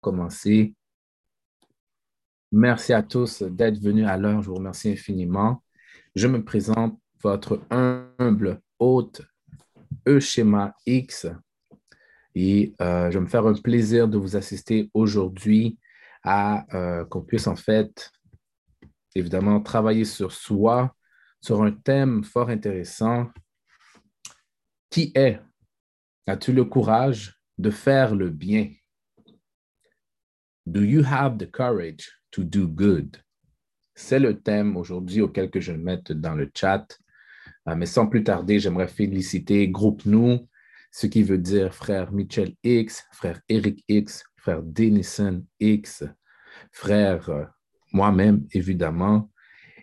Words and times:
commencer. 0.00 0.74
Merci 2.50 2.92
à 2.92 3.02
tous 3.02 3.42
d'être 3.42 3.78
venus 3.78 4.06
à 4.06 4.16
l'heure. 4.16 4.42
Je 4.42 4.48
vous 4.48 4.56
remercie 4.56 4.90
infiniment. 4.90 5.62
Je 6.14 6.26
me 6.26 6.42
présente, 6.42 6.98
votre 7.22 7.60
humble 7.70 8.60
hôte, 8.78 9.22
E-Schéma 10.06 10.74
X. 10.86 11.26
Et 12.34 12.74
euh, 12.80 13.10
je 13.10 13.18
vais 13.18 13.24
me 13.24 13.28
faire 13.28 13.46
un 13.46 13.54
plaisir 13.54 14.08
de 14.08 14.16
vous 14.16 14.36
assister 14.36 14.90
aujourd'hui 14.94 15.78
à 16.22 16.66
euh, 16.74 17.04
qu'on 17.04 17.22
puisse 17.22 17.46
en 17.46 17.56
fait, 17.56 18.10
évidemment, 19.14 19.60
travailler 19.60 20.04
sur 20.04 20.32
soi, 20.32 20.94
sur 21.40 21.62
un 21.62 21.72
thème 21.72 22.24
fort 22.24 22.48
intéressant. 22.48 23.30
Qui 24.90 25.12
est? 25.14 25.40
As-tu 26.26 26.52
le 26.52 26.64
courage 26.64 27.40
de 27.58 27.70
faire 27.70 28.14
le 28.14 28.30
bien? 28.30 28.70
Do 30.70 30.82
you 30.82 31.02
have 31.02 31.38
the 31.38 31.46
courage 31.46 32.12
to 32.32 32.44
do 32.44 32.68
good? 32.68 33.16
C'est 33.94 34.18
le 34.18 34.38
thème 34.38 34.76
aujourd'hui 34.76 35.22
auquel 35.22 35.48
que 35.50 35.60
je 35.60 35.72
vais 35.72 35.78
mettre 35.78 36.12
dans 36.12 36.34
le 36.34 36.50
chat. 36.54 36.86
Euh, 37.66 37.74
mais 37.74 37.86
sans 37.86 38.06
plus 38.06 38.22
tarder, 38.22 38.60
j'aimerais 38.60 38.86
féliciter 38.86 39.66
Groupe 39.68 40.04
Nous, 40.04 40.46
ce 40.92 41.06
qui 41.06 41.22
veut 41.22 41.38
dire 41.38 41.74
frère 41.74 42.12
Michel 42.12 42.54
X, 42.62 43.02
frère 43.12 43.40
Eric 43.48 43.82
X, 43.88 44.22
frère 44.36 44.62
Denison 44.62 45.42
X, 45.58 46.04
frère 46.70 47.30
euh, 47.30 47.44
moi-même, 47.94 48.46
évidemment, 48.52 49.30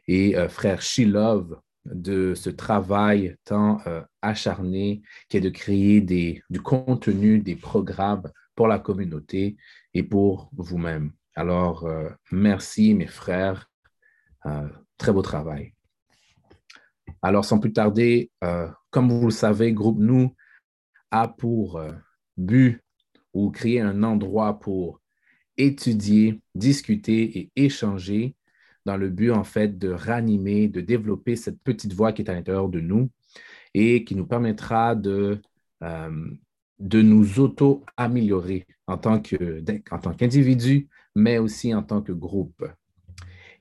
et 0.08 0.38
euh, 0.38 0.48
frère 0.48 0.84
Shilov 0.84 1.60
de 1.86 2.36
ce 2.36 2.52
travail 2.52 3.36
tant 3.44 3.80
acharné 4.22 5.02
qui 5.30 5.38
est 5.38 5.42
de 5.42 5.50
créer 5.50 6.02
du 6.02 6.62
contenu, 6.62 7.40
des 7.40 7.56
programmes 7.56 8.24
pour 8.56 8.68
la 8.68 8.80
communauté 8.80 9.58
et 9.96 10.04
pour 10.04 10.52
vous-même. 10.56 11.14
Alors, 11.36 11.86
euh, 11.86 12.10
merci 12.32 12.94
mes 12.94 13.08
frères. 13.08 13.72
Euh, 14.46 14.68
très 14.98 15.12
beau 15.12 15.22
travail. 15.22 15.74
Alors, 17.22 17.46
sans 17.46 17.60
plus 17.60 17.74
tarder, 17.74 18.30
euh, 18.44 18.68
comme 18.92 19.10
vous 19.10 19.26
le 19.26 19.32
savez, 19.32 19.74
Groupe 19.74 20.00
Nous 20.00 20.36
a 21.12 21.28
pour 21.28 21.82
but 22.38 22.84
ou 23.34 23.50
créer 23.52 23.80
un 23.80 24.04
endroit 24.04 24.60
pour 24.60 25.00
étudier, 25.58 26.42
discuter 26.54 27.40
et 27.40 27.52
échanger 27.56 28.36
dans 28.86 28.98
le 28.98 29.10
but, 29.10 29.32
en 29.32 29.46
fait, 29.46 29.78
de 29.78 29.90
ranimer, 29.90 30.68
de 30.68 30.82
développer 30.82 31.36
cette 31.38 31.60
petite 31.62 31.94
voix 31.94 32.12
qui 32.12 32.22
est 32.22 32.30
à 32.30 32.34
l'intérieur 32.34 32.68
de 32.68 32.82
nous 32.82 33.10
et 33.74 34.04
qui 34.04 34.16
nous 34.16 34.28
permettra 34.28 34.94
de 34.94 35.42
de 36.80 37.02
nous 37.02 37.40
auto-améliorer 37.40 38.68
en 38.88 38.98
tant 38.98 39.20
qu'individu, 39.20 40.90
mais 41.16 41.38
aussi 41.38 41.74
en 41.74 41.84
tant 41.84 42.02
que 42.02 42.12
groupe. 42.12 42.66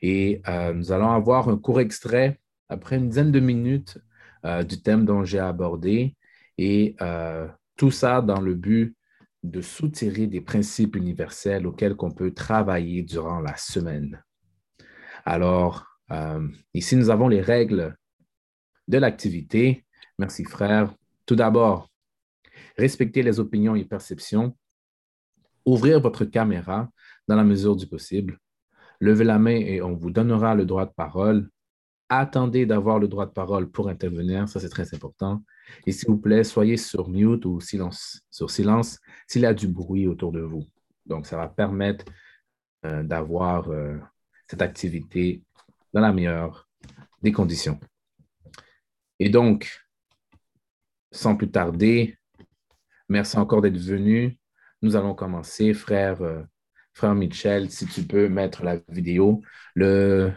Et 0.02 0.42
euh, 0.48 0.74
nous 0.74 0.92
allons 0.92 1.10
avoir 1.10 1.48
un 1.48 1.56
court 1.56 1.80
extrait 1.80 2.38
après 2.68 2.96
une 2.96 3.08
dizaine 3.08 3.32
de 3.32 3.40
minutes 3.40 3.98
euh, 4.44 4.62
du 4.62 4.82
thème 4.82 5.04
dont 5.04 5.24
j'ai 5.24 5.38
abordé 5.38 6.16
et 6.58 6.96
euh, 7.00 7.48
tout 7.76 7.90
ça 7.90 8.20
dans 8.20 8.40
le 8.40 8.54
but 8.54 8.96
de 9.42 9.60
soutirer 9.60 10.26
des 10.26 10.40
principes 10.40 10.96
universels 10.96 11.66
auxquels 11.66 11.94
on 11.98 12.10
peut 12.10 12.32
travailler 12.32 13.02
durant 13.02 13.40
la 13.40 13.56
semaine. 13.56 14.22
Alors, 15.26 15.86
ici, 16.72 16.96
nous 16.96 17.10
avons 17.10 17.28
les 17.28 17.40
règles 17.40 17.96
de 18.88 18.98
l'activité. 18.98 19.84
Merci, 20.18 20.44
frère. 20.44 20.94
Tout 21.26 21.36
d'abord, 21.36 21.90
respecter 22.76 23.22
les 23.22 23.40
opinions 23.40 23.74
et 23.74 23.84
perceptions, 23.84 24.56
ouvrir 25.64 26.00
votre 26.00 26.24
caméra 26.24 26.90
dans 27.28 27.36
la 27.36 27.44
mesure 27.44 27.76
du 27.76 27.86
possible, 27.86 28.38
levez 29.00 29.24
la 29.24 29.38
main 29.38 29.56
et 29.56 29.82
on 29.82 29.94
vous 29.94 30.10
donnera 30.10 30.54
le 30.54 30.64
droit 30.64 30.86
de 30.86 30.92
parole. 30.92 31.48
Attendez 32.08 32.66
d'avoir 32.66 32.98
le 32.98 33.08
droit 33.08 33.26
de 33.26 33.32
parole 33.32 33.70
pour 33.70 33.88
intervenir, 33.88 34.48
ça 34.48 34.60
c'est 34.60 34.68
très 34.68 34.94
important. 34.94 35.42
Et 35.86 35.92
s'il 35.92 36.08
vous 36.08 36.18
plaît, 36.18 36.44
soyez 36.44 36.76
sur 36.76 37.08
mute 37.08 37.44
ou 37.46 37.60
silence, 37.60 38.20
sur 38.30 38.50
silence 38.50 38.98
s'il 39.26 39.42
y 39.42 39.46
a 39.46 39.54
du 39.54 39.68
bruit 39.68 40.06
autour 40.06 40.32
de 40.32 40.40
vous. 40.40 40.64
Donc, 41.06 41.26
ça 41.26 41.36
va 41.36 41.48
permettre 41.48 42.04
euh, 42.84 43.02
d'avoir 43.02 43.70
euh, 43.70 43.98
cette 44.46 44.62
activité 44.62 45.42
dans 45.92 46.00
la 46.00 46.12
meilleure 46.12 46.68
des 47.22 47.32
conditions. 47.32 47.80
Et 49.18 49.30
donc, 49.30 49.80
sans 51.10 51.36
plus 51.36 51.50
tarder, 51.50 52.18
Merci 53.08 53.36
encore 53.36 53.60
d'être 53.60 53.78
venu. 53.78 54.38
Nous 54.82 54.96
allons 54.96 55.14
commencer, 55.14 55.74
frère, 55.74 56.22
euh, 56.22 56.42
frère 56.94 57.14
Michel, 57.14 57.70
si 57.70 57.86
tu 57.86 58.02
peux 58.02 58.28
mettre 58.28 58.62
la 58.64 58.76
vidéo. 58.88 59.42
Le 59.74 60.32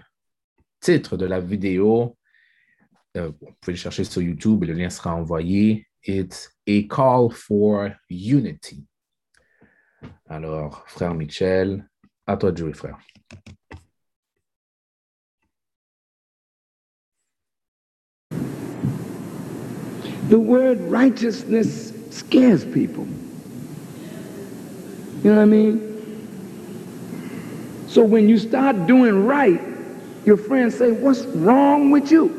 titre 0.79 1.17
de 1.17 1.25
la 1.25 1.39
vidéo, 1.39 2.17
euh, 3.15 3.31
vous 3.41 3.47
pouvez 3.61 3.73
le 3.73 3.75
chercher 3.75 4.03
sur 4.03 4.21
YouTube 4.21 4.63
le 4.63 4.73
lien 4.73 4.89
sera 4.89 5.15
envoyé. 5.15 5.87
It's 6.03 6.49
a 6.67 6.83
call 6.87 7.31
for 7.31 7.89
unity. 8.09 8.85
Alors, 10.29 10.83
frère 10.87 11.13
Michel, 11.13 11.87
à 12.25 12.37
toi 12.37 12.51
de 12.51 12.57
jouer, 12.57 12.73
frère. 12.73 12.99
The 20.29 20.37
word 20.37 20.91
righteousness 20.91 21.96
scares 22.17 22.65
people. 22.65 23.07
You 25.23 25.31
know 25.31 25.35
what 25.35 25.41
I 25.41 25.45
mean? 25.45 25.87
So 27.87 28.03
when 28.03 28.27
you 28.27 28.37
start 28.37 28.87
doing 28.87 29.25
right, 29.25 29.61
your 30.25 30.37
friends 30.37 30.77
say, 30.77 30.91
What's 30.91 31.21
wrong 31.25 31.91
with 31.91 32.11
you? 32.11 32.29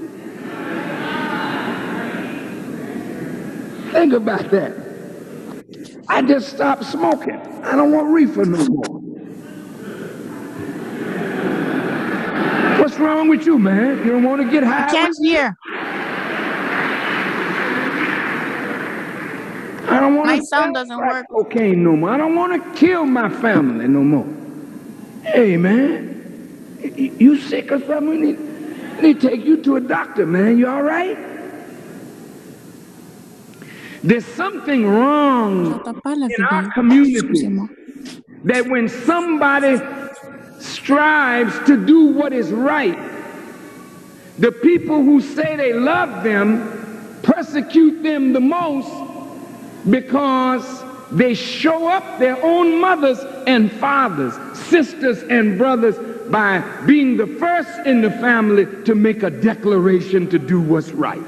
Think 3.93 4.13
about 4.13 4.51
that. 4.51 4.75
I 6.09 6.23
just 6.23 6.51
stopped 6.51 6.85
smoking. 6.85 7.41
I 7.65 7.75
don't 7.77 7.93
want 7.93 8.09
reefer 8.09 8.45
no 8.45 8.65
more. 8.67 9.01
What's 12.79 12.99
wrong 12.99 13.29
with 13.29 13.45
you, 13.47 13.59
man? 13.59 13.99
You 13.99 14.13
don't 14.13 14.23
want 14.23 14.43
to 14.43 14.51
get 14.51 14.63
high? 14.63 14.87
I 14.87 14.91
can't 14.91 15.17
hear. 15.23 15.57
I 19.89 20.01
don't 20.01 20.17
want 20.17 20.27
My 20.27 20.41
sound 20.41 20.75
doesn't 20.75 20.97
work. 20.97 21.27
Cocaine 21.31 21.83
no 21.83 21.97
more. 21.97 22.11
I 22.11 22.19
don't 22.19 22.35
want 22.35 22.63
to 22.63 22.79
kill 22.79 23.07
my 23.07 23.29
family 23.29 23.89
no 23.89 24.03
more. 24.03 24.27
Hey, 25.23 25.57
man, 25.57 26.79
you 26.97 27.39
sick 27.39 27.73
or 27.73 27.81
something? 27.81 28.09
We 28.09 28.19
need, 28.19 29.03
need 29.03 29.21
to 29.21 29.29
take 29.31 29.45
you 29.45 29.63
to 29.63 29.77
a 29.77 29.81
doctor, 29.81 30.27
man. 30.27 30.59
You 30.59 30.69
all 30.69 30.83
right? 30.83 31.19
There's 34.03 34.27
something 34.27 34.87
wrong 34.87 35.83
in 36.05 36.45
our 36.45 36.71
community 36.73 37.59
that 38.45 38.67
when 38.69 38.89
somebody 38.89 39.79
strives 40.61 41.59
to 41.67 41.85
do 41.85 42.07
what 42.07 42.33
is 42.33 42.51
right, 42.53 42.99
the 44.39 44.53
people 44.53 45.03
who 45.03 45.21
say 45.21 45.57
they 45.57 45.73
love 45.73 46.23
them 46.23 47.21
persecute 47.23 48.03
them 48.03 48.33
the 48.33 48.41
most 48.41 49.08
because 49.89 50.85
they 51.11 51.35
show 51.35 51.89
up 51.89 52.19
their 52.19 52.43
own 52.45 52.81
mothers 52.81 53.19
and 53.47 53.73
fathers, 53.73 54.35
sisters 54.59 55.23
and 55.25 55.57
brothers 55.57 55.97
by 56.31 56.61
being 56.87 57.17
the 57.17 57.27
first 57.27 57.87
in 57.87 58.03
the 58.03 58.11
family 58.11 58.67
to 58.85 58.95
make 58.95 59.23
a 59.23 59.31
declaration 59.31 60.29
to 60.29 60.39
do 60.39 60.61
what's 60.61 60.91
right. 60.91 61.23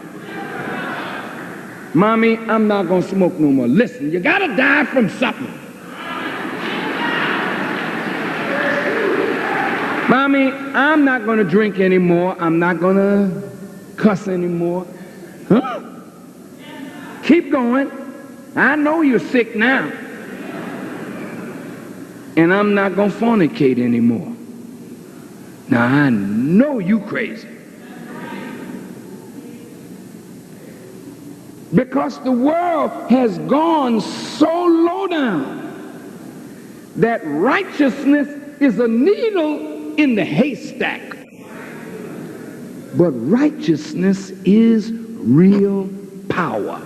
Mommy, 1.94 2.37
I'm 2.37 2.69
not 2.69 2.87
going 2.87 3.03
to 3.03 3.09
smoke 3.09 3.33
no 3.34 3.49
more. 3.49 3.66
Listen, 3.66 4.12
you 4.12 4.21
got 4.21 4.38
to 4.41 4.55
die 4.56 4.84
from 4.84 5.09
something. 5.09 5.59
Mommy, 10.08 10.50
I'm 10.50 11.05
not 11.05 11.25
going 11.25 11.38
to 11.38 11.44
drink 11.44 11.81
anymore. 11.81 12.37
I'm 12.41 12.58
not 12.58 12.81
going 12.81 12.97
to 12.97 13.50
cuss 13.97 14.29
anymore. 14.29 14.87
Huh? 15.49 15.81
Keep 17.23 17.50
going. 17.50 18.00
I 18.61 18.77
know 18.77 19.01
you're 19.01 19.19
sick 19.19 19.57
now. 19.57 19.91
And 22.37 22.53
I'm 22.53 22.75
not 22.75 22.95
going 22.95 23.11
to 23.11 23.17
fornicate 23.17 23.79
anymore. 23.79 24.37
Now, 25.69 25.87
I 25.87 26.11
know 26.11 26.79
you 26.79 27.01
crazy. 27.01 27.49
Because 31.75 32.19
the 32.21 32.33
world 32.33 32.91
has 33.11 33.39
gone 33.39 34.01
so 34.01 34.67
low 34.67 35.07
down 35.07 35.61
that 36.97 37.23
righteousness 37.25 38.29
is 38.61 38.79
a 38.79 38.89
needle 38.89 39.95
in 39.95 40.17
the 40.17 40.25
haystack. 40.25 41.01
But 42.97 43.12
righteousness 43.12 44.31
is 44.45 44.93
real 44.93 45.89
power. 46.29 46.83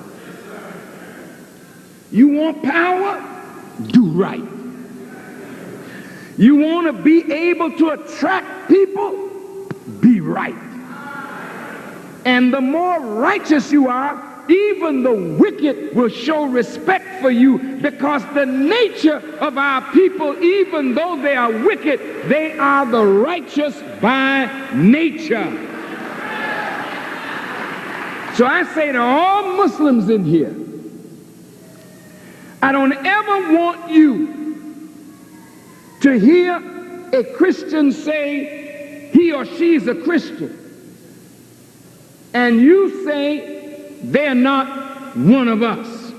You 2.14 2.28
want 2.28 2.62
power? 2.62 3.20
Do 3.88 4.06
right. 4.06 4.44
You 6.38 6.54
want 6.54 6.86
to 6.86 6.92
be 6.92 7.32
able 7.32 7.76
to 7.76 7.88
attract 7.88 8.68
people? 8.68 9.68
Be 10.00 10.20
right. 10.20 10.54
And 12.24 12.54
the 12.54 12.60
more 12.60 13.00
righteous 13.00 13.72
you 13.72 13.88
are, 13.88 14.46
even 14.48 15.02
the 15.02 15.12
wicked 15.12 15.96
will 15.96 16.08
show 16.08 16.44
respect 16.44 17.20
for 17.20 17.30
you 17.30 17.58
because 17.82 18.22
the 18.32 18.46
nature 18.46 19.16
of 19.40 19.58
our 19.58 19.82
people, 19.90 20.40
even 20.40 20.94
though 20.94 21.20
they 21.20 21.34
are 21.34 21.50
wicked, 21.50 22.28
they 22.28 22.56
are 22.56 22.86
the 22.86 23.04
righteous 23.04 23.82
by 24.00 24.46
nature. 24.72 25.50
So 28.36 28.46
I 28.46 28.70
say 28.72 28.92
to 28.92 29.00
all 29.00 29.56
Muslims 29.56 30.08
in 30.08 30.24
here, 30.24 30.54
I 32.64 32.72
don't 32.72 32.94
ever 32.94 33.58
want 33.58 33.90
you 33.90 34.88
to 36.00 36.18
hear 36.18 36.56
a 37.12 37.22
Christian 37.36 37.92
say 37.92 39.10
he 39.12 39.32
or 39.32 39.44
she's 39.44 39.86
a 39.86 39.94
Christian. 39.94 40.58
And 42.32 42.62
you 42.62 43.04
say 43.04 43.98
they're 44.04 44.34
not 44.34 45.14
one 45.14 45.48
of 45.48 45.62
us. 45.62 46.12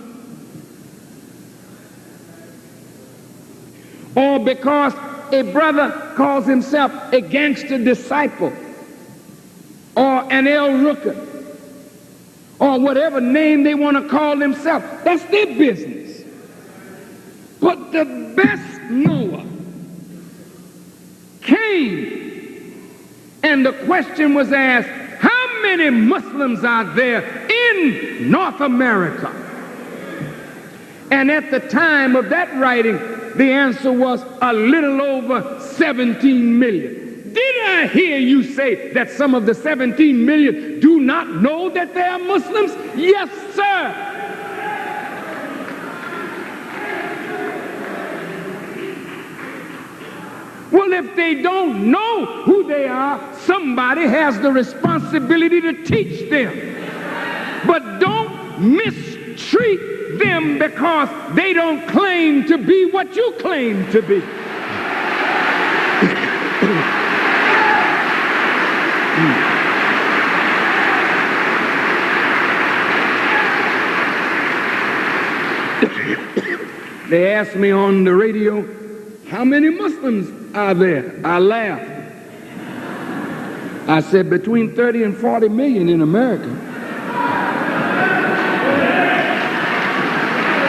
Or 4.13 4.37
because 4.37 4.93
a 5.33 5.51
brother 5.51 6.13
calls 6.15 6.45
himself 6.45 6.91
a 7.11 7.21
gangster 7.21 7.83
disciple 7.83 8.53
or 9.97 10.31
an 10.31 10.47
El 10.47 10.69
Rooker 10.69 11.49
or 12.59 12.79
whatever 12.79 13.19
name 13.19 13.63
they 13.63 13.73
want 13.73 13.97
to 13.97 14.07
call 14.07 14.37
themselves. 14.37 14.85
That's 15.03 15.23
their 15.23 15.47
business. 15.47 16.04
The 17.95 18.33
best 18.35 18.81
Noah 18.89 19.45
came 21.41 22.15
and 23.41 23.65
the 23.65 23.71
question 23.85 24.33
was 24.33 24.51
asked, 24.51 24.89
how 25.19 25.61
many 25.61 25.89
Muslims 25.91 26.65
are 26.65 26.83
there 26.93 27.47
in 27.47 28.29
North 28.29 28.59
America. 28.59 29.31
And 31.09 31.31
at 31.31 31.51
the 31.51 31.61
time 31.61 32.17
of 32.17 32.27
that 32.29 32.53
writing, 32.57 32.97
the 33.37 33.51
answer 33.51 33.93
was 33.93 34.21
a 34.41 34.51
little 34.51 35.01
over 35.01 35.61
17 35.61 36.59
million. 36.59 37.31
Did 37.33 37.65
I 37.65 37.87
hear 37.87 38.17
you 38.17 38.43
say 38.43 38.91
that 38.91 39.09
some 39.09 39.33
of 39.33 39.45
the 39.45 39.53
17 39.53 40.25
million 40.25 40.81
do 40.81 40.99
not 40.99 41.29
know 41.35 41.69
that 41.69 41.93
they 41.93 42.01
are 42.01 42.19
Muslims? 42.19 42.73
Yes, 42.97 43.29
sir. 43.55 44.14
Well, 50.75 50.91
if 50.91 51.15
they 51.15 51.35
don't 51.35 51.89
know 51.89 52.43
who 52.43 52.67
they 52.67 52.85
are, 52.85 53.33
somebody 53.45 54.01
has 54.01 54.37
the 54.41 54.51
responsibility 54.51 55.61
to 55.61 55.85
teach 55.85 56.29
them. 56.29 56.51
But 57.65 57.99
don't 57.99 58.59
mistreat 58.75 60.19
them 60.19 60.59
because 60.59 61.07
they 61.33 61.53
don't 61.53 61.87
claim 61.87 62.45
to 62.47 62.57
be 62.57 62.91
what 62.91 63.15
you 63.15 63.35
claim 63.39 63.89
to 63.93 64.01
be. 64.01 64.19
they 77.09 77.33
asked 77.33 77.55
me 77.55 77.71
on 77.71 78.03
the 78.03 78.13
radio, 78.13 78.84
how 79.27 79.43
many 79.43 79.69
Muslims 79.69 80.55
are 80.55 80.73
there? 80.73 81.19
I 81.23 81.39
laughed. 81.39 81.91
I 83.87 84.01
said 84.01 84.29
between 84.29 84.75
30 84.75 85.03
and 85.03 85.17
40 85.17 85.49
million 85.49 85.89
in 85.89 86.01
America. 86.01 86.47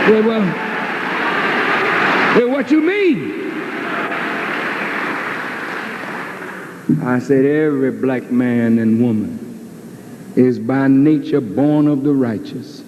Well, 0.08 0.22
well, 0.22 0.40
well, 2.36 2.50
what 2.50 2.70
you 2.70 2.80
mean? 2.80 3.46
I 7.02 7.18
said, 7.18 7.44
every 7.44 7.90
black 7.90 8.30
man 8.30 8.78
and 8.78 9.02
woman 9.02 9.42
is 10.36 10.58
by 10.58 10.86
nature 10.86 11.40
born 11.40 11.88
of 11.88 12.04
the 12.04 12.12
righteous. 12.12 12.84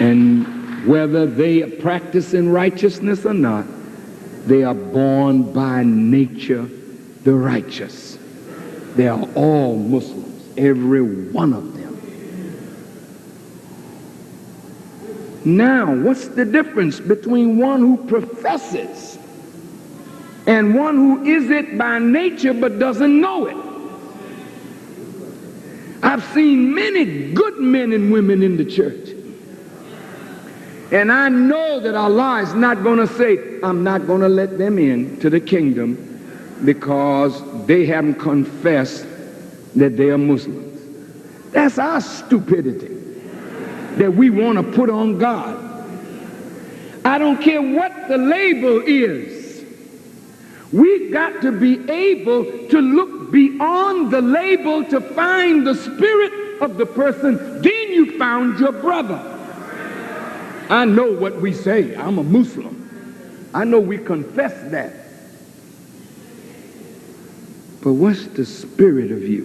And 0.00 0.86
whether 0.86 1.26
they 1.26 1.62
practice 1.70 2.34
in 2.34 2.50
righteousness 2.50 3.24
or 3.24 3.34
not, 3.34 3.66
they 4.46 4.64
are 4.64 4.74
born 4.74 5.52
by 5.52 5.82
nature 5.84 6.68
the 7.24 7.32
righteous. 7.32 8.18
They 8.96 9.08
are 9.08 9.22
all 9.34 9.76
Muslims, 9.76 10.44
every 10.58 11.02
one 11.02 11.52
of 11.52 11.74
them. 11.74 11.82
Now, 15.44 15.94
what's 15.94 16.28
the 16.28 16.44
difference 16.44 17.00
between 17.00 17.58
one 17.58 17.80
who 17.80 17.96
professes 18.06 19.18
and 20.46 20.74
one 20.74 20.96
who 20.96 21.24
is 21.24 21.50
it 21.50 21.78
by 21.78 21.98
nature 21.98 22.54
but 22.54 22.78
doesn't 22.78 23.20
know 23.20 23.46
it? 23.46 23.56
I've 26.02 26.24
seen 26.34 26.74
many 26.74 27.32
good 27.32 27.58
men 27.58 27.92
and 27.92 28.12
women 28.12 28.42
in 28.42 28.56
the 28.56 28.64
church. 28.64 29.10
And 30.92 31.10
I 31.10 31.30
know 31.30 31.80
that 31.80 31.94
Allah 31.94 32.42
is 32.42 32.52
not 32.52 32.82
going 32.82 32.98
to 32.98 33.06
say, 33.06 33.58
I'm 33.62 33.82
not 33.82 34.06
going 34.06 34.20
to 34.20 34.28
let 34.28 34.58
them 34.58 34.78
in 34.78 35.18
to 35.20 35.30
the 35.30 35.40
kingdom 35.40 36.60
because 36.66 37.42
they 37.66 37.86
haven't 37.86 38.16
confessed 38.16 39.06
that 39.74 39.96
they 39.96 40.10
are 40.10 40.18
Muslims. 40.18 40.68
That's 41.52 41.78
our 41.78 42.02
stupidity 42.02 42.88
that 43.96 44.12
we 44.12 44.28
want 44.28 44.58
to 44.58 44.72
put 44.76 44.90
on 44.90 45.18
God. 45.18 45.58
I 47.06 47.16
don't 47.16 47.40
care 47.40 47.62
what 47.62 48.08
the 48.08 48.18
label 48.18 48.82
is. 48.86 49.64
We've 50.72 51.10
got 51.10 51.40
to 51.40 51.52
be 51.52 51.90
able 51.90 52.68
to 52.68 52.80
look 52.80 53.32
beyond 53.32 54.10
the 54.10 54.20
label 54.20 54.84
to 54.84 55.00
find 55.00 55.66
the 55.66 55.74
spirit 55.74 56.60
of 56.60 56.76
the 56.76 56.86
person. 56.86 57.62
Then 57.62 57.92
you 57.92 58.18
found 58.18 58.58
your 58.58 58.72
brother. 58.72 59.31
I 60.72 60.86
know 60.86 61.12
what 61.12 61.38
we 61.38 61.52
say. 61.52 61.94
I'm 61.94 62.16
a 62.16 62.22
Muslim. 62.22 62.78
I 63.52 63.64
know 63.64 63.78
we 63.78 63.98
confess 63.98 64.70
that. 64.70 64.94
But 67.82 67.92
what's 67.92 68.26
the 68.28 68.46
spirit 68.46 69.10
of 69.10 69.22
you? 69.22 69.44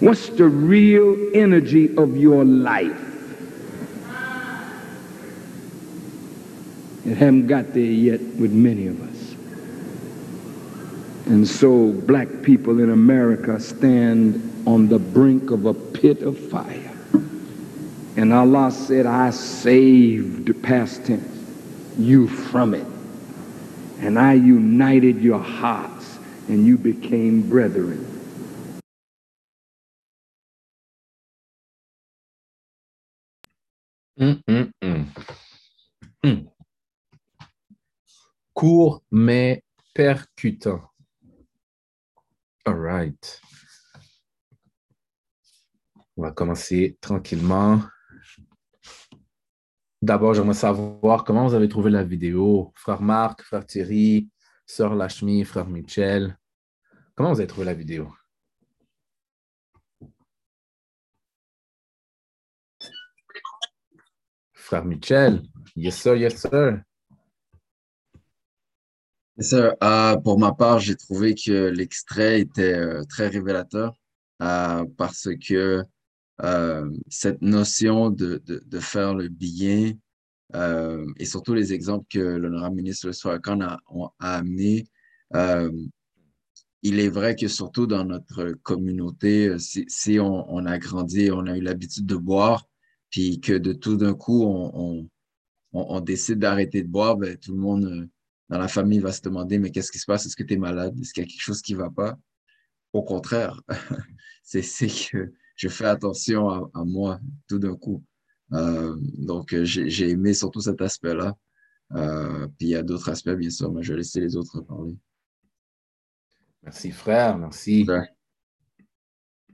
What's 0.00 0.28
the 0.28 0.44
real 0.44 1.16
energy 1.34 1.96
of 1.96 2.14
your 2.14 2.44
life? 2.44 3.00
It 7.06 7.16
haven't 7.16 7.46
got 7.46 7.72
there 7.72 7.82
yet 7.84 8.20
with 8.20 8.52
many 8.52 8.88
of 8.88 9.00
us. 9.00 9.34
And 11.24 11.48
so 11.48 11.90
black 11.90 12.28
people 12.42 12.80
in 12.80 12.90
America 12.90 13.58
stand 13.58 14.62
on 14.66 14.88
the 14.88 14.98
brink 14.98 15.50
of 15.50 15.64
a 15.64 15.72
pit 15.72 16.20
of 16.20 16.38
fire. 16.38 16.83
And 18.16 18.32
Allah 18.32 18.70
said, 18.70 19.06
I 19.06 19.30
saved, 19.30 20.62
past 20.62 21.04
tense, 21.06 21.26
you 21.98 22.28
from 22.28 22.74
it. 22.74 22.86
And 24.00 24.18
I 24.18 24.34
united 24.34 25.20
your 25.20 25.40
hearts 25.40 26.18
and 26.48 26.66
you 26.66 26.78
became 26.78 27.48
brethren. 27.48 28.06
Hum, 34.18 34.42
hum, 34.48 34.72
hum. 34.82 36.50
Court 38.54 39.02
mais 39.10 39.60
percutant. 39.94 40.82
All 42.66 42.74
right. 42.74 43.40
On 46.16 46.22
va 46.22 46.30
commencer 46.30 46.96
tranquillement. 47.00 47.82
D'abord, 50.04 50.34
j'aimerais 50.34 50.52
savoir 50.52 51.24
comment 51.24 51.48
vous 51.48 51.54
avez 51.54 51.66
trouvé 51.66 51.90
la 51.90 52.04
vidéo. 52.04 52.70
Frère 52.74 53.00
Marc, 53.00 53.40
frère 53.40 53.64
Thierry, 53.64 54.28
sœur 54.66 54.94
Lachmi, 54.94 55.44
frère 55.44 55.66
Michel. 55.66 56.38
Comment 57.14 57.32
vous 57.32 57.40
avez 57.40 57.46
trouvé 57.46 57.64
la 57.64 57.72
vidéo? 57.72 58.12
Frère 64.52 64.84
Michel? 64.84 65.42
Yes, 65.74 65.96
sir, 65.96 66.16
yes, 66.16 66.36
sir. 66.36 66.82
Yes, 69.38 69.48
sir. 69.48 69.74
Uh, 69.82 70.20
pour 70.22 70.38
ma 70.38 70.52
part, 70.52 70.80
j'ai 70.80 70.96
trouvé 70.96 71.34
que 71.34 71.68
l'extrait 71.70 72.40
était 72.40 72.74
euh, 72.74 73.04
très 73.04 73.28
révélateur 73.28 73.94
uh, 74.42 74.84
parce 74.98 75.30
que 75.48 75.82
uh, 76.42 76.90
cette 77.08 77.42
notion 77.42 78.10
de, 78.10 78.42
de, 78.46 78.80
faire 78.80 79.14
le 79.14 79.28
bien 79.28 79.92
euh, 80.54 81.06
et 81.18 81.24
surtout 81.24 81.54
les 81.54 81.72
exemples 81.72 82.06
que 82.10 82.18
l'honorable 82.18 82.76
ministre 82.76 83.12
Swakan 83.12 83.60
a, 83.60 83.80
a 84.18 84.36
amenés. 84.36 84.86
Euh, 85.34 85.70
il 86.82 87.00
est 87.00 87.08
vrai 87.08 87.34
que 87.34 87.48
surtout 87.48 87.86
dans 87.86 88.04
notre 88.04 88.52
communauté, 88.62 89.56
si, 89.58 90.20
on, 90.20 90.66
a 90.66 90.78
grandi, 90.78 91.30
on 91.32 91.46
a 91.46 91.56
eu 91.56 91.62
l'habitude 91.62 92.04
de 92.04 92.16
boire, 92.16 92.68
puis 93.10 93.40
que 93.40 93.54
de 93.54 93.72
tout 93.72 93.96
d'un 93.96 94.12
coup, 94.12 94.44
on, 94.44 95.08
on, 95.72 96.00
décide 96.00 96.40
d'arrêter 96.40 96.82
de 96.82 96.88
boire, 96.88 97.16
ben, 97.16 97.38
tout 97.38 97.52
le 97.52 97.58
monde 97.58 97.84
euh, 97.86 98.06
dans 98.50 98.58
la 98.58 98.68
famille 98.68 98.98
va 98.98 99.12
se 99.12 99.22
demander, 99.22 99.58
mais 99.58 99.70
qu'est-ce 99.70 99.90
qui 99.90 99.98
se 99.98 100.04
passe? 100.04 100.26
Est-ce 100.26 100.36
que 100.36 100.42
tu 100.42 100.54
es 100.54 100.58
malade? 100.58 100.94
Est-ce 101.00 101.14
qu'il 101.14 101.22
y 101.22 101.26
a 101.26 101.28
quelque 101.28 101.40
chose 101.40 101.62
qui 101.62 101.72
ne 101.72 101.78
va 101.78 101.90
pas? 101.90 102.18
Au 102.92 103.02
contraire, 103.02 103.60
c'est 104.42 104.60
que 104.60 105.32
je 105.54 105.68
fais 105.68 105.86
attention 105.86 106.70
à, 106.74 106.84
moi 106.84 107.20
tout 107.48 107.58
d'un 107.58 107.76
coup. 107.76 108.02
Euh, 108.52 108.96
donc, 109.00 109.54
j'ai 109.62 110.10
aimé 110.10 110.34
surtout 110.34 110.60
cet 110.60 110.80
aspect-là. 110.80 111.34
Euh, 111.92 112.46
puis 112.58 112.68
il 112.68 112.70
y 112.70 112.76
a 112.76 112.82
d'autres 112.82 113.08
aspects, 113.08 113.30
bien 113.30 113.50
sûr, 113.50 113.72
mais 113.72 113.82
je 113.82 113.92
vais 113.92 113.98
laisser 113.98 114.20
les 114.20 114.36
autres 114.36 114.60
parler. 114.60 114.96
Merci, 116.62 116.90
frère. 116.90 117.36
Merci. 117.38 117.86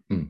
Hmm. 0.09 0.27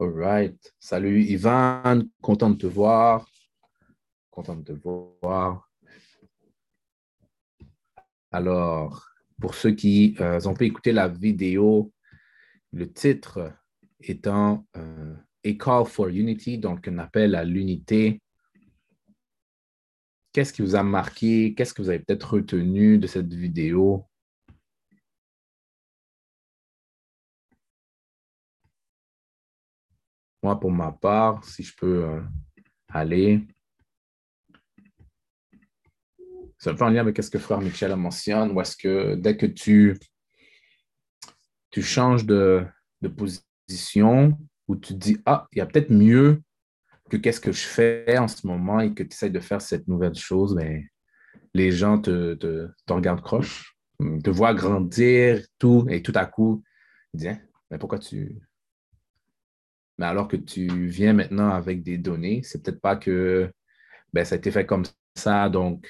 All 0.00 0.12
right. 0.14 0.74
Salut, 0.78 1.24
Ivan. 1.24 2.02
Content 2.20 2.50
de 2.50 2.56
te 2.56 2.66
voir. 2.66 3.28
Content 4.30 4.56
de 4.56 4.62
te 4.62 4.72
voir. 4.72 5.68
Alors, 8.30 9.08
pour 9.40 9.54
ceux 9.54 9.72
qui 9.72 10.14
euh, 10.20 10.40
ont 10.44 10.54
pu 10.54 10.66
écouter 10.66 10.92
la 10.92 11.08
vidéo, 11.08 11.92
le 12.72 12.92
titre 12.92 13.52
étant 14.00 14.66
euh, 14.76 15.14
A 15.44 15.52
Call 15.52 15.86
for 15.86 16.08
Unity, 16.08 16.58
donc 16.58 16.88
un 16.88 16.98
appel 16.98 17.34
à 17.34 17.44
l'unité. 17.44 18.20
Qu'est-ce 20.32 20.52
qui 20.52 20.62
vous 20.62 20.76
a 20.76 20.82
marqué? 20.82 21.54
Qu'est-ce 21.54 21.74
que 21.74 21.82
vous 21.82 21.88
avez 21.88 22.00
peut-être 22.00 22.34
retenu 22.34 22.98
de 22.98 23.06
cette 23.06 23.32
vidéo? 23.32 24.06
Moi, 30.42 30.60
pour 30.60 30.70
ma 30.70 30.92
part, 30.92 31.44
si 31.44 31.62
je 31.64 31.74
peux 31.76 32.04
euh, 32.04 32.20
aller. 32.88 33.46
Ça 36.58 36.76
fait 36.76 36.82
en 36.82 36.90
lien 36.90 37.00
avec 37.00 37.20
ce 37.22 37.30
que 37.30 37.38
frère 37.38 37.60
Michel 37.60 37.94
mentionne, 37.96 38.52
ou 38.52 38.60
est-ce 38.60 38.76
que 38.76 39.14
dès 39.14 39.36
que 39.36 39.46
tu, 39.46 39.98
tu 41.78 41.84
changes 41.84 42.26
de, 42.26 42.66
de 43.02 43.08
position, 43.08 44.36
ou 44.66 44.74
tu 44.74 44.94
dis, 44.94 45.18
ah, 45.26 45.46
il 45.52 45.58
y 45.58 45.60
a 45.60 45.66
peut-être 45.66 45.90
mieux 45.90 46.42
que 47.08 47.16
qu'est-ce 47.16 47.40
que 47.40 47.52
je 47.52 47.64
fais 47.64 48.18
en 48.18 48.26
ce 48.26 48.44
moment 48.48 48.80
et 48.80 48.92
que 48.92 49.04
tu 49.04 49.10
essaies 49.12 49.30
de 49.30 49.38
faire 49.38 49.62
cette 49.62 49.86
nouvelle 49.86 50.16
chose, 50.16 50.56
mais 50.56 50.64
ben, 50.64 50.84
les 51.54 51.70
gens 51.70 52.00
te, 52.00 52.34
te, 52.34 52.92
regardent 52.92 53.22
croche, 53.22 53.76
te 54.24 54.28
voient 54.28 54.54
grandir, 54.54 55.40
tout, 55.60 55.86
et 55.88 56.02
tout 56.02 56.12
à 56.16 56.26
coup, 56.26 56.64
ils 57.14 57.18
disent, 57.18 57.28
hein, 57.28 57.38
mais 57.70 57.78
pourquoi 57.78 58.00
tu, 58.00 58.36
mais 59.98 60.06
alors 60.06 60.26
que 60.26 60.36
tu 60.36 60.86
viens 60.88 61.12
maintenant 61.12 61.50
avec 61.50 61.84
des 61.84 61.96
données, 61.96 62.42
c'est 62.42 62.60
peut-être 62.60 62.80
pas 62.80 62.96
que 62.96 63.52
ben, 64.12 64.24
ça 64.24 64.34
a 64.34 64.38
été 64.38 64.50
fait 64.50 64.66
comme 64.66 64.82
ça, 65.14 65.48
donc 65.48 65.88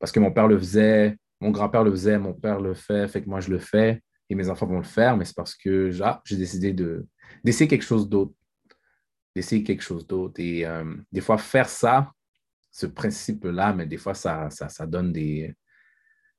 parce 0.00 0.10
que 0.10 0.20
mon 0.20 0.32
père 0.32 0.48
le 0.48 0.58
faisait, 0.58 1.18
mon 1.38 1.50
grand-père 1.50 1.84
le 1.84 1.90
faisait, 1.90 2.18
mon 2.18 2.32
père 2.32 2.62
le 2.62 2.72
fait, 2.72 3.08
fait 3.08 3.22
que 3.22 3.28
moi 3.28 3.40
je 3.40 3.50
le 3.50 3.58
fais 3.58 4.00
et 4.28 4.34
mes 4.34 4.48
enfants 4.50 4.66
vont 4.66 4.78
le 4.78 4.84
faire, 4.84 5.16
mais 5.16 5.24
c'est 5.24 5.36
parce 5.36 5.54
que 5.54 5.90
ah, 6.02 6.20
j'ai 6.24 6.36
décidé 6.36 6.74
d'essayer 7.42 7.68
quelque 7.68 7.84
chose 7.84 8.08
d'autre. 8.08 8.34
D'essayer 9.34 9.62
quelque 9.62 9.82
chose 9.82 10.06
d'autre. 10.06 10.40
Et 10.40 10.66
euh, 10.66 10.94
des 11.12 11.20
fois, 11.20 11.38
faire 11.38 11.68
ça, 11.68 12.12
ce 12.70 12.86
principe-là, 12.86 13.72
mais 13.72 13.86
des 13.86 13.96
fois, 13.96 14.14
ça, 14.14 14.50
ça, 14.50 14.86
donne 14.86 15.12
des. 15.12 15.54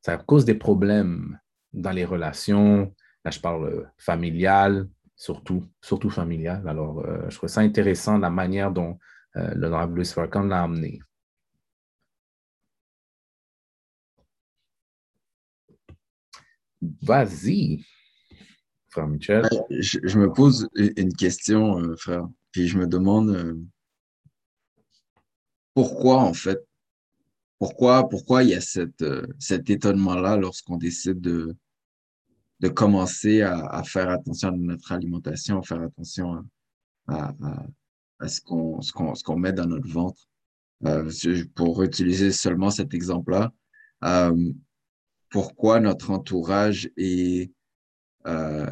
Ça 0.02 0.18
cause 0.18 0.46
des 0.46 0.56
problèmes 0.56 1.40
dans 1.74 1.92
les 1.92 2.06
relations. 2.06 2.94
Là, 3.26 3.32
je 3.32 3.40
parle 3.40 3.92
familial, 3.98 4.88
surtout, 5.16 5.66
surtout 5.82 6.10
familial. 6.10 6.68
Alors, 6.68 7.00
euh, 7.06 7.30
je 7.30 7.36
trouve 7.38 7.50
ça 7.50 7.62
intéressant 7.62 8.18
la 8.18 8.30
manière 8.30 8.72
dont 8.72 8.98
euh, 9.36 9.54
l'honorable 9.56 9.96
Louis 9.96 10.48
l'a 10.48 10.64
amené. 10.64 11.00
Vas-y, 16.82 17.84
frère 18.90 19.08
Michel. 19.08 19.48
Je, 19.70 20.18
me 20.18 20.32
pose 20.32 20.70
une 20.76 21.14
question, 21.14 21.80
euh, 21.80 21.96
frère, 21.96 22.28
puis 22.52 22.68
je 22.68 22.78
me 22.78 22.88
demande 22.88 23.60
pourquoi, 25.74 26.18
en 26.18 26.34
fait, 26.34 26.60
pourquoi, 27.60 28.08
pourquoi 28.08 28.44
il 28.44 28.50
y 28.50 28.56
a 28.56 28.62
cette, 28.62 29.04
cet 29.38 29.70
étonnement-là 29.70 30.38
lorsqu'on 30.38 30.78
décide 30.78 31.20
de, 31.20 31.56
de 32.60 32.68
commencer 32.70 33.42
à, 33.42 33.84
faire 33.84 34.10
attention 34.10 34.50
à 34.50 34.52
notre 34.52 34.92
alimentation, 34.92 35.62
faire 35.62 35.82
attention 35.82 36.46
à, 37.08 37.34
ce 38.28 38.42
qu'on 38.42 38.82
ce 38.82 39.24
qu'on 39.24 39.38
met 39.38 39.54
dans 39.54 39.68
notre 39.68 39.88
ventre? 39.88 40.22
Euh, 40.86 41.12
pour 41.56 41.84
utiliser 41.84 42.32
seulement 42.32 42.70
cet 42.70 42.94
exemple-là, 42.94 43.52
euh, 44.06 44.54
pourquoi 45.30 45.80
notre 45.80 46.12
entourage 46.12 46.90
est 46.98 47.52
euh, 48.26 48.68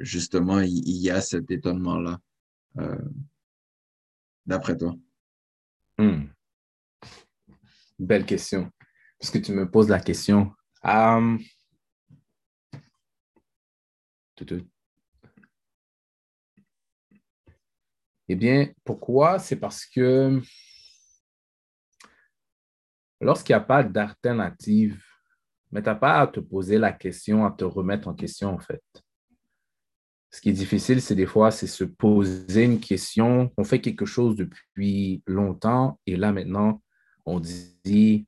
justement, 0.00 0.60
il, 0.60 0.96
y 0.96 1.10
a 1.10 1.20
cet 1.20 1.50
étonnement-là, 1.50 2.18
d'après 4.46 4.76
toi? 4.76 4.94
Hmm. 5.98 6.24
Belle 7.98 8.24
question. 8.24 8.70
Parce 9.18 9.30
que 9.30 9.38
tu 9.38 9.52
me 9.52 9.70
poses 9.70 9.88
la 9.88 10.00
question. 10.00 10.52
Um, 10.82 11.38
eh 18.28 18.34
bien, 18.34 18.72
pourquoi? 18.84 19.38
C'est 19.38 19.56
parce 19.56 19.86
que 19.86 20.40
lorsqu'il 23.20 23.52
n'y 23.54 23.60
a 23.62 23.64
pas 23.64 23.84
d'alternative, 23.84 25.00
mais 25.72 25.82
tu 25.82 25.88
n'as 25.88 25.94
pas 25.94 26.20
à 26.20 26.26
te 26.26 26.38
poser 26.38 26.78
la 26.78 26.92
question, 26.92 27.44
à 27.46 27.50
te 27.50 27.64
remettre 27.64 28.08
en 28.08 28.14
question, 28.14 28.50
en 28.50 28.58
fait. 28.58 28.82
Ce 30.30 30.40
qui 30.40 30.50
est 30.50 30.54
difficile, 30.54 31.02
c'est 31.02 31.14
des 31.14 31.26
fois, 31.26 31.50
c'est 31.50 31.66
se 31.66 31.84
poser 31.84 32.64
une 32.64 32.80
question. 32.80 33.50
On 33.56 33.64
fait 33.64 33.80
quelque 33.80 34.06
chose 34.06 34.36
depuis 34.36 35.22
longtemps 35.26 35.98
et 36.06 36.16
là, 36.16 36.32
maintenant, 36.32 36.82
on 37.26 37.40
dit, 37.40 38.26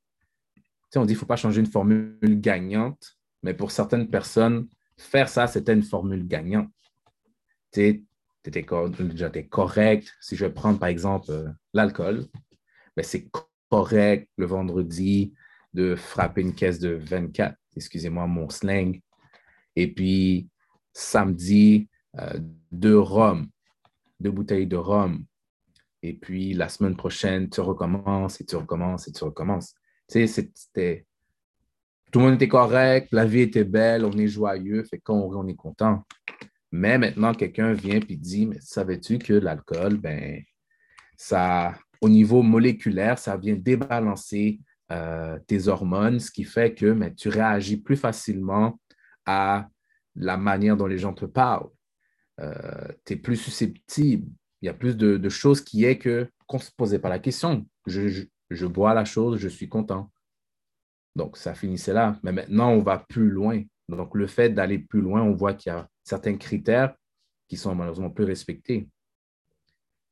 on 0.95 1.05
dit, 1.05 1.11
il 1.11 1.15
ne 1.15 1.19
faut 1.19 1.25
pas 1.25 1.35
changer 1.35 1.61
une 1.61 1.71
formule 1.71 2.39
gagnante, 2.41 3.17
mais 3.43 3.53
pour 3.53 3.71
certaines 3.71 4.09
personnes, 4.09 4.67
faire 4.97 5.29
ça, 5.29 5.47
c'était 5.47 5.73
une 5.73 5.83
formule 5.83 6.27
gagnante. 6.27 6.69
Tu 7.71 8.05
étais 8.45 9.47
correct. 9.49 10.13
Si 10.21 10.35
je 10.35 10.45
vais 10.45 10.53
prendre, 10.53 10.79
par 10.79 10.89
exemple, 10.89 11.31
euh, 11.31 11.49
l'alcool, 11.73 12.25
ben, 12.95 13.03
c'est 13.03 13.27
correct 13.69 14.29
le 14.37 14.45
vendredi 14.45 15.33
de 15.75 15.95
frapper 15.95 16.41
une 16.41 16.55
caisse 16.55 16.79
de 16.79 16.89
24, 16.89 17.55
excusez-moi 17.75 18.25
mon 18.25 18.49
slang. 18.49 18.99
Et 19.75 19.93
puis, 19.93 20.47
samedi, 20.93 21.89
euh, 22.19 22.39
deux 22.71 22.97
rhum, 22.97 23.47
deux 24.19 24.31
bouteilles 24.31 24.67
de 24.67 24.77
rhum. 24.77 25.25
Et 26.01 26.13
puis, 26.13 26.53
la 26.53 26.69
semaine 26.69 26.95
prochaine, 26.95 27.49
tu 27.49 27.61
recommences 27.61 28.39
et 28.39 28.45
tu 28.45 28.55
recommences 28.55 29.07
et 29.07 29.11
tu 29.11 29.23
recommences. 29.23 29.73
Tu 30.09 30.25
sais, 30.25 30.49
c'était 30.53 31.05
tout 32.11 32.19
le 32.19 32.27
monde 32.27 32.35
était 32.35 32.47
correct, 32.47 33.09
la 33.11 33.25
vie 33.25 33.41
était 33.41 33.65
belle, 33.65 34.05
on 34.05 34.11
est 34.13 34.27
joyeux, 34.29 34.85
fait 34.85 34.99
qu'on 34.99 35.35
on 35.35 35.47
est 35.47 35.55
content. 35.55 36.03
Mais 36.71 36.97
maintenant, 36.97 37.33
quelqu'un 37.33 37.73
vient 37.73 37.99
et 38.07 38.15
dit, 38.15 38.45
mais 38.45 38.59
savais-tu 38.61 39.17
que 39.17 39.33
l'alcool, 39.33 39.97
ben, 39.97 40.41
ça, 41.17 41.75
au 41.99 42.07
niveau 42.07 42.41
moléculaire, 42.41 43.19
ça 43.19 43.35
vient 43.35 43.55
débalancer 43.55 44.61
euh, 44.91 45.39
tes 45.47 45.67
hormones, 45.67 46.19
ce 46.19 46.31
qui 46.31 46.43
fait 46.43 46.73
que 46.73 46.85
mais, 46.87 47.13
tu 47.13 47.29
réagis 47.29 47.77
plus 47.77 47.97
facilement 47.97 48.79
à 49.25 49.67
la 50.15 50.37
manière 50.37 50.77
dont 50.77 50.87
les 50.87 50.97
gens 50.97 51.13
te 51.13 51.25
parlent. 51.25 51.69
Euh, 52.39 52.87
tu 53.05 53.13
es 53.13 53.15
plus 53.15 53.37
susceptible. 53.37 54.27
Il 54.61 54.67
y 54.67 54.69
a 54.69 54.73
plus 54.73 54.97
de, 54.97 55.29
choses 55.29 55.61
qui 55.61 55.85
est 55.85 55.97
que 55.97 56.29
qu'on 56.47 56.57
ne 56.57 56.63
se 56.63 56.71
posait 56.71 56.99
pas 56.99 57.09
la 57.09 57.19
question. 57.19 57.65
je 57.87 58.65
bois 58.65 58.93
la 58.93 59.05
chose, 59.05 59.39
je 59.39 59.47
suis 59.47 59.69
content. 59.69 60.11
Donc, 61.15 61.37
ça 61.37 61.53
finissait 61.53 61.93
là. 61.93 62.19
Mais 62.23 62.31
maintenant, 62.31 62.71
on 62.71 62.81
va 62.81 62.99
plus 62.99 63.29
loin. 63.29 63.63
Donc, 63.87 64.15
le 64.15 64.27
fait 64.27 64.49
d'aller 64.49 64.79
plus 64.79 65.01
loin, 65.01 65.21
on 65.21 65.33
voit 65.33 65.53
qu'il 65.53 65.71
y 65.71 65.75
a 65.75 65.87
certains 66.03 66.35
critères 66.37 66.95
qui 67.47 67.57
sont 67.57 67.73
malheureusement 67.73 68.09
plus 68.09 68.25
respectés. 68.25 68.89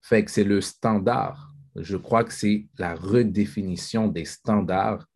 Fait 0.01 0.23
que 0.23 0.31
c'est 0.31 0.43
le 0.43 0.61
standard. 0.61 1.52
Je 1.75 1.97
crois 1.97 2.23
que 2.23 2.33
c'est 2.33 2.67
la 2.77 2.93
redéfinition 2.93 4.07
des 4.07 4.25
standards 4.25 5.07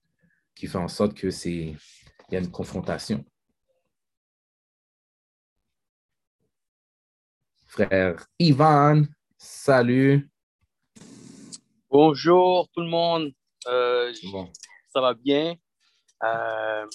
qui 0.55 0.65
fait 0.65 0.77
en 0.77 0.87
sorte 0.87 1.13
que 1.13 1.29
c'est 1.29 1.75
il 2.29 2.33
y 2.33 2.35
a 2.35 2.39
une 2.39 2.51
confrontation. 2.51 3.23
Frère 7.67 8.25
Ivan, 8.39 9.03
salut. 9.37 10.29
Bonjour 11.89 12.67
tout 12.73 12.81
le 12.81 12.87
monde. 12.87 13.31
Euh, 13.67 14.11
ça 14.91 14.99
va 14.99 15.13
bien? 15.13 15.55
Euh, 16.23 16.85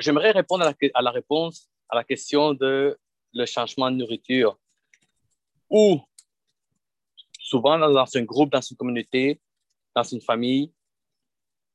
j'aimerais 0.00 0.32
répondre 0.32 0.64
à 0.64 0.70
la, 0.70 0.88
à 0.94 1.02
la, 1.02 1.10
réponse 1.10 1.70
à 1.88 1.96
la 1.96 2.04
question 2.04 2.52
de 2.52 2.98
le 3.32 3.46
changement 3.46 3.90
de 3.90 3.96
nourriture. 3.96 4.58
Ou 5.70 6.00
souvent 7.48 7.78
dans, 7.78 8.16
un 8.16 8.22
groupe, 8.24 8.50
dans 8.50 8.60
une 8.60 8.76
communauté, 8.76 9.40
dans 9.94 10.02
une 10.02 10.20
famille, 10.20 10.72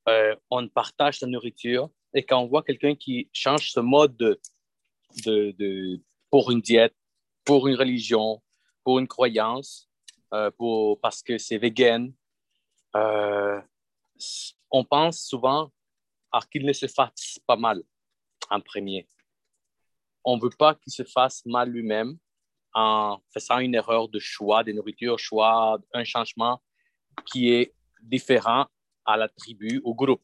euh, 0.07 0.35
on 0.49 0.67
partage 0.67 1.21
la 1.21 1.27
nourriture 1.27 1.89
et 2.13 2.23
quand 2.23 2.39
on 2.39 2.47
voit 2.47 2.61
quelqu'un 2.61 2.95
qui 2.95 3.27
change 3.33 3.71
ce 3.71 3.79
mode 3.79 4.15
de, 4.15 4.39
de, 5.25 5.99
pour 6.29 6.51
une 6.51 6.61
diète, 6.61 6.95
pour 7.43 7.67
une 7.67 7.75
religion, 7.75 8.41
pour 8.83 8.99
une 8.99 9.07
croyance, 9.07 9.89
euh, 10.33 10.51
pour, 10.51 10.99
parce 10.99 11.23
que 11.23 11.37
c'est 11.39 11.57
vegan, 11.57 12.13
euh, 12.95 13.59
on 14.69 14.83
pense 14.83 15.21
souvent 15.21 15.71
à 16.31 16.41
qu'il 16.41 16.65
ne 16.65 16.73
se 16.73 16.87
fasse 16.87 17.39
pas 17.47 17.55
mal 17.55 17.81
en 18.49 18.61
premier. 18.61 19.07
On 20.23 20.37
ne 20.37 20.41
veut 20.41 20.55
pas 20.57 20.75
qu'il 20.75 20.93
se 20.93 21.03
fasse 21.03 21.43
mal 21.45 21.69
lui-même 21.69 22.17
en 22.73 23.19
faisant 23.31 23.59
une 23.59 23.75
erreur 23.75 24.07
de 24.07 24.19
choix 24.19 24.63
de 24.63 24.71
nourriture, 24.71 25.19
choix, 25.19 25.77
un 25.93 26.03
changement 26.03 26.61
qui 27.25 27.51
est 27.51 27.73
différent 28.01 28.65
à 29.05 29.17
la 29.17 29.29
tribu, 29.29 29.81
au 29.83 29.93
groupe. 29.93 30.23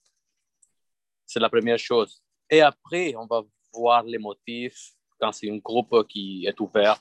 C'est 1.26 1.40
la 1.40 1.50
première 1.50 1.78
chose. 1.78 2.24
Et 2.50 2.62
après, 2.62 3.14
on 3.16 3.28
va 3.28 3.44
voir 3.74 4.04
les 4.04 4.18
motifs 4.18 4.94
quand 5.20 5.32
c'est 5.32 5.50
un 5.52 5.58
groupe 5.58 6.08
qui 6.08 6.46
est 6.46 6.60
ouvert. 6.60 7.00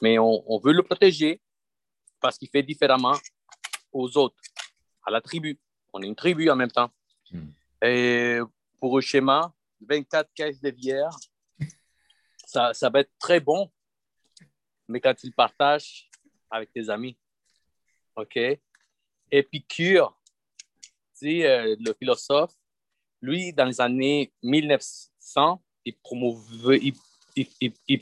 Mais 0.00 0.18
on, 0.18 0.58
veut 0.58 0.72
le 0.72 0.82
protéger 0.82 1.40
parce 2.20 2.38
qu'il 2.38 2.48
fait 2.48 2.62
différemment 2.62 3.16
aux 3.92 4.16
autres, 4.16 4.36
à 5.04 5.10
la 5.10 5.20
tribu. 5.20 5.58
On 5.92 6.02
est 6.02 6.06
une 6.06 6.14
tribu 6.14 6.48
en 6.50 6.56
même 6.56 6.70
temps. 6.70 6.90
Hmm. 7.30 7.48
Et 7.82 8.38
pour 8.78 8.96
le 8.96 9.02
schéma, 9.02 9.52
24 9.80 10.32
caisses 10.34 10.60
de 10.60 10.70
bière, 10.70 11.10
ça, 12.46 12.72
ça 12.72 12.88
va 12.88 13.00
être 13.00 13.12
très 13.18 13.40
bon, 13.40 13.70
mais 14.88 15.00
quand 15.00 15.14
tu 15.14 15.26
le 15.26 15.32
partages 15.32 16.08
avec 16.50 16.72
tes 16.72 16.88
amis. 16.88 17.16
OK? 18.16 18.38
Épicure, 19.30 20.16
euh, 21.22 21.76
le 21.78 21.92
philosophe, 21.94 22.54
lui, 23.20 23.52
dans 23.52 23.64
les 23.64 23.80
années 23.80 24.32
1900, 24.42 25.62
il, 25.84 25.94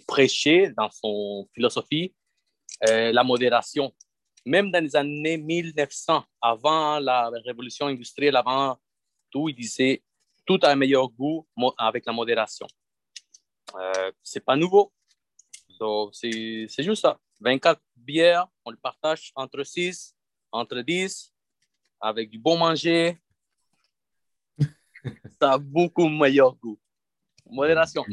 prêchait 0.06 0.72
dans 0.76 0.90
son 0.90 1.48
philosophie 1.54 2.14
euh, 2.88 3.12
la 3.12 3.24
modération. 3.24 3.92
Même 4.46 4.70
dans 4.70 4.82
les 4.82 4.94
années 4.94 5.38
1900, 5.38 6.24
avant 6.40 6.98
la 6.98 7.30
révolution 7.44 7.86
industrielle, 7.86 8.36
avant 8.36 8.78
tout, 9.30 9.48
il 9.48 9.54
disait 9.54 10.02
tout 10.44 10.58
a 10.62 10.70
un 10.70 10.76
meilleur 10.76 11.08
goût 11.08 11.46
avec 11.78 12.04
la 12.06 12.12
modération. 12.12 12.66
Euh, 13.74 14.12
c'est 14.22 14.44
pas 14.44 14.56
nouveau. 14.56 14.92
C'est 16.12 16.82
juste 16.82 17.02
ça. 17.02 17.18
24 17.40 17.80
bières, 17.96 18.46
on 18.64 18.70
le 18.70 18.76
partage 18.76 19.32
entre 19.34 19.62
6, 19.62 20.14
entre 20.52 20.80
10, 20.80 21.32
avec 22.00 22.30
du 22.30 22.38
bon 22.38 22.56
manger. 22.56 23.18
ça 25.40 25.52
a 25.52 25.58
beaucoup 25.58 26.08
meilleur 26.08 26.54
goût. 26.56 26.78
Modération. 27.46 28.04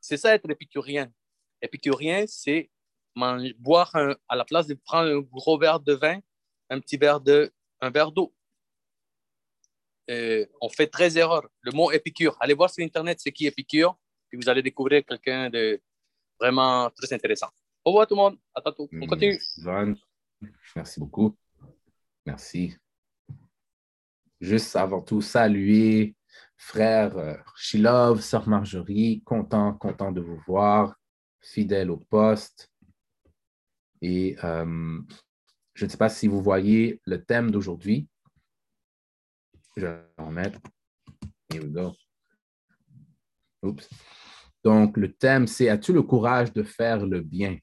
C'est 0.00 0.16
ça 0.16 0.34
être 0.34 0.48
épicurien. 0.50 1.10
Épicurien, 1.60 2.24
c'est 2.26 2.70
boire 3.58 3.94
à 4.28 4.36
la 4.36 4.44
place 4.44 4.66
de 4.66 4.74
prendre 4.74 5.10
un 5.10 5.20
gros 5.20 5.58
verre 5.58 5.80
de 5.80 5.94
vin, 5.94 6.20
un 6.70 6.80
petit 6.80 6.96
verre 6.96 7.20
de, 7.20 7.52
un 7.80 7.90
verre 7.90 8.12
d'eau. 8.12 8.34
on 10.08 10.68
fait 10.68 10.86
très 10.86 11.16
erreur. 11.18 11.48
Le 11.62 11.72
mot 11.72 11.90
épicure. 11.90 12.36
Allez 12.40 12.54
voir 12.54 12.70
sur 12.70 12.84
Internet 12.84 13.20
ce 13.20 13.30
qui 13.30 13.46
est 13.46 13.48
épicure, 13.48 13.98
et 14.32 14.36
vous 14.36 14.48
allez 14.48 14.62
découvrir 14.62 15.04
quelqu'un 15.04 15.50
de 15.50 15.80
vraiment 16.38 16.90
très 16.90 17.12
intéressant. 17.14 17.48
Au 17.84 17.90
revoir 17.90 18.06
tout 18.06 18.14
le 18.14 18.20
monde. 18.20 18.38
À 18.54 18.60
tantôt. 18.60 18.88
On 18.92 19.06
continue. 19.06 19.38
Merci 20.74 21.00
beaucoup. 21.00 21.36
Merci. 22.24 22.76
Juste 24.40 24.76
avant 24.76 25.00
tout, 25.00 25.22
saluer 25.22 26.14
frère 26.56 27.16
euh, 27.16 27.36
Shilov, 27.54 28.20
sœur 28.20 28.48
Marjorie, 28.48 29.22
content, 29.24 29.74
content 29.74 30.12
de 30.12 30.20
vous 30.20 30.40
voir, 30.46 30.96
fidèle 31.40 31.90
au 31.90 31.98
poste. 31.98 32.70
Et 34.02 34.36
euh, 34.44 35.00
je 35.74 35.84
ne 35.84 35.90
sais 35.90 35.96
pas 35.96 36.08
si 36.08 36.28
vous 36.28 36.42
voyez 36.42 37.00
le 37.04 37.24
thème 37.24 37.50
d'aujourd'hui. 37.50 38.08
Je 39.76 39.86
vais 39.86 40.02
en 40.18 40.30
mettre. 40.30 40.60
Here 41.52 41.62
we 41.62 41.72
go. 41.72 41.94
Oups. 43.62 43.88
Donc, 44.66 44.96
le 44.96 45.12
thème, 45.12 45.46
c'est 45.46 45.68
As-tu 45.68 45.92
le 45.92 46.02
courage 46.02 46.52
de 46.52 46.64
faire 46.64 47.06
le 47.06 47.20
bien? 47.20 47.56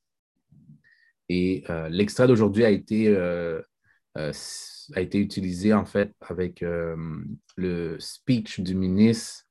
Et 1.27 1.65
euh, 1.69 1.89
l'extrait 1.89 2.27
d'aujourd'hui 2.27 2.63
a 2.63 2.69
été 2.69 3.13
a 4.15 5.01
été 5.01 5.19
utilisé 5.19 5.73
en 5.73 5.83
fait 5.83 6.13
avec 6.21 6.63
euh, 6.63 6.95
le 7.57 7.99
speech 7.99 8.61
du 8.61 8.73
ministre 8.73 9.43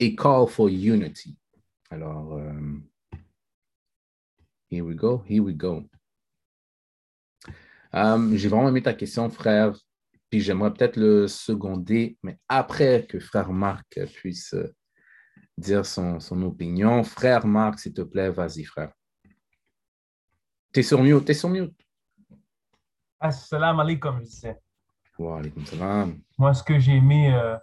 A 0.00 0.10
Call 0.10 0.46
for 0.46 0.68
Unity. 0.68 1.36
Alors, 1.90 2.34
euh, 2.34 2.78
here 4.70 4.84
we 4.84 4.94
go, 4.94 5.24
here 5.28 5.42
we 5.42 5.56
go. 5.56 5.82
J'ai 7.92 8.48
vraiment 8.48 8.68
aimé 8.68 8.82
ta 8.82 8.94
question, 8.94 9.28
frère, 9.28 9.76
puis 10.30 10.40
j'aimerais 10.40 10.72
peut-être 10.72 10.96
le 10.96 11.26
seconder, 11.26 12.16
mais 12.22 12.38
après 12.46 13.06
que 13.08 13.18
frère 13.18 13.52
Marc 13.52 13.98
puisse 14.14 14.54
dire 15.60 15.86
son, 15.86 16.18
son 16.20 16.42
opinion. 16.42 17.04
Frère 17.04 17.46
Marc, 17.46 17.78
s'il 17.78 17.94
te 17.94 18.02
plaît, 18.02 18.30
vas-y, 18.30 18.64
frère. 18.64 18.92
T'es 20.72 20.82
sur 20.82 21.02
mute, 21.02 21.24
t'es 21.24 21.34
sur 21.34 21.48
mute. 21.48 21.74
Assalamu 23.18 23.80
alaikum, 23.80 24.18
je 24.20 24.24
disais. 24.24 24.60
Wa 25.18 25.38
alaikum 25.38 25.64
salam. 25.66 26.20
Moi, 26.38 26.54
ce 26.54 26.62
que 26.62 26.78
j'ai 26.78 26.96
aimé 26.96 27.34
euh, 27.34 27.58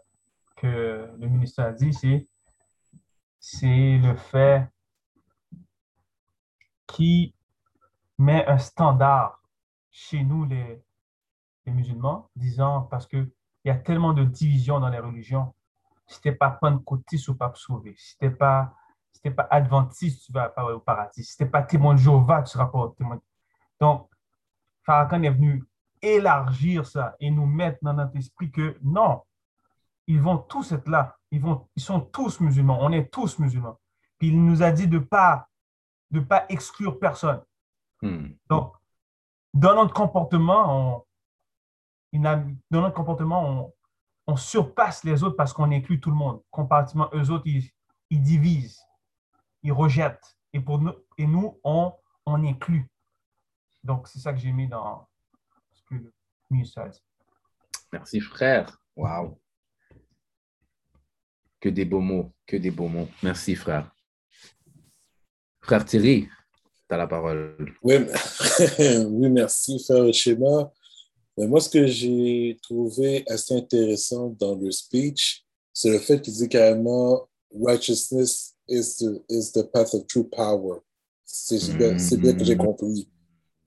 que 0.56 1.10
le 1.18 1.28
ministre 1.28 1.64
a 1.64 1.72
dit, 1.72 1.94
c'est, 1.94 2.28
c'est 3.40 3.98
le 3.98 4.16
fait 4.16 4.68
qui 6.86 7.34
met 8.18 8.46
un 8.46 8.58
standard 8.58 9.42
chez 9.90 10.24
nous, 10.24 10.46
les, 10.46 10.84
les 11.66 11.72
musulmans, 11.72 12.30
disant, 12.36 12.84
parce 12.84 13.08
qu'il 13.08 13.32
y 13.66 13.70
a 13.70 13.76
tellement 13.76 14.14
de 14.14 14.24
divisions 14.24 14.80
dans 14.80 14.90
les 14.90 15.00
religions, 15.00 15.54
si 16.08 16.22
tu 16.22 16.30
n'es 16.30 16.36
pas 16.36 16.52
pentecôtiste, 16.52 17.28
ou 17.28 17.36
pas 17.36 17.52
sauvé. 17.56 17.96
Si 17.98 18.18
tu 18.18 18.26
n'es 18.26 18.32
pas, 18.32 18.74
si 19.12 19.30
pas 19.30 19.48
adventiste, 19.52 20.26
tu 20.26 20.32
vas 20.32 20.50
pas 20.50 20.66
au 20.74 20.80
paradis. 20.80 21.24
Si 21.24 21.36
tu 21.36 21.44
n'es 21.44 21.50
pas 21.50 21.62
témoin 21.64 21.94
de 21.94 22.00
Jéhovah, 22.00 22.42
tu 22.44 22.52
seras 22.52 22.68
pas 22.68 22.80
au 22.80 22.90
témoin. 22.90 23.20
Donc, 23.80 24.10
Farrakhan 24.84 25.24
est 25.24 25.30
venu 25.30 25.64
élargir 26.02 26.86
ça 26.86 27.16
et 27.20 27.30
nous 27.30 27.46
mettre 27.46 27.80
dans 27.82 27.94
notre 27.94 28.16
esprit 28.16 28.52
que 28.52 28.78
non, 28.82 29.22
ils 30.08 30.22
vont 30.22 30.38
tous 30.38 30.72
être 30.72 30.88
là. 30.88 31.18
Ils, 31.32 31.42
vont, 31.42 31.68
ils 31.76 31.82
sont 31.82 32.00
tous 32.00 32.40
musulmans. 32.40 32.78
On 32.82 32.92
est 32.94 33.12
tous 33.12 33.38
musulmans. 33.40 33.78
Puis 34.18 34.30
il 34.30 34.44
nous 34.44 34.64
a 34.64 34.72
dit 34.72 34.88
de 34.88 35.00
ne 35.00 35.04
pas, 35.04 35.48
de 36.12 36.22
pas 36.22 36.46
exclure 36.48 36.98
personne. 36.98 37.42
Hmm. 38.02 38.30
Donc, 38.50 38.74
dans 39.54 39.76
notre 39.76 39.94
comportement, 39.94 41.04
on, 42.14 42.20
dans 42.20 42.56
notre 42.72 42.94
comportement, 42.94 43.50
on, 43.50 43.74
surpasse 44.36 45.04
les 45.04 45.24
autres 45.24 45.38
parce 45.38 45.54
qu'on 45.54 45.72
inclut 45.72 46.00
tout 46.00 46.10
le 46.10 46.18
monde. 46.18 46.42
Comparativement, 46.52 47.10
eux 47.14 47.30
autres, 47.30 47.46
ils, 47.46 47.70
ils 48.10 48.22
divisent, 48.22 48.82
ils 49.64 49.72
rejettent. 49.72 50.38
Et, 50.54 50.60
pour 50.60 50.80
nous, 50.80 50.94
et 51.18 51.28
nous, 51.28 51.60
on, 51.64 51.94
on 52.26 52.44
inclut. 52.44 52.90
Donc, 53.84 54.08
c'est 54.08 54.20
ça 54.20 54.34
que 54.34 54.40
j'ai 54.40 54.52
mis 54.52 54.68
dans 54.68 55.08
ce 55.72 55.82
que 55.84 55.96
le 55.96 56.14
ministre 56.50 56.80
a 56.80 56.90
dit. 56.90 57.02
Merci, 57.94 58.20
frère. 58.20 58.78
Wow. 58.96 59.40
Que 61.60 61.70
des 61.70 61.86
beaux 61.86 62.02
mots, 62.02 62.34
que 62.46 62.58
des 62.58 62.72
beaux 62.72 62.88
mots. 62.88 63.08
Merci, 63.24 63.56
frère. 63.56 63.92
Frère 65.62 65.86
Thierry, 65.86 66.30
tu 66.88 66.96
as 66.96 66.98
la 66.98 67.08
parole. 67.08 67.74
Oui, 67.82 67.96
oui 68.80 69.30
merci, 69.30 69.84
frère 69.84 70.14
Schéma. 70.14 70.72
Mais 71.38 71.48
moi, 71.48 71.62
ce 71.62 71.70
que 71.70 71.86
j'ai 71.86 72.58
trouvé 72.64 73.24
assez 73.28 73.54
intéressant 73.54 74.36
dans 74.40 74.56
le 74.56 74.72
speech, 74.72 75.46
c'est 75.72 75.92
le 75.92 76.00
fait 76.00 76.20
qu'il 76.20 76.34
dit 76.34 76.50
carrément 76.50 77.28
righteousness 77.54 78.56
is 78.68 78.98
the, 78.98 79.24
is 79.30 79.52
the 79.52 79.64
path 79.72 79.94
of 79.94 80.08
true 80.08 80.28
power. 80.28 80.80
C'est 81.24 81.78
bien, 81.78 81.96
bien 81.96 82.34
que 82.34 82.44
j'ai 82.44 82.56
mm. 82.56 82.66
compris. 82.66 83.10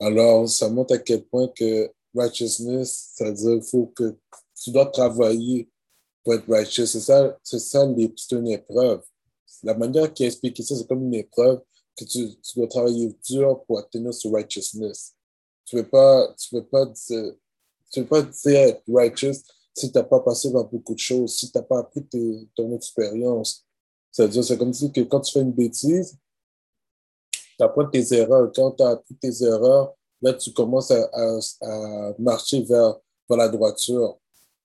Alors, 0.00 0.48
ça 0.48 0.68
montre 0.68 0.94
à 0.94 0.98
quel 0.98 1.24
point 1.24 1.48
que 1.48 1.90
righteousness, 2.14 3.12
c'est-à-dire 3.14 3.61
qu'il 3.61 3.62
faut 3.62 3.87
que 3.87 4.16
tu 4.61 4.70
dois 4.70 4.87
travailler 4.87 5.70
pour 6.24 6.35
être 6.35 6.48
righteous. 6.48 6.87
C'est 6.87 7.00
ça, 7.00 7.38
c'est 7.42 7.59
ça, 7.59 7.87
c'est 8.16 8.37
une 8.37 8.48
épreuve. 8.48 9.02
La 9.62 9.74
manière 9.74 10.12
qu'il 10.12 10.24
a 10.24 10.28
expliqué 10.28 10.62
ça, 10.62 10.74
c'est 10.74 10.88
comme 10.88 11.04
une 11.04 11.14
épreuve 11.14 11.61
que 11.96 12.04
tu, 12.04 12.30
tu, 12.40 12.59
dois 12.59 12.66
travailler 12.66 13.14
dur 13.28 13.62
pour 13.66 13.78
atteindre 13.78 14.12
ce 14.12 14.26
righteousness. 14.28 15.14
Tu 15.66 15.76
ne 15.76 15.83
peux 15.83 15.88
pas, 15.88 16.35
tu 16.38 16.50
peux 16.50 16.64
pas, 16.64 16.90
tu 17.90 18.03
peux 18.03 18.07
pas 18.07 18.22
dire 18.22 18.61
être 18.61 18.83
righteous 18.88 19.42
si 19.74 19.90
tu 19.90 19.98
n'as 19.98 20.05
pas 20.05 20.20
passé 20.20 20.53
par 20.53 20.64
beaucoup 20.64 20.94
de 20.94 20.98
choses, 20.98 21.37
si 21.37 21.50
tu 21.50 21.59
n'as 21.59 21.64
pas 21.64 21.81
appris 21.81 22.05
ton 22.55 22.74
expérience. 22.74 23.66
C'est-à-dire, 24.11 24.44
c'est 24.44 24.59
comme 24.59 24.72
si 24.72 24.92
que 24.92 25.03
quand 25.03 25.20
tu 25.20 25.33
fais 25.33 25.40
une 25.40 25.53
bêtise, 25.53 26.18
tu 27.33 27.64
apprends 27.64 27.88
tes 27.88 28.14
erreurs. 28.14 28.50
Quand 28.55 28.72
tu 28.72 28.83
as 28.83 28.90
appris 28.90 29.14
tes 29.14 29.44
erreurs, 29.44 29.94
là, 30.20 30.35
tu 30.35 30.53
commences 30.53 30.90
à, 30.90 31.09
à, 31.61 32.14
marcher 32.18 32.62
vers, 32.62 32.98
vers, 33.29 33.38
la 33.38 33.48
droiture. 33.48 34.18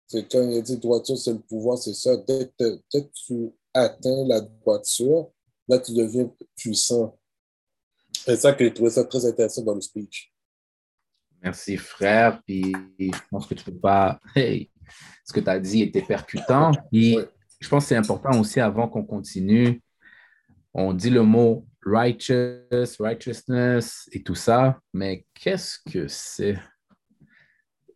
C'est 0.07 0.29
quand 0.29 0.41
il 0.41 0.57
a 0.57 0.61
dit 0.61 0.77
droiture, 0.77 1.17
c'est 1.17 1.33
le 1.33 1.39
pouvoir, 1.39 1.77
c'est 1.77 1.93
ça. 1.93 2.15
Dès 2.17 2.51
que, 2.57 2.81
dès 2.91 3.03
que 3.03 3.11
tu 3.13 3.51
atteins 3.73 4.25
la 4.27 4.41
droiture, 4.41 5.29
là, 5.67 5.79
tu 5.79 5.93
deviens 5.93 6.31
puissant. 6.55 7.17
C'est 8.25 8.37
ça 8.37 8.53
que 8.53 8.63
j'ai 8.63 8.73
trouvé 8.73 8.89
ça 8.89 9.03
très 9.03 9.25
intéressant 9.25 9.61
dans 9.61 9.75
le 9.75 9.81
speech. 9.81 10.34
Merci, 11.45 11.77
frère. 11.77 12.41
Puis 12.41 12.73
je 12.99 13.19
pense 13.29 13.45
que 13.45 13.53
tu 13.53 13.63
peux 13.63 13.79
pas. 13.79 14.19
Hey, 14.35 14.71
ce 15.23 15.31
que 15.31 15.39
tu 15.39 15.49
as 15.49 15.59
dit 15.59 15.83
était 15.83 16.01
percutant. 16.01 16.71
Puis 16.91 17.19
je 17.59 17.69
pense 17.69 17.83
que 17.83 17.89
c'est 17.89 17.95
important 17.95 18.39
aussi, 18.39 18.59
avant 18.59 18.87
qu'on 18.87 19.05
continue, 19.05 19.79
on 20.73 20.91
dit 20.91 21.11
le 21.11 21.21
mot 21.21 21.67
righteous, 21.85 22.97
righteousness 22.99 24.09
et 24.11 24.23
tout 24.23 24.33
ça, 24.33 24.79
mais 24.91 25.25
qu'est-ce 25.35 25.77
que 25.91 26.07
c'est? 26.07 26.57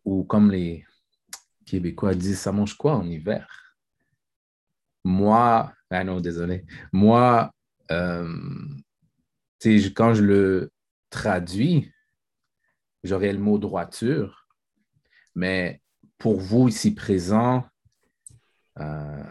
Ou 0.04 0.22
comme 0.22 0.52
les 0.52 0.84
Québécois 1.66 2.14
disent, 2.14 2.38
ça 2.38 2.52
mange 2.52 2.76
quoi 2.76 2.94
en 2.94 3.08
hiver? 3.08 3.76
Moi, 5.04 5.72
ah 5.90 6.04
non, 6.04 6.20
désolé. 6.20 6.64
Moi, 6.92 7.52
euh, 7.90 8.28
quand 9.94 10.14
je 10.14 10.22
le 10.22 10.72
traduis, 11.10 11.90
j'aurais 13.02 13.32
le 13.32 13.38
mot 13.38 13.58
droiture, 13.58 14.46
mais 15.34 15.80
pour 16.18 16.40
vous 16.40 16.68
ici 16.68 16.94
présents, 16.94 17.64
euh, 18.78 19.22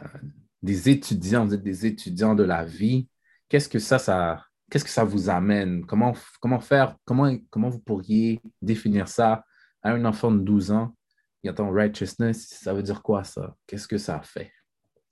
des 0.61 0.89
étudiants, 0.89 1.45
vous 1.45 1.53
êtes 1.53 1.63
des 1.63 1.85
étudiants 1.85 2.35
de 2.35 2.43
la 2.43 2.65
vie, 2.65 3.07
qu'est-ce 3.47 3.69
que 3.69 3.79
ça, 3.79 3.99
ça 3.99 4.45
qu'est-ce 4.69 4.83
que 4.83 4.89
ça 4.89 5.03
vous 5.03 5.29
amène? 5.29 5.85
Comment, 5.85 6.13
comment 6.39 6.59
faire, 6.59 6.97
comment, 7.05 7.35
comment 7.49 7.69
vous 7.69 7.79
pourriez 7.79 8.41
définir 8.61 9.07
ça 9.07 9.45
à 9.81 9.91
un 9.91 10.05
enfant 10.05 10.31
de 10.31 10.39
12 10.39 10.71
ans? 10.71 10.95
Il 11.43 11.49
entend 11.49 11.71
righteousness, 11.71 12.47
ça 12.47 12.73
veut 12.73 12.83
dire 12.83 13.01
quoi 13.01 13.23
ça? 13.23 13.55
Qu'est-ce 13.65 13.87
que 13.87 13.97
ça 13.97 14.21
fait? 14.21 14.51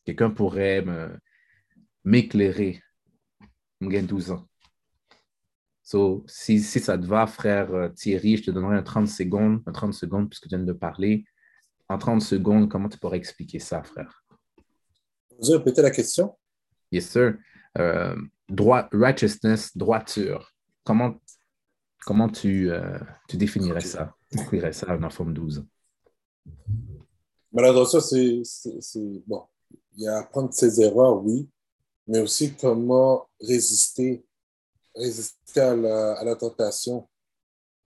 Quelqu'un 0.03 0.29
pourrait 0.29 0.85
m'éclairer. 2.03 2.81
J'ai 3.81 4.01
12 4.01 4.31
ans. 4.31 4.46
So, 5.89 6.25
si, 6.27 6.59
si, 6.59 6.81
ça 6.81 6.97
te 6.97 7.05
va, 7.05 7.25
frère 7.27 7.73
euh, 7.73 7.87
Thierry, 7.87 8.35
je 8.35 8.43
te 8.43 8.51
donnerai 8.51 8.75
un 8.75 8.83
30 8.83 9.07
secondes, 9.07 9.61
un 9.65 9.71
30 9.71 9.93
secondes 9.93 10.27
puisque 10.27 10.43
tu 10.43 10.49
viens 10.49 10.59
de 10.59 10.73
parler. 10.73 11.23
En 11.87 11.97
30 11.97 12.21
secondes, 12.21 12.69
comment 12.69 12.89
tu 12.89 12.97
pourrais 12.97 13.15
expliquer 13.15 13.59
ça, 13.59 13.81
frère? 13.83 14.25
Vous 15.39 15.49
répéter 15.53 15.81
la 15.81 15.91
question? 15.91 16.37
Yes, 16.91 17.09
sir. 17.09 17.37
Euh, 17.77 18.17
droit, 18.49 18.89
righteousness, 18.91 19.77
droiture. 19.77 20.51
Comment, 20.83 21.21
comment 22.05 22.27
tu, 22.27 22.69
euh, 22.69 22.99
tu 23.29 23.37
définirais 23.37 23.79
ça? 23.79 24.13
Tu 24.29 24.39
définirais 24.39 24.73
ça 24.73 24.87
à 24.91 24.97
enfant 24.97 25.23
de 25.23 25.31
12 25.31 25.59
ans? 25.59 25.67
Malheureusement, 27.53 28.01
c'est 28.01 29.23
bon. 29.25 29.43
Il 29.95 30.03
y 30.03 30.07
a 30.09 30.17
apprendre 30.17 30.53
ses 30.53 30.81
erreurs, 30.81 31.23
oui, 31.23 31.47
mais 32.07 32.19
aussi 32.19 32.53
comment 32.55 33.29
résister 33.39 34.26
résister 34.97 35.61
à 35.61 35.75
la, 36.23 36.35
tentation. 36.35 37.07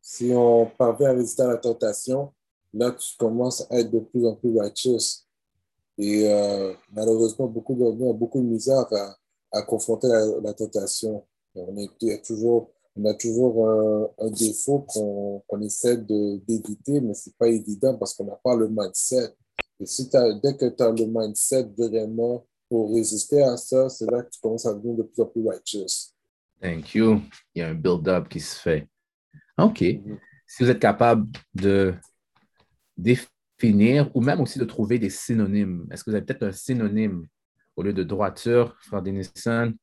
Si 0.01 0.31
on 0.33 0.65
parvient 0.77 1.09
à 1.09 1.13
résister 1.13 1.43
à 1.43 1.47
la 1.47 1.57
tentation, 1.57 2.31
là, 2.73 2.91
tu 2.91 3.15
commences 3.17 3.65
à 3.69 3.79
être 3.79 3.91
de 3.91 3.99
plus 3.99 4.25
en 4.25 4.35
plus 4.35 4.57
righteous. 4.57 5.25
Et 5.97 6.31
euh, 6.31 6.73
malheureusement, 6.91 7.47
beaucoup 7.47 7.75
de 7.75 7.83
ont 7.83 8.13
beaucoup 8.13 8.39
de 8.39 8.45
misère 8.45 8.87
à, 9.51 9.61
confronter 9.63 10.07
la, 10.07 10.53
tentation. 10.53 11.25
On, 11.53 11.75
a 11.77 13.13
toujours 13.13 13.69
un, 14.17 14.31
défaut 14.31 14.85
qu'on 14.87 15.61
essaie 15.61 15.97
d'éviter, 15.97 17.01
mais 17.01 17.13
ce 17.13 17.29
n'est 17.29 17.35
pas 17.37 17.47
évident 17.47 17.97
parce 17.97 18.13
qu'on 18.13 18.25
n'a 18.25 18.39
pas 18.43 18.55
le 18.55 18.69
mindset. 18.69 19.35
Et 19.79 19.85
dès 20.41 20.55
que 20.55 20.67
tu 20.69 20.83
as 20.83 20.91
le 20.91 21.05
mindset 21.05 21.69
vraiment 21.77 22.45
pour 22.69 22.93
résister 22.93 23.41
à 23.41 23.57
ça, 23.57 23.89
c'est 23.89 24.09
là 24.09 24.23
que 24.23 24.29
tu 24.29 24.39
commences 24.39 24.65
à 24.65 24.73
devenir 24.73 24.95
de 24.95 25.03
plus 25.03 25.21
en 25.21 25.25
plus 25.25 25.47
righteous. 25.47 26.13
Thank 26.61 26.93
you. 26.93 27.23
Il 27.55 27.59
y 27.59 27.61
a 27.63 27.69
un 27.69 27.73
build-up 27.73 28.29
qui 28.29 28.39
se 28.39 28.59
fait. 28.59 28.87
OK. 29.57 29.79
Si 29.79 30.63
vous 30.63 30.69
êtes 30.69 30.79
capable 30.79 31.27
de 31.55 31.95
définir 32.95 34.15
ou 34.15 34.21
même 34.21 34.41
aussi 34.41 34.59
de 34.59 34.65
trouver 34.65 34.99
des 34.99 35.09
synonymes, 35.09 35.87
est-ce 35.91 36.03
que 36.03 36.11
vous 36.11 36.15
avez 36.15 36.25
peut-être 36.25 36.43
un 36.43 36.51
synonyme 36.51 37.25
au 37.75 37.83
lieu 37.83 37.93
de 37.93 38.03
droiture, 38.03 38.77
frère 38.81 39.01
Denison? 39.01 39.73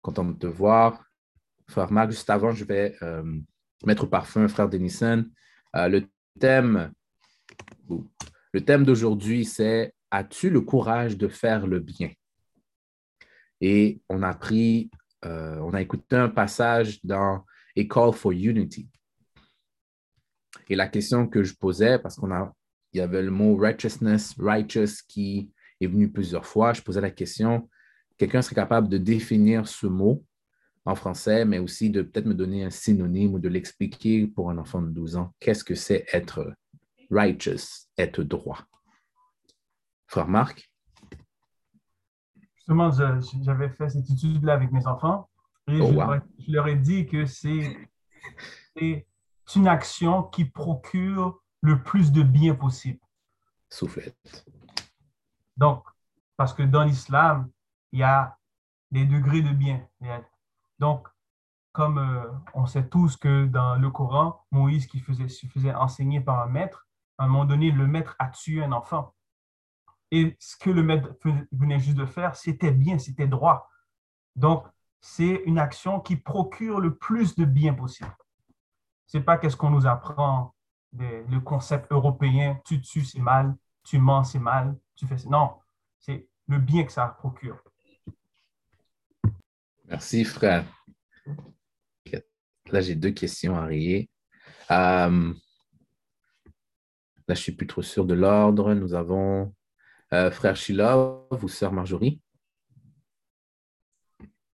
Content 0.00 0.24
de 0.24 0.38
te 0.38 0.46
voir. 0.46 1.04
Frère 1.68 1.92
Marc, 1.92 2.12
juste 2.12 2.30
avant, 2.30 2.52
je 2.52 2.64
vais 2.64 2.96
euh, 3.02 3.38
mettre 3.84 4.06
parfum, 4.06 4.48
frère 4.48 4.68
Denison. 4.68 5.24
Euh, 5.74 5.88
le 5.88 6.06
thème, 6.38 6.92
le 8.52 8.60
thème 8.64 8.84
d'aujourd'hui, 8.84 9.44
c'est 9.44 9.92
As-tu 10.10 10.48
le 10.48 10.60
courage 10.60 11.18
de 11.18 11.28
faire 11.28 11.66
le 11.66 11.80
bien? 11.80 12.10
Et 13.60 14.00
on 14.08 14.22
a 14.22 14.32
pris 14.32 14.88
euh, 15.24 15.58
on 15.60 15.72
a 15.74 15.80
écouté 15.80 16.16
un 16.16 16.28
passage 16.28 17.04
dans 17.04 17.44
A 17.76 17.84
Call 17.84 18.12
for 18.12 18.32
Unity. 18.32 18.88
Et 20.68 20.76
la 20.76 20.88
question 20.88 21.26
que 21.26 21.42
je 21.42 21.54
posais, 21.54 21.98
parce 21.98 22.16
qu'on 22.16 22.32
a, 22.32 22.52
il 22.92 22.98
y 22.98 23.00
avait 23.00 23.22
le 23.22 23.30
mot 23.30 23.56
righteousness, 23.56 24.34
righteous 24.38 25.02
qui 25.06 25.50
est 25.80 25.86
venu 25.86 26.10
plusieurs 26.10 26.46
fois, 26.46 26.72
je 26.72 26.82
posais 26.82 27.00
la 27.00 27.10
question, 27.10 27.68
quelqu'un 28.16 28.42
serait 28.42 28.54
capable 28.54 28.88
de 28.88 28.98
définir 28.98 29.68
ce 29.68 29.86
mot 29.86 30.24
en 30.84 30.94
français, 30.94 31.44
mais 31.44 31.58
aussi 31.58 31.90
de 31.90 32.02
peut-être 32.02 32.26
me 32.26 32.34
donner 32.34 32.64
un 32.64 32.70
synonyme 32.70 33.34
ou 33.34 33.38
de 33.38 33.48
l'expliquer 33.48 34.26
pour 34.26 34.50
un 34.50 34.58
enfant 34.58 34.80
de 34.80 34.88
12 34.88 35.16
ans? 35.16 35.34
Qu'est-ce 35.40 35.64
que 35.64 35.74
c'est 35.74 36.06
être 36.12 36.54
righteous, 37.10 37.88
être 37.98 38.22
droit? 38.22 38.64
Frère 40.06 40.28
Marc? 40.28 40.70
Justement, 42.66 42.90
j'avais 43.42 43.68
fait 43.68 43.88
cette 43.88 44.10
étude-là 44.10 44.54
avec 44.54 44.72
mes 44.72 44.86
enfants 44.86 45.28
et 45.68 45.80
oh, 45.80 45.88
je, 46.38 46.52
leur, 46.52 46.68
ai 46.68 46.76
dit 46.76 47.06
que 47.06 47.26
c'est 47.26 47.76
une 49.54 49.68
action 49.68 50.22
qui 50.24 50.44
procure 50.44 51.40
le 51.60 51.82
plus 51.82 52.12
de 52.12 52.22
bien 52.22 52.54
possible. 52.54 53.00
Soufflette. 53.70 54.46
Donc, 55.56 55.84
parce 56.36 56.54
que 56.54 56.62
dans 56.62 56.84
l'islam, 56.84 57.50
il 57.92 58.00
y 58.00 58.02
a 58.04 58.36
des 58.90 59.06
degrés 59.06 59.42
de 59.42 59.50
bien. 59.50 59.86
Donc, 60.78 61.08
comme 61.72 61.98
euh, 61.98 62.30
on 62.54 62.66
sait 62.66 62.88
tous 62.88 63.16
que 63.16 63.46
dans 63.46 63.76
le 63.76 63.90
Coran, 63.90 64.44
Moïse 64.50 64.86
qui 64.86 65.00
faisait, 65.00 65.28
se 65.28 65.46
faisait 65.46 65.74
enseigner 65.74 66.20
par 66.20 66.40
un 66.40 66.46
maître, 66.46 66.86
à 67.18 67.24
un 67.24 67.28
moment 67.28 67.44
donné, 67.44 67.70
le 67.70 67.86
maître 67.86 68.14
a 68.18 68.28
tué 68.28 68.62
un 68.62 68.72
enfant. 68.72 69.14
Et 70.10 70.36
ce 70.38 70.56
que 70.56 70.70
le 70.70 70.82
maître 70.82 71.16
venait 71.52 71.78
juste 71.78 71.96
de 71.96 72.06
faire, 72.06 72.36
c'était 72.36 72.70
bien, 72.70 72.98
c'était 72.98 73.26
droit. 73.26 73.68
Donc, 74.36 74.66
c'est 75.00 75.42
une 75.46 75.58
action 75.58 76.00
qui 76.00 76.16
procure 76.16 76.80
le 76.80 76.96
plus 76.96 77.34
de 77.34 77.44
bien 77.44 77.74
possible. 77.74 78.14
Ce 79.06 79.18
n'est 79.18 79.24
pas 79.24 79.38
qu'est-ce 79.38 79.56
qu'on 79.56 79.70
nous 79.70 79.86
apprend, 79.86 80.54
le 80.92 81.38
concept 81.38 81.90
européen, 81.90 82.60
tu 82.64 82.80
tues, 82.80 83.04
c'est 83.04 83.20
mal, 83.20 83.54
tu 83.84 83.98
mens, 83.98 84.24
c'est 84.24 84.38
mal, 84.38 84.76
tu 84.94 85.06
fais... 85.06 85.16
Non, 85.28 85.54
c'est 85.98 86.28
le 86.48 86.58
bien 86.58 86.84
que 86.84 86.92
ça 86.92 87.06
procure. 87.06 87.62
Merci, 89.84 90.24
frère. 90.24 90.64
Là, 92.72 92.80
j'ai 92.80 92.96
deux 92.96 93.12
questions 93.12 93.56
à 93.56 93.64
rayer. 93.64 94.10
Euh, 94.72 95.32
là, 95.32 95.34
je 97.28 97.32
ne 97.32 97.34
suis 97.36 97.52
plus 97.52 97.68
trop 97.68 97.82
sûr 97.82 98.04
de 98.04 98.14
l'ordre. 98.14 98.74
Nous 98.74 98.94
avons 98.94 99.54
euh, 100.12 100.30
frère 100.30 100.56
Sheila 100.56 100.96
ou 101.30 101.48
sœur 101.48 101.72
Marjorie? 101.72 102.20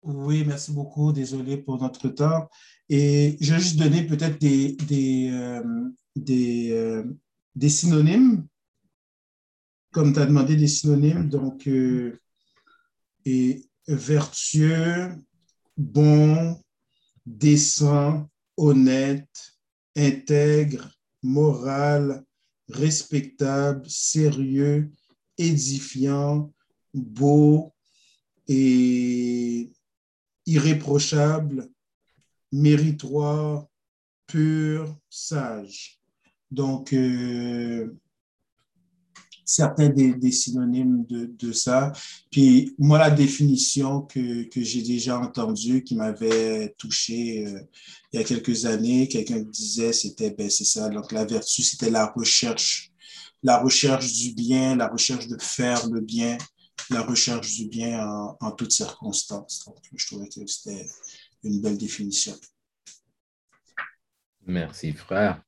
Oui, 0.03 0.45
merci 0.47 0.73
beaucoup. 0.73 1.13
Désolé 1.13 1.57
pour 1.59 1.81
notre 1.81 2.09
temps. 2.09 2.49
Et 2.89 3.37
je 3.41 3.53
vais 3.53 3.61
juste 3.61 3.79
donner 3.79 4.07
peut-être 4.07 4.39
des, 4.39 5.31
euh, 5.31 5.63
euh, 6.31 7.05
synonymes, 7.69 8.47
comme 9.93 10.13
tu 10.13 10.21
as 10.21 10.27
demandé 10.27 10.57
des 10.57 10.69
synonymes. 10.69 11.29
Donc, 11.29 11.69
vertueux, 13.87 15.15
bon, 15.77 16.61
décent, 17.27 18.29
honnête, 18.57 19.59
intègre, 19.97 20.91
moral, 21.23 22.25
respectable, 22.69 23.89
sérieux, 23.89 24.91
édifiant, 25.39 26.53
beau 26.93 27.73
et 28.47 29.71
irréprochable, 30.47 31.71
méritoire, 32.53 33.67
pur, 34.27 34.97
sage. 35.09 35.99
Donc, 36.51 36.93
euh, 36.93 37.95
certains 39.49 39.89
des, 39.89 40.31
synonymes 40.31 41.07
de, 41.09 41.53
ça. 41.53 41.93
Puis 42.31 42.75
moi, 42.79 42.99
la 42.99 43.11
définition 43.11 44.03
que, 44.03 44.47
j'ai 44.55 44.83
déjà 44.83 45.19
entendue, 45.19 45.83
qui 45.83 45.97
m'avait 45.97 46.75
touché 46.77 47.47
euh, 47.47 47.61
il 48.13 48.21
y 48.21 48.23
a 48.23 48.25
quelques 48.25 48.67
années, 48.67 49.09
quelqu'un 49.09 49.41
disait, 49.41 49.93
c'était, 49.93 50.31
ben, 50.31 50.51
c'est 50.51 50.65
ça, 50.65 50.89
donc 50.91 51.13
la 51.13 51.25
vertu, 51.25 51.63
c'était 51.63 51.91
la 51.91 52.07
recherche, 52.07 52.88
la 53.43 53.59
recherche 53.59 54.13
du 54.13 54.35
bien, 54.35 54.77
la 54.77 54.89
recherche 54.89 55.27
de 55.27 55.39
faire 55.41 55.87
le 55.89 56.01
bien, 56.01 56.39
la 56.91 57.03
recherche 57.03 57.55
du 57.55 57.69
bien 57.69 58.07
en, 58.07 58.37
en 58.41 58.53
toutes 58.53 58.73
circonstances. 58.73 59.65
Donc, 59.67 59.79
je 59.95 60.07
trouvais 60.07 60.29
que 60.29 60.47
c'était 60.47 60.87
une 61.43 61.61
belle 61.61 61.79
définition. 61.79 62.35
Merci, 64.47 64.93
frère. 64.93 65.43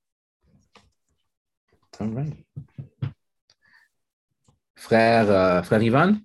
All 1.98 2.14
right. 2.14 2.46
Frère, 4.74 5.30
euh, 5.30 5.62
frère 5.62 5.82
Ivan? 5.82 6.18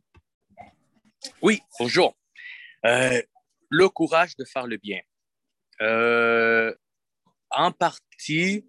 Oui, 1.42 1.62
bonjour. 1.80 2.16
Euh, 2.86 3.22
le 3.70 3.90
courage 3.90 4.38
de 4.38 4.46
faire 4.46 4.68
le 4.68 4.78
bien. 4.78 5.02
Euh, 5.82 6.74
en 7.50 7.72
partie, 7.74 8.66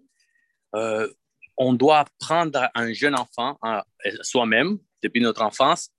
on 1.57 1.73
doit 1.73 1.99
apprendre 1.99 2.69
un 2.75 2.93
jeune 2.93 3.15
enfant, 3.15 3.57
soi-même, 4.21 4.79
depuis 5.01 5.21
notre 5.21 5.41
enfance, 5.41 5.89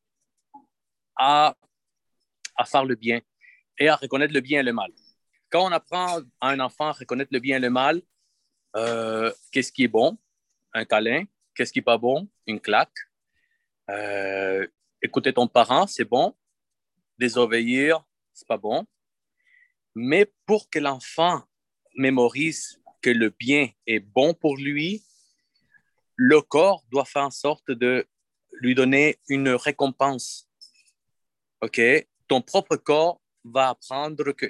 à, 1.16 1.54
à 2.56 2.64
faire 2.64 2.84
le 2.84 2.94
bien 2.94 3.20
et 3.78 3.88
à 3.88 3.96
reconnaître 3.96 4.32
le 4.32 4.40
bien 4.40 4.60
et 4.60 4.62
le 4.62 4.72
mal. 4.72 4.92
Quand 5.50 5.66
on 5.66 5.72
apprend 5.72 6.20
à 6.40 6.50
un 6.50 6.60
enfant 6.60 6.88
à 6.88 6.92
reconnaître 6.92 7.30
le 7.32 7.40
bien 7.40 7.56
et 7.56 7.60
le 7.60 7.70
mal, 7.70 8.02
qu'est-ce 9.50 9.72
qui 9.72 9.84
est 9.84 9.88
bon? 9.88 10.16
Un 10.72 10.84
câlin. 10.84 11.24
Qu'est-ce 11.54 11.72
qui 11.72 11.80
n'est 11.80 11.84
pas 11.84 11.98
bon? 11.98 12.28
Une 12.46 12.60
claque. 12.60 12.94
Euh, 13.90 14.64
écouter 15.02 15.32
ton 15.32 15.48
parent, 15.48 15.88
c'est 15.88 16.04
bon. 16.04 16.36
Désobéir, 17.18 18.04
c'est 18.32 18.46
pas 18.46 18.58
bon. 18.58 18.86
Mais 19.96 20.32
pour 20.46 20.70
que 20.70 20.78
l'enfant 20.78 21.42
mémorise 21.96 22.80
que 23.02 23.10
le 23.10 23.30
bien 23.30 23.70
est 23.86 23.98
bon 23.98 24.34
pour 24.34 24.56
lui, 24.56 25.02
le 26.18 26.40
corps 26.42 26.84
doit 26.90 27.04
faire 27.04 27.22
en 27.22 27.30
sorte 27.30 27.70
de 27.70 28.04
lui 28.60 28.74
donner 28.74 29.18
une 29.28 29.50
récompense. 29.50 30.48
OK? 31.62 31.80
Ton 32.26 32.42
propre 32.42 32.76
corps 32.76 33.22
va 33.44 33.68
apprendre 33.68 34.32
que 34.32 34.46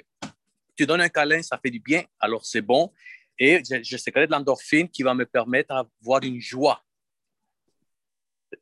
tu 0.75 0.87
donnes 0.87 1.01
un 1.01 1.09
câlin, 1.09 1.43
ça 1.43 1.59
fait 1.59 1.69
du 1.69 1.79
bien, 1.79 2.03
alors 2.19 2.43
c'est 2.43 2.63
bon. 2.63 2.91
Et 3.37 3.61
je, 3.63 3.83
je 3.83 3.97
sécrète 3.97 4.31
l'endorphine 4.31 4.89
qui 4.89 5.03
va 5.03 5.13
me 5.13 5.25
permettre 5.25 5.69
d'avoir 6.01 6.23
une 6.23 6.41
joie. 6.41 6.83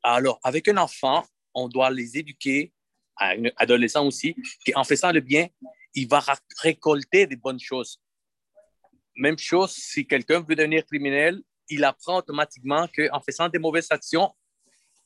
Alors, 0.04 0.40
avec 0.44 0.68
un 0.68 0.78
enfant, 0.78 1.26
on 1.54 1.70
doit 1.70 1.90
les 1.90 2.18
éduquer, 2.18 2.74
un 3.20 3.44
adolescent 3.56 4.06
aussi, 4.06 4.36
qu'en 4.66 4.84
faisant 4.84 5.14
le 5.14 5.22
bien, 5.22 5.48
il 5.94 6.10
va 6.10 6.22
récolter 6.62 7.26
des 7.26 7.38
bonnes 7.38 7.60
choses. 7.60 8.02
Même 9.16 9.38
chose, 9.40 9.72
si 9.72 10.06
quelqu'un 10.06 10.42
veut 10.42 10.56
devenir 10.56 10.86
criminel, 10.86 11.42
il 11.70 11.84
apprend 11.84 12.18
automatiquement 12.18 12.88
qu'en 12.88 13.20
faisant 13.22 13.50
des 13.50 13.60
mauvaises 13.60 13.88
actions, 13.90 14.34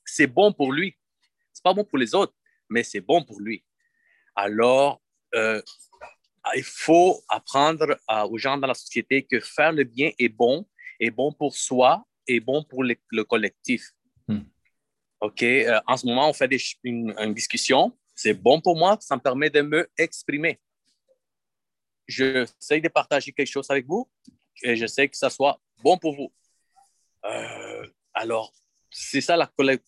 c'est 0.06 0.28
bon 0.28 0.52
pour 0.54 0.72
lui. 0.72 0.98
C'est 1.54 1.64
pas 1.64 1.74
bon 1.74 1.84
pour 1.84 1.98
les 1.98 2.16
autres, 2.16 2.34
mais 2.70 2.84
c'est 2.84 3.02
bon 3.02 3.24
pour 3.24 3.40
lui. 3.40 3.64
Alors, 4.36 5.02
euh, 5.36 5.62
il 6.56 6.64
faut 6.64 7.22
apprendre 7.28 7.98
aux 8.30 8.38
gens 8.38 8.58
dans 8.58 8.68
la 8.68 8.74
société 8.74 9.24
que 9.24 9.40
faire 9.40 9.72
le 9.72 9.84
bien 9.84 10.12
est 10.18 10.30
bon, 10.30 10.68
est 11.00 11.12
bon 11.12 11.32
pour 11.32 11.56
soi, 11.56 12.06
et 12.28 12.40
bon 12.40 12.64
pour 12.64 12.84
le, 12.84 13.24
collectif. 13.24 13.92
Hmm. 14.28 14.42
OK, 15.20 15.44
euh, 15.44 15.80
en 15.88 15.98
ce 15.98 16.06
moment, 16.06 16.30
on 16.30 16.34
fait 16.34 16.50
une, 16.84 17.34
discussion. 17.34 17.98
C'est 18.16 18.34
bon 18.34 18.62
pour 18.62 18.78
moi, 18.78 18.98
ça 19.02 19.16
me 19.16 19.22
permet 19.22 19.50
de 19.50 19.62
me 19.62 19.90
exprimer. 19.98 20.60
J'essaie 22.08 22.82
de 22.82 22.90
partager 22.90 23.32
quelque 23.32 23.48
chose 23.48 23.70
avec 23.70 23.86
vous 23.86 24.10
et 24.64 24.76
je 24.76 24.86
sais 24.86 25.08
que 25.08 25.18
ça 25.18 25.30
soit 25.30 25.60
bon 25.82 25.98
pour 25.98 26.16
vous. 26.16 26.32
Euh, 27.26 27.88
alors, 28.14 28.54
c'est 28.90 29.22
ça, 29.22 29.38
il 29.60 29.80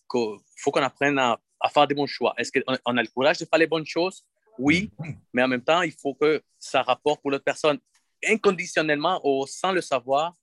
faut 0.56 0.70
qu'on 0.70 0.82
apprenne 0.82 1.18
à, 1.18 1.38
faire 1.72 1.86
des 1.86 1.94
bons 1.94 2.06
choix. 2.06 2.34
Est-ce 2.36 2.52
qu'on 2.52 2.96
a 2.96 3.02
le 3.02 3.08
courage 3.08 3.38
de 3.38 3.44
faire 3.44 3.58
les 3.58 3.66
bonnes 3.66 3.86
choses? 3.86 4.24
Oui, 4.58 4.90
mais 5.32 5.42
en 5.42 5.48
même 5.48 5.62
temps, 5.62 5.82
il 5.82 5.92
faut 5.92 6.14
que 6.14 6.42
ça 6.58 6.82
rapporte 6.82 7.20
pour 7.20 7.30
l'autre 7.30 7.44
personne. 7.44 7.78
Inconditionnellement 8.26 9.20
ou 9.24 9.46
sans 9.46 9.72
le 9.72 9.80
savoir, 9.80 10.34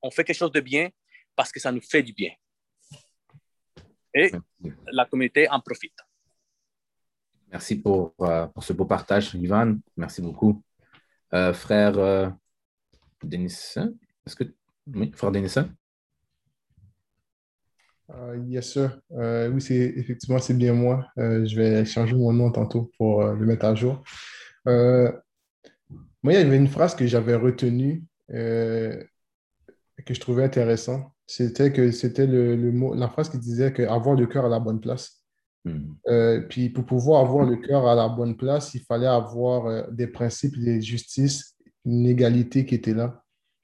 on 0.00 0.10
fait 0.10 0.24
quelque 0.24 0.36
chose 0.36 0.52
de 0.52 0.60
bien 0.60 0.90
parce 1.34 1.50
que 1.50 1.60
ça 1.60 1.72
nous 1.72 1.80
fait 1.80 2.02
du 2.02 2.12
bien 2.12 2.32
et 4.14 4.32
la 4.90 5.04
communauté 5.06 5.48
en 5.48 5.60
profite. 5.60 5.96
Merci 7.50 7.76
pour, 7.76 8.14
euh, 8.20 8.46
pour 8.46 8.64
ce 8.64 8.72
beau 8.72 8.84
partage, 8.84 9.34
Ivan. 9.34 9.76
Merci 9.96 10.22
beaucoup. 10.22 10.62
Euh, 11.34 11.52
frère 11.52 11.98
euh, 11.98 12.30
Denis, 13.22 13.54
est-ce 14.26 14.36
que. 14.36 14.44
Oui, 14.86 15.12
frère 15.14 15.32
Denis? 15.32 15.54
Uh, 18.14 18.36
yes, 18.46 18.72
sir. 18.72 19.00
oui, 19.10 19.60
c'est 19.60 19.94
effectivement, 19.96 20.38
c'est 20.38 20.54
bien 20.54 20.74
moi. 20.74 21.06
je 21.16 21.56
vais 21.56 21.84
changer 21.84 22.14
mon 22.14 22.32
nom 22.32 22.50
tantôt 22.50 22.90
pour 22.98 23.24
le 23.24 23.46
mettre 23.46 23.64
à 23.64 23.74
jour. 23.74 24.02
moi, 24.66 25.22
il 26.24 26.32
y 26.32 26.36
avait 26.36 26.56
une 26.56 26.68
phrase 26.68 26.94
que 26.94 27.06
j'avais 27.06 27.34
retenue 27.34 28.04
que 28.28 30.14
je 30.14 30.20
trouvais 30.20 30.44
intéressante 30.44 31.12
c'était 31.26 31.72
que 31.72 31.90
c'était 31.92 32.26
le, 32.26 32.72
mot, 32.72 32.94
la 32.94 33.08
phrase 33.08 33.30
qui 33.30 33.38
disait 33.38 33.72
que 33.72 33.82
avoir 33.82 34.16
le 34.16 34.26
cœur 34.26 34.44
à 34.44 34.48
la 34.48 34.60
bonne 34.60 34.80
place. 34.80 35.22
Hmm. 35.64 35.94
Euh, 36.08 36.40
puis 36.42 36.68
pour 36.68 36.84
pouvoir 36.84 37.22
avoir 37.22 37.46
le 37.46 37.56
cœur 37.56 37.86
à 37.86 37.94
la 37.94 38.08
bonne 38.08 38.36
place, 38.36 38.74
il 38.74 38.82
fallait 38.82 39.06
avoir 39.06 39.66
euh, 39.66 39.82
des 39.90 40.08
principes 40.08 40.58
de 40.58 40.80
justice, 40.80 41.56
une 41.86 42.06
égalité 42.06 42.66
qui 42.66 42.74
était 42.74 42.92
là. 42.92 43.22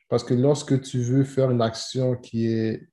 Parce 0.09 0.25
que 0.25 0.33
lorsque 0.33 0.81
tu 0.81 1.01
veux 1.01 1.25
faire 1.25 1.51
une 1.51 1.61
action 1.61 2.17
qui 2.17 2.47
est 2.47 2.89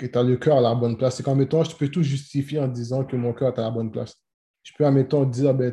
que 0.00 0.06
tu 0.06 0.18
as 0.18 0.22
le 0.22 0.36
cœur 0.36 0.56
à 0.56 0.60
la 0.60 0.74
bonne 0.74 0.96
place, 0.96 1.16
c'est 1.16 1.22
qu'en 1.22 1.34
mettant, 1.34 1.62
je 1.62 1.76
peux 1.76 1.88
tout 1.88 2.02
justifier 2.02 2.58
en 2.58 2.68
disant 2.68 3.04
que 3.04 3.16
mon 3.16 3.32
cœur 3.32 3.54
est 3.54 3.58
à 3.58 3.64
la 3.64 3.70
bonne 3.70 3.90
place. 3.90 4.16
Je 4.62 4.72
peux, 4.76 4.86
en 4.86 4.92
mettant, 4.92 5.24
dire, 5.24 5.54
ben, 5.54 5.72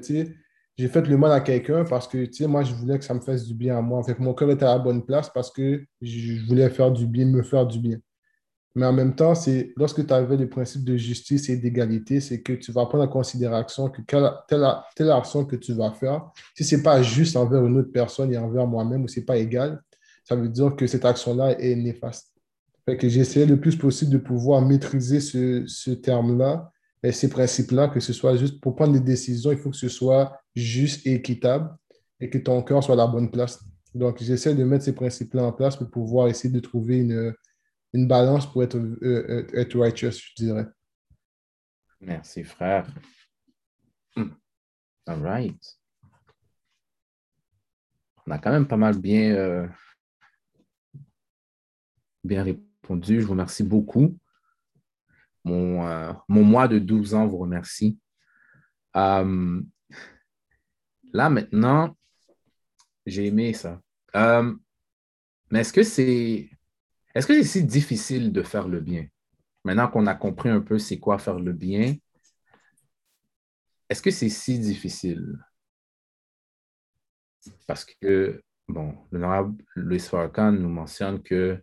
j'ai 0.77 0.87
fait 0.87 1.07
le 1.07 1.17
mal 1.17 1.31
à 1.31 1.41
quelqu'un 1.41 1.83
parce 1.85 2.07
que, 2.07 2.25
tu 2.25 2.33
sais, 2.33 2.47
moi, 2.47 2.63
je 2.63 2.73
voulais 2.73 2.99
que 2.99 3.05
ça 3.05 3.13
me 3.13 3.21
fasse 3.21 3.45
du 3.45 3.53
bien 3.53 3.77
à 3.77 3.81
moi. 3.81 4.01
Mon 4.19 4.33
cœur 4.33 4.51
était 4.51 4.65
à 4.65 4.73
la 4.73 4.79
bonne 4.79 5.05
place 5.05 5.29
parce 5.29 5.49
que 5.51 5.83
je 6.01 6.45
voulais 6.45 6.69
faire 6.69 6.91
du 6.91 7.07
bien, 7.07 7.25
me 7.25 7.41
faire 7.41 7.65
du 7.65 7.79
bien. 7.79 7.97
Mais 8.75 8.85
en 8.85 8.93
même 8.93 9.15
temps, 9.15 9.33
c'est 9.33 9.73
lorsque 9.75 10.05
tu 10.05 10.13
avais 10.13 10.37
le 10.37 10.47
principe 10.47 10.83
de 10.83 10.95
justice 10.97 11.49
et 11.49 11.57
d'égalité, 11.57 12.19
c'est 12.19 12.41
que 12.41 12.53
tu 12.53 12.71
vas 12.71 12.85
prendre 12.85 13.05
en 13.05 13.07
considération 13.07 13.89
que 13.89 14.01
telle, 14.03 14.29
telle 14.95 15.09
action 15.09 15.45
que 15.45 15.55
tu 15.55 15.73
vas 15.73 15.91
faire, 15.93 16.29
si 16.55 16.63
ce 16.63 16.75
n'est 16.75 16.83
pas 16.83 17.01
juste 17.01 17.35
envers 17.35 17.65
une 17.65 17.77
autre 17.77 17.91
personne 17.91 18.31
et 18.31 18.37
envers 18.37 18.67
moi-même 18.67 19.03
ou 19.03 19.07
ce 19.07 19.19
n'est 19.19 19.25
pas 19.25 19.37
égal, 19.37 19.81
ça 20.23 20.35
veut 20.35 20.49
dire 20.49 20.75
que 20.75 20.85
cette 20.85 21.05
action-là 21.05 21.59
est 21.59 21.75
néfaste. 21.75 22.37
Fait 22.88 22.95
que 22.97 23.10
j'essaie 23.10 23.45
le 23.45 23.60
plus 23.60 23.76
possible 23.76 24.12
de 24.12 24.17
pouvoir 24.17 24.62
maîtriser 24.62 25.19
ce, 25.19 25.65
ce 25.67 25.91
terme-là 25.91 26.71
et 27.04 27.12
ces 27.12 27.30
principes-là, 27.30 27.89
que 27.89 28.00
ce 28.00 28.13
soit 28.13 28.38
juste 28.38 28.62
pour 28.62 28.76
prendre 28.76 28.93
des 28.93 29.02
décisions, 29.02 29.52
il 29.52 29.58
faut 29.58 29.71
que 29.71 29.76
ce 29.76 29.89
soit 29.89 30.39
juste 30.56 31.06
et 31.06 31.15
équitable 31.15 31.76
et 32.21 32.30
que 32.30 32.38
ton 32.38 32.63
cœur 32.63 32.84
soit 32.84 32.95
à 32.95 32.97
la 32.97 33.08
bonne 33.08 33.30
place. 33.30 33.62
Donc, 33.93 34.21
j'essaie 34.21 34.56
de 34.56 34.63
mettre 34.63 34.86
ces 34.86 34.95
principes-là 34.95 35.43
en 35.43 35.52
place 35.52 35.76
pour 35.76 35.89
pouvoir 35.89 36.30
essayer 36.30 36.54
de 36.54 36.60
trouver 36.60 37.00
une, 37.00 37.34
une 37.93 38.08
balance 38.08 38.50
pour 38.52 38.63
être, 38.63 38.78
euh, 38.78 38.97
euh, 39.04 39.47
être 39.54 39.78
righteous, 39.78 40.12
je 40.12 40.43
dirais. 40.43 40.65
Merci, 42.00 42.43
frère. 42.43 42.88
Hmm. 44.15 44.30
All 45.08 45.21
right. 45.21 45.80
On 48.26 48.32
a 48.32 48.38
quand 48.38 48.52
même 48.52 48.67
pas 48.67 48.78
mal 48.78 48.97
bien, 48.97 49.36
euh, 49.36 49.67
bien 52.23 52.43
répondu. 52.43 52.66
Je 53.02 53.19
vous 53.21 53.32
remercie 53.32 53.63
beaucoup. 53.63 54.17
Mon, 55.43 56.13
mon 56.28 56.43
mois 56.43 56.67
de 56.67 56.80
12 56.80 57.13
ans 57.13 57.28
vous 57.28 57.38
remercie. 57.38 58.00
là, 58.93 59.23
maintenant, 61.13 61.95
j'ai 63.06 63.28
aimé 63.28 63.54
ça. 63.54 63.82
mais 64.13 65.60
est-ce 65.62 65.73
que 65.73 65.84
c'est 65.84 66.50
est-ce 67.15 67.26
que 67.26 67.41
si 67.41 67.63
difficile 67.63 68.32
de 68.32 68.43
faire 68.43 68.67
le 68.67 68.80
bien? 68.80 69.08
Maintenant 69.63 69.88
qu'on 69.88 70.06
a 70.06 70.13
compris 70.13 70.50
un 70.50 70.62
peu 70.62 70.78
c'est 70.78 71.00
quoi 71.00 71.17
faire 71.17 71.39
le 71.39 71.52
bien, 71.52 71.95
est-ce 73.89 74.02
que 74.02 74.12
c'est 74.12 74.30
si 74.30 74.60
difficile? 74.60 75.39
Parce 77.65 77.86
que, 77.86 78.43
bon, 78.67 78.95
l'honorable 79.12 79.63
Louis 79.76 80.00
Farrakhan 80.00 80.52
nous 80.52 80.69
mentionne 80.69 81.23
que 81.23 81.60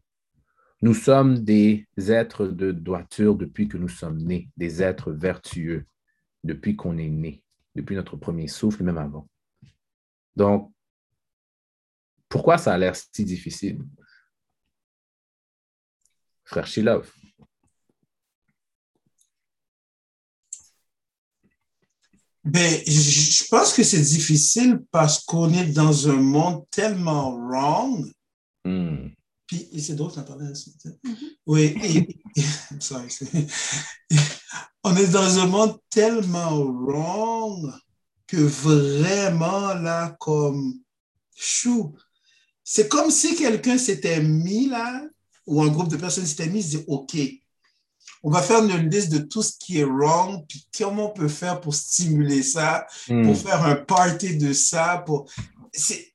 nous 0.84 0.92
sommes 0.92 1.38
des 1.38 1.86
êtres 1.96 2.46
de 2.46 2.70
droiture 2.70 3.36
depuis 3.36 3.68
que 3.68 3.78
nous 3.78 3.88
sommes 3.88 4.18
nés, 4.18 4.50
des 4.58 4.82
êtres 4.82 5.12
vertueux 5.12 5.86
depuis 6.44 6.76
qu'on 6.76 6.98
est 6.98 7.08
né, 7.08 7.42
depuis 7.74 7.96
notre 7.96 8.18
premier 8.18 8.48
souffle, 8.48 8.82
même 8.82 8.98
avant. 8.98 9.26
Donc, 10.36 10.70
Pourquoi 12.28 12.58
ça 12.58 12.74
a 12.74 12.76
l'air 12.76 12.94
si 12.94 13.24
difficile? 13.24 13.82
Frère 16.44 16.66
Shilov. 16.66 17.10
Ben, 22.44 22.82
je 22.86 23.48
pense 23.48 23.72
que 23.72 23.82
c'est 23.82 24.02
difficile 24.02 24.84
parce 24.90 25.24
qu'on 25.24 25.50
est 25.54 25.72
dans 25.72 26.10
un 26.10 26.20
monde 26.20 26.66
tellement 26.68 27.34
wrong. 27.34 28.12
Hmm. 28.66 29.14
Puis, 29.46 29.68
c'est 29.80 29.94
drôle, 29.94 30.12
t'en 30.12 30.22
parlais. 30.22 30.46
Mm 30.46 30.92
Oui, 31.46 31.74
on 34.84 34.96
est 34.96 35.08
dans 35.08 35.38
un 35.38 35.46
monde 35.46 35.78
tellement 35.90 36.62
wrong 36.62 37.72
que 38.26 38.38
vraiment, 38.38 39.74
là, 39.74 40.16
comme, 40.18 40.80
chou, 41.36 41.94
c'est 42.62 42.88
comme 42.88 43.10
si 43.10 43.36
quelqu'un 43.36 43.76
s'était 43.76 44.22
mis 44.22 44.68
là, 44.68 45.02
ou 45.46 45.62
un 45.62 45.68
groupe 45.68 45.88
de 45.88 45.96
personnes 45.96 46.26
s'était 46.26 46.48
mis, 46.48 46.60
et 46.60 46.78
dit, 46.78 46.84
OK, 46.86 47.16
on 48.22 48.30
va 48.30 48.40
faire 48.40 48.64
une 48.64 48.88
liste 48.88 49.12
de 49.12 49.18
tout 49.18 49.42
ce 49.42 49.52
qui 49.58 49.80
est 49.80 49.84
wrong, 49.84 50.46
puis 50.48 50.66
comment 50.76 51.10
on 51.10 51.14
peut 51.14 51.28
faire 51.28 51.60
pour 51.60 51.74
stimuler 51.74 52.42
ça, 52.42 52.86
pour 53.06 53.16
hmm. 53.16 53.34
faire 53.34 53.62
un 53.62 53.76
party 53.76 54.38
de 54.38 54.54
ça. 54.54 55.02
Pour... 55.04 55.30
C'est 55.72 56.13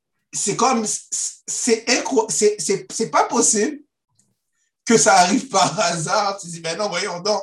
comme, 0.55 0.85
c'est 0.85 1.85
c'est 2.91 3.09
pas 3.09 3.23
possible 3.25 3.79
que 4.85 4.97
ça 4.97 5.15
arrive 5.15 5.47
par 5.49 5.79
hasard. 5.79 6.37
Tu 6.39 6.47
dis, 6.47 6.61
mais 6.61 6.75
non, 6.75 6.89
voyons 6.89 7.19
donc. 7.21 7.41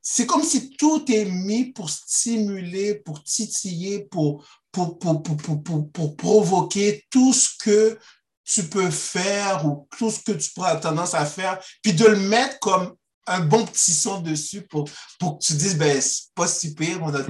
C'est 0.00 0.26
comme 0.26 0.44
si 0.44 0.70
tout 0.76 1.04
est 1.10 1.24
mis 1.24 1.72
pour 1.72 1.90
stimuler, 1.90 2.94
pour 2.94 3.24
titiller, 3.24 4.04
pour, 4.04 4.46
pour, 4.70 4.98
pour, 4.98 5.22
pour, 5.22 5.90
pour 5.90 6.16
provoquer 6.16 7.04
tout 7.10 7.32
ce 7.32 7.48
que 7.58 7.98
tu 8.44 8.62
peux 8.62 8.90
faire 8.90 9.66
ou 9.66 9.88
tout 9.98 10.10
ce 10.10 10.20
que 10.20 10.32
tu 10.32 10.50
pourras 10.50 10.76
tendance 10.76 11.14
à 11.14 11.26
faire, 11.26 11.58
puis 11.82 11.92
de 11.92 12.06
le 12.06 12.16
mettre 12.16 12.60
comme 12.60 12.94
un 13.26 13.40
bon 13.40 13.66
petit 13.66 13.92
son 13.92 14.20
dessus 14.20 14.62
pour, 14.62 14.88
pour 15.18 15.38
que 15.38 15.44
tu 15.44 15.54
dises, 15.54 15.76
ben, 15.76 16.00
c'est 16.00 16.32
pas 16.34 16.46
si 16.46 16.74
pire, 16.74 17.00
on, 17.02 17.12
a 17.12 17.22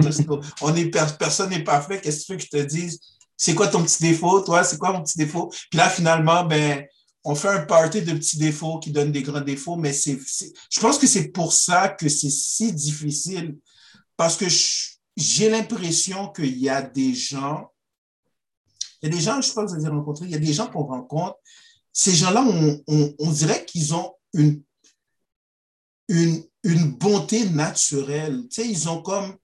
on 0.61 0.75
est, 0.75 0.85
personne 1.17 1.49
n'est 1.49 1.63
parfait, 1.63 1.99
qu'est-ce 1.99 2.19
que 2.19 2.25
tu 2.25 2.31
veux 2.33 2.37
que 2.37 2.43
je 2.43 2.49
te 2.49 2.63
dise? 2.63 2.99
C'est 3.37 3.53
quoi 3.53 3.67
ton 3.67 3.83
petit 3.83 4.01
défaut, 4.01 4.41
toi? 4.41 4.63
C'est 4.63 4.77
quoi 4.77 4.91
mon 4.91 5.03
petit 5.03 5.17
défaut? 5.17 5.47
Puis 5.69 5.77
là, 5.77 5.89
finalement, 5.89 6.43
ben, 6.43 6.85
on 7.23 7.35
fait 7.35 7.49
un 7.49 7.65
party 7.65 8.01
de 8.01 8.13
petits 8.13 8.37
défauts 8.37 8.79
qui 8.79 8.91
donnent 8.91 9.11
des 9.11 9.21
grands 9.21 9.41
défauts, 9.41 9.75
mais 9.75 9.93
c'est, 9.93 10.17
je 10.69 10.79
pense 10.79 10.97
que 10.97 11.05
c'est 11.07 11.27
pour 11.27 11.53
ça 11.53 11.89
que 11.89 12.09
c'est 12.09 12.29
si 12.29 12.73
difficile, 12.73 13.57
parce 14.15 14.37
que 14.37 14.45
j'ai 15.15 15.49
l'impression 15.49 16.29
qu'il 16.29 16.57
y 16.57 16.69
a 16.69 16.81
des 16.81 17.13
gens, 17.13 17.71
il 19.01 19.09
y 19.09 19.13
a 19.13 19.15
des 19.15 19.21
gens, 19.21 19.41
je 19.41 19.51
pense 19.51 19.71
que 19.71 19.77
vous 19.77 19.85
avez 19.85 19.95
rencontré, 19.95 20.25
il 20.25 20.31
y 20.31 20.35
a 20.35 20.39
des 20.39 20.53
gens 20.53 20.67
qu'on 20.67 20.85
rencontre, 20.85 21.35
ces 21.91 22.15
gens-là, 22.15 22.45
on, 22.87 23.31
dirait 23.31 23.65
qu'ils 23.65 23.93
ont 23.93 24.13
une 24.33 24.61
une, 26.07 26.43
une 26.63 26.91
bonté 26.91 27.49
naturelle. 27.49 28.43
Tu 28.49 28.61
sais, 28.61 28.69
ils 28.69 28.87
ont 28.87 29.01
comme, 29.01 29.35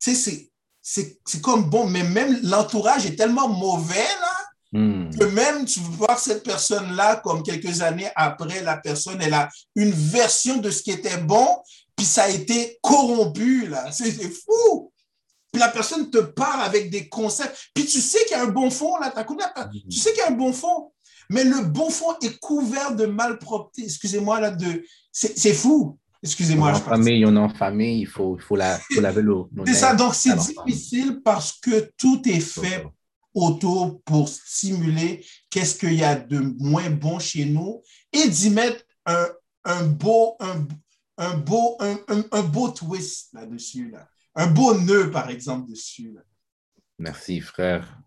tu 0.00 0.14
sais, 0.14 0.50
c'est 0.88 1.42
comme 1.42 1.68
bon, 1.68 1.88
mais 1.88 2.04
même 2.04 2.38
l'entourage 2.44 3.06
est 3.06 3.16
tellement 3.16 3.48
mauvais, 3.48 4.06
là, 4.20 4.78
hmm. 4.78 5.10
que 5.10 5.24
même 5.24 5.64
tu 5.64 5.80
voir 5.80 6.16
cette 6.16 6.44
personne-là, 6.44 7.16
comme 7.16 7.42
quelques 7.42 7.82
années 7.82 8.08
après, 8.14 8.62
la 8.62 8.76
personne, 8.76 9.20
elle 9.20 9.34
a 9.34 9.48
une 9.74 9.90
version 9.90 10.58
de 10.58 10.70
ce 10.70 10.82
qui 10.82 10.92
était 10.92 11.18
bon, 11.18 11.58
puis 11.96 12.06
ça 12.06 12.24
a 12.24 12.28
été 12.28 12.78
corrompu, 12.80 13.66
là. 13.66 13.90
C'est 13.90 14.12
fou! 14.12 14.92
Puis 15.50 15.60
la 15.60 15.70
personne 15.70 16.08
te 16.08 16.18
parle 16.18 16.62
avec 16.62 16.88
des 16.88 17.08
concepts. 17.08 17.56
Puis 17.74 17.86
tu 17.86 18.00
sais 18.00 18.20
qu'il 18.26 18.36
y 18.36 18.40
a 18.40 18.42
un 18.42 18.48
bon 18.48 18.70
fond, 18.70 18.96
là, 18.98 19.12
hmm. 19.12 19.88
tu 19.90 19.98
sais 19.98 20.10
qu'il 20.12 20.20
y 20.20 20.22
a 20.22 20.28
un 20.28 20.36
bon 20.36 20.52
fond. 20.52 20.92
Mais 21.30 21.42
le 21.42 21.62
bon 21.62 21.90
fond 21.90 22.16
est 22.22 22.38
couvert 22.38 22.94
de 22.94 23.06
malpropreté. 23.06 23.82
Excusez-moi, 23.82 24.38
là, 24.38 24.52
de. 24.52 24.84
C'est 25.10 25.54
fou. 25.54 25.98
Excusez-moi. 26.22 26.72
En 26.72 26.74
famille, 26.74 27.24
on 27.26 27.36
est 27.36 27.38
en 27.38 27.48
famille, 27.48 28.00
il 28.00 28.06
faut, 28.06 28.36
il 28.36 28.42
faut, 28.42 28.56
la, 28.56 28.78
faut 28.78 29.00
laver 29.00 29.22
l'eau. 29.22 29.50
C'est 29.66 29.74
ça, 29.74 29.94
donc 29.94 30.14
c'est 30.14 30.36
difficile 30.36 31.20
parce 31.22 31.52
que 31.52 31.92
tout 31.96 32.22
est 32.28 32.40
fait 32.40 32.84
autour 33.34 34.00
pour 34.02 34.28
stimuler 34.28 35.24
qu'est-ce 35.50 35.78
qu'il 35.78 35.94
y 35.94 36.04
a 36.04 36.16
de 36.16 36.38
moins 36.58 36.88
bon 36.88 37.18
chez 37.18 37.44
nous 37.44 37.82
et 38.12 38.28
d'y 38.28 38.50
mettre 38.50 38.82
un, 39.04 39.26
un 39.64 39.84
beau, 39.86 40.36
un, 40.40 40.66
un 41.18 41.36
beau, 41.36 41.76
un, 41.80 41.96
un, 42.32 42.42
beau 42.42 42.70
twist 42.70 43.32
là-dessus. 43.34 43.90
Là. 43.90 44.08
Un 44.34 44.46
beau 44.46 44.78
nœud, 44.78 45.10
par 45.10 45.28
exemple, 45.28 45.70
dessus. 45.70 46.12
Là. 46.14 46.22
Merci, 46.98 47.40
frère. 47.40 47.98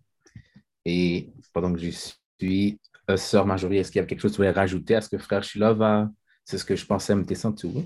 Et 0.83 1.31
pendant 1.53 1.71
que 1.73 1.79
je 1.79 1.91
suis, 2.39 2.79
euh, 3.09 3.17
Sœur 3.17 3.45
Marjorie, 3.45 3.77
est-ce 3.77 3.91
qu'il 3.91 3.99
y 3.99 4.03
a 4.03 4.07
quelque 4.07 4.21
chose 4.21 4.31
que 4.31 4.35
tu 4.35 4.41
voulais 4.41 4.51
rajouter 4.51 4.95
à 4.95 5.01
ce 5.01 5.09
que 5.09 5.17
frère 5.17 5.43
Shilov 5.43 5.81
a 5.81 6.09
c'est 6.49 6.57
ce 6.57 6.65
que 6.65 6.75
je 6.75 6.85
pensais 6.85 7.13
me 7.13 7.23
descendre 7.23 7.59
tout. 7.59 7.85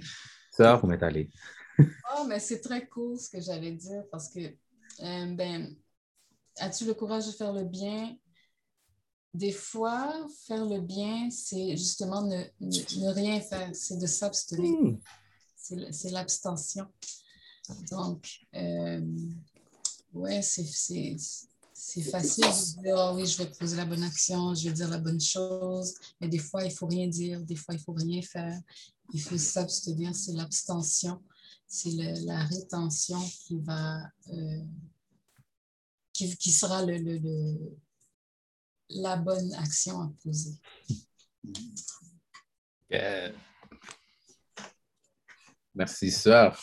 Ça, 0.49 0.78
vous 0.78 0.88
m'êtes 0.88 1.04
allé. 1.04 1.30
oh, 1.80 2.26
mais 2.30 2.39
c'est 2.39 2.62
très 2.62 2.88
cool 2.88 3.19
ce 3.19 3.30
que 3.30 3.41
j'allais 3.41 3.73
dire 3.73 4.04
parce 4.10 4.30
que, 4.30 4.39
euh, 4.39 5.36
ben, 5.36 5.76
as-tu 6.60 6.86
le 6.86 6.93
courage 6.93 7.28
de 7.28 7.32
faire 7.34 7.52
le 7.52 7.65
bien? 7.65 8.15
Des 9.34 9.52
fois, 9.52 10.13
faire 10.47 10.65
le 10.65 10.80
bien, 10.80 11.30
c'est 11.30 11.76
justement 11.76 12.21
ne, 12.21 12.41
ne, 12.62 13.10
rien 13.10 13.41
faire, 13.41 13.69
c'est 13.73 13.97
de 13.97 14.08
s'abstenir. 14.08 14.80
Hmm. 14.80 14.97
C'est 15.58 16.12
l'abstention. 16.12 16.88
Donc, 17.91 18.30
euh, 18.54 19.02
ouais, 20.13 20.41
c'est 20.41 21.17
c'est 21.85 22.01
facile 22.01 22.45
de 22.45 22.81
dire, 22.81 22.95
oh 22.97 23.11
oui, 23.13 23.27
je 23.27 23.37
vais 23.37 23.51
poser 23.51 23.75
la 23.75 23.83
bonne 23.83 24.03
action, 24.03 24.55
je 24.55 24.69
vais 24.69 24.73
dire 24.73 24.87
la 24.87 24.99
bonne 24.99 25.19
chose, 25.19 25.93
mais 26.19 26.29
des 26.29 26.39
fois, 26.39 26.63
il 26.63 26.69
ne 26.69 26.73
faut 26.73 26.87
rien 26.87 27.07
dire, 27.07 27.41
des 27.41 27.57
fois, 27.57 27.75
il 27.75 27.77
ne 27.77 27.83
faut 27.83 27.91
rien 27.91 28.21
faire. 28.21 28.57
Il 29.13 29.21
faut 29.21 29.37
s'abstenir, 29.37 30.15
c'est 30.15 30.31
l'abstention, 30.31 31.21
c'est 31.67 31.91
la 31.91 32.45
rétention 32.45 33.19
qui 33.21 33.59
va, 33.59 33.97
euh, 34.29 34.63
qui, 36.13 36.51
sera 36.51 36.85
le, 36.85 36.97
le, 36.97 37.77
la 38.89 39.17
bonne 39.17 39.53
action 39.55 40.01
à 40.01 40.13
poser. 40.23 40.55
Merci, 45.75 46.11
sœur. 46.11 46.57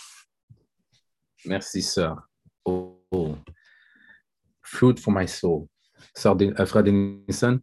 Merci, 1.44 1.82
sœur. 1.82 2.26
oh. 2.64 3.36
Fruit 4.70 5.00
for 5.00 5.12
my 5.12 5.26
soul. 5.26 5.66
Sœur 6.14 6.36
de, 6.36 6.54
euh, 6.58 6.82
Denison? 6.82 7.58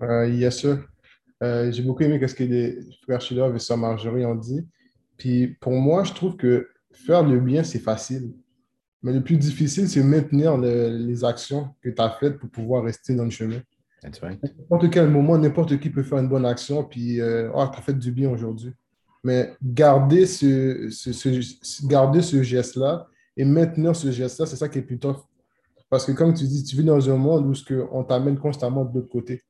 Euh, 0.00 0.26
yes, 0.28 0.58
sir. 0.58 0.78
Euh, 1.42 1.70
j'ai 1.70 1.82
beaucoup 1.82 2.02
aimé 2.02 2.26
ce 2.26 2.34
que 2.34 2.44
les 2.44 2.78
frères 3.02 3.20
Shilov 3.20 3.54
et 3.54 3.58
sœur 3.58 3.76
Marjorie 3.76 4.24
ont 4.24 4.34
dit. 4.34 4.66
Puis 5.18 5.48
pour 5.60 5.72
moi, 5.72 6.02
je 6.04 6.14
trouve 6.14 6.36
que 6.36 6.70
faire 6.90 7.22
le 7.22 7.38
bien, 7.38 7.62
c'est 7.62 7.80
facile. 7.80 8.32
Mais 9.02 9.12
le 9.12 9.22
plus 9.22 9.36
difficile, 9.36 9.86
c'est 9.86 10.02
maintenir 10.02 10.56
les 10.56 11.22
actions 11.22 11.68
que 11.82 11.90
tu 11.90 12.00
as 12.00 12.10
faites 12.18 12.38
pour 12.38 12.48
pouvoir 12.48 12.84
rester 12.84 13.14
dans 13.14 13.24
le 13.24 13.30
chemin. 13.30 13.60
That's 14.00 14.20
right. 14.20 14.42
N'importe 14.42 14.90
quel 14.90 15.10
moment, 15.10 15.36
n'importe 15.36 15.78
qui 15.78 15.90
peut 15.90 16.02
faire 16.02 16.18
une 16.18 16.28
bonne 16.28 16.46
action, 16.46 16.82
puis 16.82 17.20
euh, 17.20 17.50
oh, 17.54 17.66
tu 17.70 17.78
as 17.78 17.82
fait 17.82 17.98
du 17.98 18.10
bien 18.10 18.30
aujourd'hui. 18.30 18.72
Mais 19.22 19.54
garder 19.62 20.24
ce, 20.24 20.88
ce, 20.90 21.12
ce 21.12 21.86
garder 21.86 22.22
ce 22.22 22.42
geste-là 22.42 23.06
et 23.36 23.44
maintenir 23.44 23.94
ce 23.94 24.10
geste-là, 24.10 24.46
c'est 24.46 24.56
ça 24.56 24.68
qui 24.68 24.78
est 24.78 24.82
plutôt 24.82 25.14
parce 25.94 26.06
que 26.06 26.10
comme 26.10 26.34
tu 26.34 26.42
dis, 26.42 26.64
tu 26.64 26.74
vis 26.74 26.82
dans 26.82 27.08
un 27.08 27.16
monde 27.16 27.46
où 27.46 27.74
on 27.92 28.02
t'amène 28.02 28.36
constamment 28.36 28.84
de 28.84 28.96
l'autre 28.96 29.10
côté. 29.10 29.44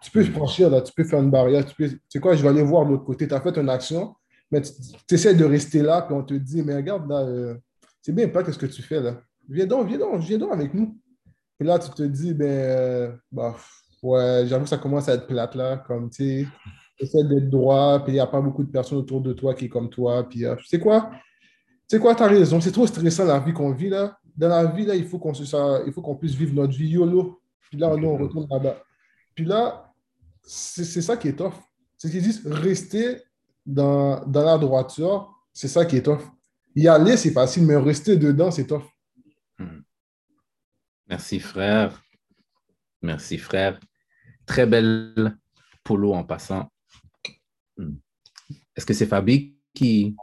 Tu 0.00 0.12
peux 0.12 0.22
franchir, 0.22 0.70
là, 0.70 0.80
tu 0.80 0.92
peux 0.92 1.02
faire 1.02 1.18
une 1.18 1.28
barrière, 1.32 1.66
tu 1.66 1.74
peux, 1.74 1.88
tu 1.88 2.00
sais 2.08 2.20
quoi, 2.20 2.36
je 2.36 2.42
vais 2.44 2.48
aller 2.50 2.62
voir 2.62 2.86
de 2.86 2.92
l'autre 2.92 3.04
côté. 3.04 3.26
Tu 3.26 3.34
as 3.34 3.40
fait 3.40 3.58
une 3.58 3.68
action, 3.68 4.14
mais 4.48 4.62
tu, 4.62 5.14
essaies 5.16 5.34
de 5.34 5.44
rester 5.44 5.82
là, 5.82 6.02
puis 6.02 6.14
on 6.14 6.22
te 6.22 6.34
dit, 6.34 6.62
mais 6.62 6.76
regarde, 6.76 7.10
là, 7.10 7.22
euh, 7.22 7.56
c'est 8.00 8.14
bien 8.14 8.28
pas 8.28 8.44
ce 8.44 8.56
que 8.56 8.66
tu 8.66 8.80
fais 8.80 9.00
là. 9.00 9.20
Viens 9.48 9.66
donc, 9.66 9.88
viens 9.88 9.98
donc, 9.98 10.20
viens 10.20 10.38
donc 10.38 10.52
avec 10.52 10.72
nous. 10.72 10.96
Et 11.58 11.64
là, 11.64 11.80
tu 11.80 11.90
te 11.90 12.04
dis, 12.04 12.32
ben, 12.32 12.46
euh, 12.46 13.12
bah, 13.32 13.56
ouais, 14.04 14.44
j'avoue, 14.46 14.66
ça 14.66 14.78
commence 14.78 15.08
à 15.08 15.14
être 15.14 15.26
plate 15.26 15.56
là, 15.56 15.78
comme, 15.78 16.10
tu 16.10 16.44
sais, 16.44 16.46
essaies 17.00 17.24
d'être 17.24 17.50
droit, 17.50 17.98
puis 18.04 18.12
il 18.12 18.14
n'y 18.14 18.20
a 18.20 18.28
pas 18.28 18.40
beaucoup 18.40 18.62
de 18.62 18.70
personnes 18.70 18.98
autour 18.98 19.20
de 19.20 19.32
toi 19.32 19.52
qui 19.52 19.64
sont 19.64 19.72
comme 19.72 19.90
toi, 19.90 20.28
puis 20.28 20.44
euh, 20.44 20.54
tu 20.54 20.66
sais 20.66 20.78
quoi, 20.78 21.10
tu 21.10 21.96
sais 21.96 21.98
quoi, 21.98 22.14
tu 22.14 22.22
as 22.22 22.28
raison, 22.28 22.60
c'est 22.60 22.70
trop 22.70 22.86
stressant 22.86 23.24
la 23.24 23.40
vie 23.40 23.52
qu'on 23.52 23.72
vit 23.72 23.88
là 23.88 24.16
dans 24.38 24.48
la 24.48 24.66
vie, 24.66 24.86
là, 24.86 24.94
il 24.94 25.06
faut 25.06 25.18
qu'on 25.18 26.14
puisse 26.14 26.34
vivre 26.34 26.54
notre 26.54 26.72
vie 26.72 26.90
YOLO. 26.90 27.42
Puis 27.60 27.76
là, 27.76 27.88
on 27.88 28.16
retourne 28.16 28.46
là-bas. 28.48 28.80
Puis 29.34 29.44
là, 29.44 29.92
c'est 30.44 31.02
ça 31.02 31.16
qui 31.16 31.28
est 31.28 31.36
tough. 31.36 31.54
C'est 31.96 32.08
qu'ils 32.08 32.22
disent 32.22 32.46
rester 32.46 33.20
dans, 33.66 34.24
dans 34.26 34.44
la 34.44 34.56
droiture, 34.56 35.34
c'est 35.52 35.66
ça 35.66 35.84
qui 35.84 35.96
est 35.96 36.02
tough. 36.02 36.22
Y 36.76 36.86
aller, 36.86 37.16
c'est 37.16 37.32
facile, 37.32 37.66
mais 37.66 37.76
rester 37.76 38.16
dedans, 38.16 38.52
c'est 38.52 38.68
tough. 38.68 38.84
Hmm. 39.58 39.80
Merci, 41.08 41.40
frère. 41.40 42.00
Merci, 43.02 43.38
frère. 43.38 43.80
Très 44.46 44.66
belle 44.66 45.36
polo 45.82 46.14
en 46.14 46.22
passant. 46.22 46.70
Hmm. 47.76 47.96
Est-ce 48.76 48.86
que 48.86 48.94
c'est 48.94 49.06
Fabi 49.06 49.58
qui, 49.74 50.14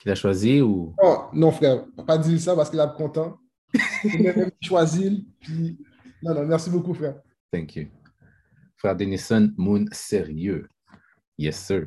qu'il 0.00 0.10
a 0.10 0.14
choisi 0.14 0.60
ou... 0.60 0.94
Oh, 1.02 1.26
non, 1.32 1.52
frère, 1.52 1.84
pas 2.06 2.18
dire 2.18 2.40
ça 2.40 2.56
parce 2.56 2.70
qu'il 2.70 2.80
a 2.80 2.88
content. 2.88 3.38
Il 4.02 4.26
a 4.28 4.50
choisi. 4.60 5.28
Puis... 5.38 5.78
Non, 6.22 6.34
non, 6.34 6.46
merci 6.46 6.70
beaucoup, 6.70 6.94
frère. 6.94 7.20
Thank 7.52 7.76
you. 7.76 7.88
Frère 8.76 8.96
Denison, 8.96 9.52
Moon, 9.56 9.84
sérieux? 9.92 10.66
Yes, 11.36 11.58
sir. 11.66 11.86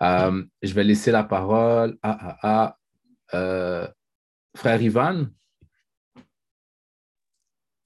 Um, 0.00 0.48
je 0.62 0.72
vais 0.72 0.84
laisser 0.84 1.10
la 1.10 1.24
parole 1.24 1.98
à, 2.02 2.38
à, 2.42 2.78
euh, 3.34 3.86
Frère 4.56 4.80
Ivan. 4.80 5.26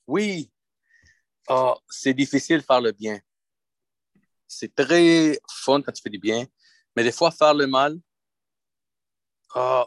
Oui, 0.06 0.50
oh, 1.48 1.74
c'est 1.88 2.14
difficile 2.14 2.58
de 2.58 2.62
faire 2.62 2.80
le 2.80 2.92
bien. 2.92 3.18
C'est 4.46 4.74
très 4.74 5.38
fun 5.50 5.82
quand 5.82 5.92
tu 5.92 6.02
fais 6.02 6.10
du 6.10 6.18
bien, 6.18 6.46
mais 6.96 7.04
des 7.04 7.12
fois, 7.12 7.30
faire 7.30 7.54
le 7.54 7.66
mal, 7.66 7.98
oh, 9.54 9.84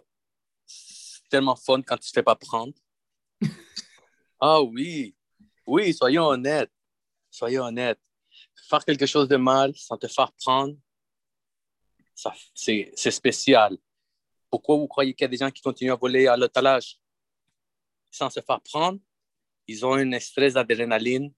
c'est 0.66 1.28
tellement 1.30 1.56
fun 1.56 1.82
quand 1.82 1.98
tu 1.98 2.08
ne 2.08 2.10
te 2.10 2.14
fais 2.14 2.24
pas 2.24 2.36
prendre. 2.36 2.74
Ah 4.44 4.60
oui, 4.60 5.16
oui, 5.68 5.94
soyons 5.94 6.26
honnêtes. 6.26 6.72
Soyons 7.30 7.66
honnêtes. 7.66 8.00
Faire 8.68 8.84
quelque 8.84 9.06
chose 9.06 9.28
de 9.28 9.38
mal 9.38 9.72
sans 9.76 9.98
te 9.98 10.08
faire 10.08 10.32
prendre, 10.34 10.76
c'est 12.56 13.12
spécial. 13.12 13.78
Pourquoi 14.50 14.78
vous 14.78 14.88
croyez 14.88 15.14
qu'il 15.14 15.26
y 15.26 15.26
a 15.26 15.30
des 15.30 15.38
gens 15.38 15.52
qui 15.52 15.62
continuent 15.62 15.92
à 15.92 15.96
voler 15.96 16.28
à 16.28 16.36
l'otalage? 16.36 17.00
Sans 18.10 18.30
se 18.30 18.40
faire 18.40 18.62
prendre? 18.62 19.00
Ils 19.68 19.86
ont 19.86 19.98
une 19.98 20.20
stress 20.20 20.54
d'adrénaline. 20.54 21.32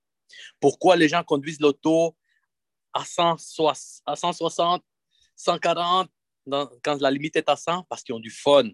Pourquoi 0.59 0.95
les 0.95 1.09
gens 1.09 1.24
conduisent 1.24 1.59
l'auto 1.59 2.17
à 2.93 3.05
160, 3.05 4.84
140 5.36 6.11
quand 6.45 6.99
la 6.99 7.11
limite 7.11 7.35
est 7.35 7.49
à 7.49 7.55
100? 7.55 7.83
Parce 7.83 8.03
qu'ils 8.03 8.15
ont 8.15 8.19
du 8.19 8.31
fun. 8.31 8.69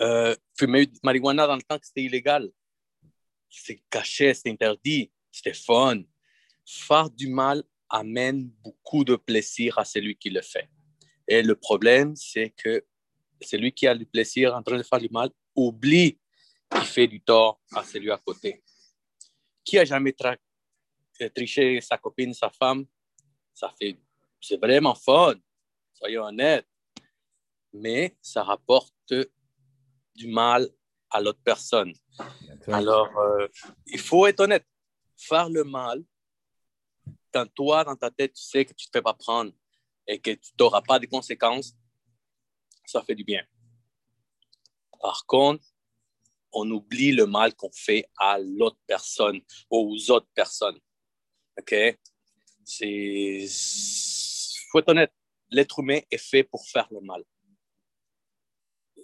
Euh, 0.00 0.36
fumer 0.56 0.86
du 0.86 0.98
marijuana 1.02 1.46
dans 1.46 1.56
le 1.56 1.62
temps 1.62 1.78
que 1.78 1.86
c'était 1.86 2.04
illégal. 2.04 2.48
C'est 3.50 3.82
caché, 3.90 4.32
c'est 4.34 4.48
interdit, 4.50 5.10
c'était 5.32 5.54
fun. 5.54 6.02
Faire 6.64 7.10
du 7.10 7.28
mal 7.28 7.64
amène 7.88 8.48
beaucoup 8.62 9.04
de 9.04 9.16
plaisir 9.16 9.78
à 9.78 9.84
celui 9.84 10.14
qui 10.16 10.30
le 10.30 10.42
fait. 10.42 10.68
Et 11.26 11.42
le 11.42 11.56
problème, 11.56 12.14
c'est 12.14 12.50
que 12.50 12.84
celui 13.40 13.72
qui 13.72 13.86
a 13.86 13.94
du 13.94 14.06
plaisir 14.06 14.54
en 14.54 14.62
train 14.62 14.76
de 14.76 14.82
faire 14.82 14.98
du 14.98 15.08
mal 15.10 15.30
oublie 15.54 16.18
qu'il 16.70 16.84
fait 16.84 17.06
du 17.06 17.20
tort 17.20 17.60
à 17.74 17.82
celui 17.82 18.10
à 18.10 18.18
côté. 18.18 18.62
Qui 19.64 19.78
a 19.78 19.84
jamais 19.84 20.14
euh, 20.22 21.28
triché 21.34 21.80
sa 21.80 21.98
copine, 21.98 22.32
sa 22.34 22.50
femme? 22.50 22.86
Ça 23.54 23.74
fait, 23.78 23.98
c'est 24.40 24.56
vraiment 24.56 24.94
fun, 24.94 25.34
soyons 25.98 26.24
honnêtes. 26.24 26.66
Mais 27.72 28.16
ça 28.22 28.42
rapporte 28.42 28.94
du 30.14 30.28
mal 30.28 30.68
à 31.10 31.20
l'autre 31.20 31.40
personne. 31.44 31.92
Alors, 32.66 33.16
euh, 33.18 33.46
il 33.86 33.98
faut 33.98 34.26
être 34.26 34.40
honnête. 34.40 34.66
Faire 35.16 35.48
le 35.48 35.64
mal, 35.64 36.04
quand 37.32 37.46
toi, 37.54 37.84
dans 37.84 37.96
ta 37.96 38.10
tête, 38.10 38.34
tu 38.34 38.42
sais 38.42 38.64
que 38.64 38.72
tu 38.72 38.86
ne 38.86 38.90
te 38.90 38.98
fais 38.98 39.02
pas 39.02 39.14
prendre 39.14 39.52
et 40.06 40.18
que 40.20 40.30
tu 40.30 40.52
n'auras 40.58 40.82
pas 40.82 40.98
de 40.98 41.06
conséquences, 41.06 41.74
ça 42.86 43.02
fait 43.02 43.14
du 43.14 43.24
bien. 43.24 43.44
Par 45.00 45.26
contre, 45.26 45.64
on 46.52 46.70
oublie 46.70 47.12
le 47.12 47.26
mal 47.26 47.54
qu'on 47.54 47.70
fait 47.72 48.08
à 48.16 48.38
l'autre 48.38 48.78
personne 48.86 49.40
ou 49.70 49.92
aux 49.92 50.10
autres 50.10 50.30
personnes. 50.34 50.78
OK? 51.58 51.74
C'est. 52.64 53.46
faut 54.70 54.78
être 54.78 54.88
honnête. 54.88 55.12
L'être 55.50 55.78
humain 55.78 56.00
est 56.10 56.18
fait 56.18 56.44
pour 56.44 56.66
faire 56.66 56.88
le 56.90 57.00
mal. 57.00 57.24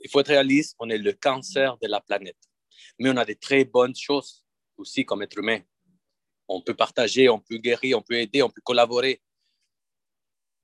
Il 0.02 0.10
faut 0.10 0.20
être 0.20 0.28
réaliste, 0.28 0.76
on 0.78 0.90
est 0.90 0.98
le 0.98 1.12
cancer 1.12 1.78
de 1.78 1.88
la 1.88 2.00
planète. 2.00 2.38
Mais 2.98 3.10
on 3.10 3.16
a 3.16 3.24
des 3.24 3.36
très 3.36 3.64
bonnes 3.64 3.94
choses 3.94 4.44
aussi 4.76 5.04
comme 5.04 5.22
être 5.22 5.38
humain. 5.38 5.60
On 6.48 6.60
peut 6.60 6.74
partager, 6.74 7.28
on 7.28 7.40
peut 7.40 7.56
guérir, 7.56 7.98
on 7.98 8.02
peut 8.02 8.14
aider, 8.14 8.42
on 8.42 8.50
peut 8.50 8.60
collaborer. 8.62 9.22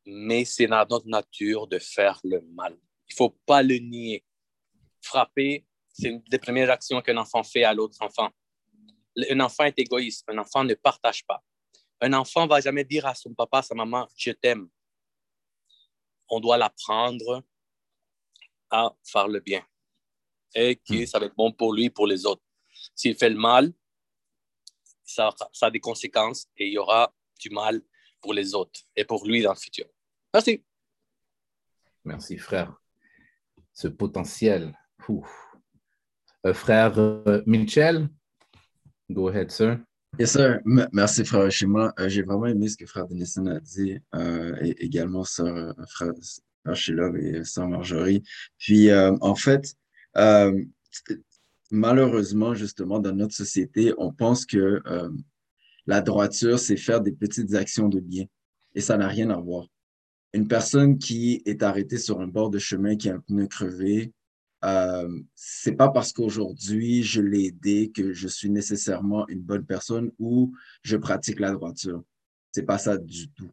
Mais 0.04 0.44
c'est 0.44 0.66
dans 0.66 0.86
notre 0.88 1.08
nature 1.08 1.66
de 1.66 1.78
faire 1.78 2.20
le 2.24 2.40
mal. 2.40 2.76
Il 3.08 3.12
ne 3.12 3.16
faut 3.16 3.38
pas 3.46 3.62
le 3.62 3.76
nier. 3.76 4.24
Frapper, 5.00 5.66
c'est 5.92 6.08
une 6.08 6.22
des 6.22 6.38
premières 6.38 6.70
actions 6.70 7.00
qu'un 7.00 7.16
enfant 7.16 7.42
fait 7.42 7.64
à 7.64 7.72
l'autre 7.72 7.96
enfant. 8.00 8.30
Un 9.30 9.40
enfant 9.40 9.64
est 9.64 9.78
égoïste. 9.78 10.24
Un 10.28 10.38
enfant 10.38 10.64
ne 10.64 10.74
partage 10.74 11.24
pas. 11.24 11.42
Un 12.00 12.12
enfant 12.12 12.44
ne 12.44 12.48
va 12.48 12.60
jamais 12.60 12.84
dire 12.84 13.06
à 13.06 13.14
son 13.14 13.34
papa, 13.34 13.58
à 13.58 13.62
sa 13.62 13.74
maman, 13.74 14.06
je 14.16 14.30
t'aime. 14.30 14.68
On 16.30 16.40
doit 16.40 16.56
l'apprendre 16.56 17.42
à 18.70 18.94
faire 19.04 19.28
le 19.28 19.40
bien 19.40 19.64
et 20.54 20.76
que 20.76 21.02
hmm. 21.02 21.06
ça 21.06 21.18
va 21.18 21.26
être 21.26 21.36
bon 21.36 21.52
pour 21.52 21.74
lui 21.74 21.90
pour 21.90 22.06
les 22.06 22.24
autres. 22.26 22.42
S'il 22.94 23.16
fait 23.16 23.30
le 23.30 23.36
mal, 23.36 23.72
ça, 25.04 25.34
ça 25.52 25.66
a 25.66 25.70
des 25.70 25.80
conséquences 25.80 26.48
et 26.56 26.66
il 26.68 26.72
y 26.72 26.78
aura 26.78 27.12
du 27.38 27.50
mal 27.50 27.82
pour 28.20 28.32
les 28.32 28.54
autres 28.54 28.80
et 28.96 29.04
pour 29.04 29.26
lui 29.26 29.42
dans 29.42 29.52
le 29.52 29.58
futur. 29.58 29.86
Merci. 30.32 30.64
Merci, 32.04 32.38
frère. 32.38 32.80
Ce 33.72 33.88
potentiel. 33.88 34.76
Euh, 36.46 36.54
frère 36.54 36.98
euh, 36.98 37.42
Mitchell, 37.46 38.08
go 39.10 39.28
ahead, 39.28 39.50
sir. 39.50 39.80
Yes, 40.18 40.32
sir. 40.32 40.60
merci, 40.92 41.24
frère 41.24 41.50
Shima. 41.50 41.94
Euh, 41.98 42.08
j'ai 42.08 42.22
vraiment 42.22 42.46
aimé 42.46 42.68
ce 42.68 42.76
que 42.76 42.86
frère 42.86 43.06
Denison 43.06 43.46
a 43.46 43.60
dit, 43.60 43.98
et 44.60 44.84
également 44.84 45.24
sœur, 45.24 45.74
frère, 45.88 46.12
frère 46.74 47.16
et 47.16 47.44
sœur 47.44 47.68
Marjorie. 47.68 48.22
Puis, 48.58 48.90
en 48.92 49.34
fait, 49.34 49.76
malheureusement, 51.70 52.54
justement, 52.54 52.98
dans 52.98 53.14
notre 53.14 53.34
société, 53.34 53.94
on 53.98 54.12
pense 54.12 54.44
que 54.44 54.82
euh, 54.86 55.10
la 55.86 56.00
droiture, 56.00 56.58
c'est 56.58 56.76
faire 56.76 57.00
des 57.00 57.12
petites 57.12 57.54
actions 57.54 57.88
de 57.88 58.00
bien. 58.00 58.24
Et 58.74 58.80
ça 58.80 58.96
n'a 58.96 59.08
rien 59.08 59.30
à 59.30 59.36
voir. 59.38 59.66
Une 60.32 60.46
personne 60.46 60.98
qui 60.98 61.42
est 61.44 61.62
arrêtée 61.62 61.98
sur 61.98 62.20
un 62.20 62.26
bord 62.26 62.50
de 62.50 62.58
chemin, 62.58 62.96
qui 62.96 63.08
a 63.08 63.14
un 63.14 63.20
pneu 63.20 63.46
crevé, 63.46 64.12
euh, 64.64 65.20
c'est 65.34 65.72
pas 65.72 65.88
parce 65.88 66.12
qu'aujourd'hui 66.12 67.02
je 67.02 67.22
l'ai 67.22 67.46
aidé 67.46 67.90
que 67.94 68.12
je 68.12 68.28
suis 68.28 68.50
nécessairement 68.50 69.26
une 69.28 69.40
bonne 69.40 69.64
personne 69.64 70.10
ou 70.18 70.54
je 70.82 70.96
pratique 70.96 71.40
la 71.40 71.52
droiture. 71.52 72.02
C'est 72.52 72.64
pas 72.64 72.78
ça 72.78 72.98
du 72.98 73.30
tout. 73.30 73.50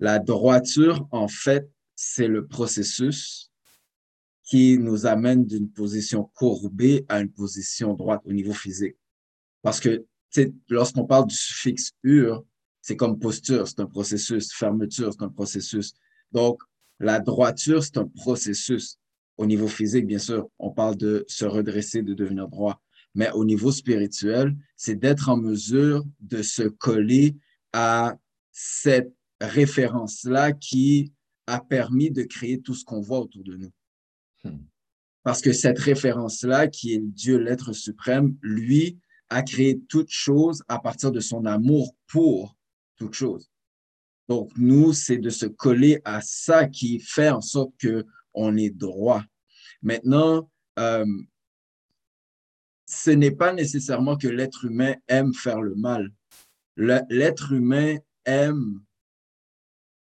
La 0.00 0.18
droiture, 0.18 1.06
en 1.10 1.28
fait, 1.28 1.68
c'est 1.94 2.28
le 2.28 2.46
processus 2.46 3.50
qui 4.44 4.78
nous 4.78 5.06
amène 5.06 5.44
d'une 5.44 5.70
position 5.70 6.30
courbée 6.34 7.04
à 7.08 7.20
une 7.20 7.30
position 7.30 7.94
droite 7.94 8.22
au 8.24 8.32
niveau 8.32 8.54
physique. 8.54 8.96
Parce 9.62 9.80
que 9.80 10.06
lorsqu'on 10.68 11.04
parle 11.04 11.26
du 11.26 11.34
suffixe 11.34 11.92
ur, 12.02 12.44
c'est 12.80 12.96
comme 12.96 13.18
posture, 13.18 13.68
c'est 13.68 13.80
un 13.80 13.86
processus, 13.86 14.52
fermeture, 14.52 15.12
c'est 15.12 15.22
un 15.22 15.28
processus. 15.28 15.92
Donc, 16.32 16.62
la 16.98 17.20
droiture, 17.20 17.82
c'est 17.82 17.98
un 17.98 18.06
processus. 18.06 18.98
Au 19.38 19.46
niveau 19.46 19.68
physique, 19.68 20.06
bien 20.06 20.18
sûr, 20.18 20.48
on 20.58 20.70
parle 20.70 20.96
de 20.96 21.24
se 21.28 21.44
redresser, 21.44 22.02
de 22.02 22.12
devenir 22.12 22.48
droit. 22.48 22.82
Mais 23.14 23.30
au 23.30 23.44
niveau 23.44 23.70
spirituel, 23.70 24.56
c'est 24.76 24.96
d'être 24.96 25.28
en 25.28 25.36
mesure 25.36 26.04
de 26.20 26.42
se 26.42 26.64
coller 26.64 27.36
à 27.72 28.16
cette 28.50 29.12
référence-là 29.40 30.52
qui 30.52 31.12
a 31.46 31.60
permis 31.60 32.10
de 32.10 32.24
créer 32.24 32.60
tout 32.60 32.74
ce 32.74 32.84
qu'on 32.84 33.00
voit 33.00 33.20
autour 33.20 33.44
de 33.44 33.56
nous. 33.56 33.70
Hmm. 34.44 34.58
Parce 35.22 35.40
que 35.40 35.52
cette 35.52 35.78
référence-là, 35.78 36.66
qui 36.66 36.94
est 36.94 37.00
Dieu, 37.00 37.38
l'être 37.38 37.72
suprême, 37.72 38.36
lui 38.42 38.98
a 39.30 39.42
créé 39.42 39.80
toute 39.88 40.10
chose 40.10 40.62
à 40.68 40.78
partir 40.78 41.12
de 41.12 41.20
son 41.20 41.44
amour 41.44 41.94
pour 42.08 42.56
toute 42.96 43.14
chose. 43.14 43.50
Donc, 44.28 44.50
nous, 44.56 44.92
c'est 44.92 45.18
de 45.18 45.30
se 45.30 45.46
coller 45.46 46.00
à 46.04 46.20
ça 46.20 46.66
qui 46.66 46.98
fait 46.98 47.30
en 47.30 47.40
sorte 47.40 47.72
que 47.78 48.04
on 48.38 48.56
est 48.56 48.70
droit. 48.70 49.24
Maintenant, 49.82 50.50
euh, 50.78 51.04
ce 52.86 53.10
n'est 53.10 53.32
pas 53.32 53.52
nécessairement 53.52 54.16
que 54.16 54.28
l'être 54.28 54.64
humain 54.64 54.94
aime 55.08 55.34
faire 55.34 55.60
le 55.60 55.74
mal. 55.74 56.10
L'être 56.76 57.52
humain 57.52 57.96
aime, 58.24 58.80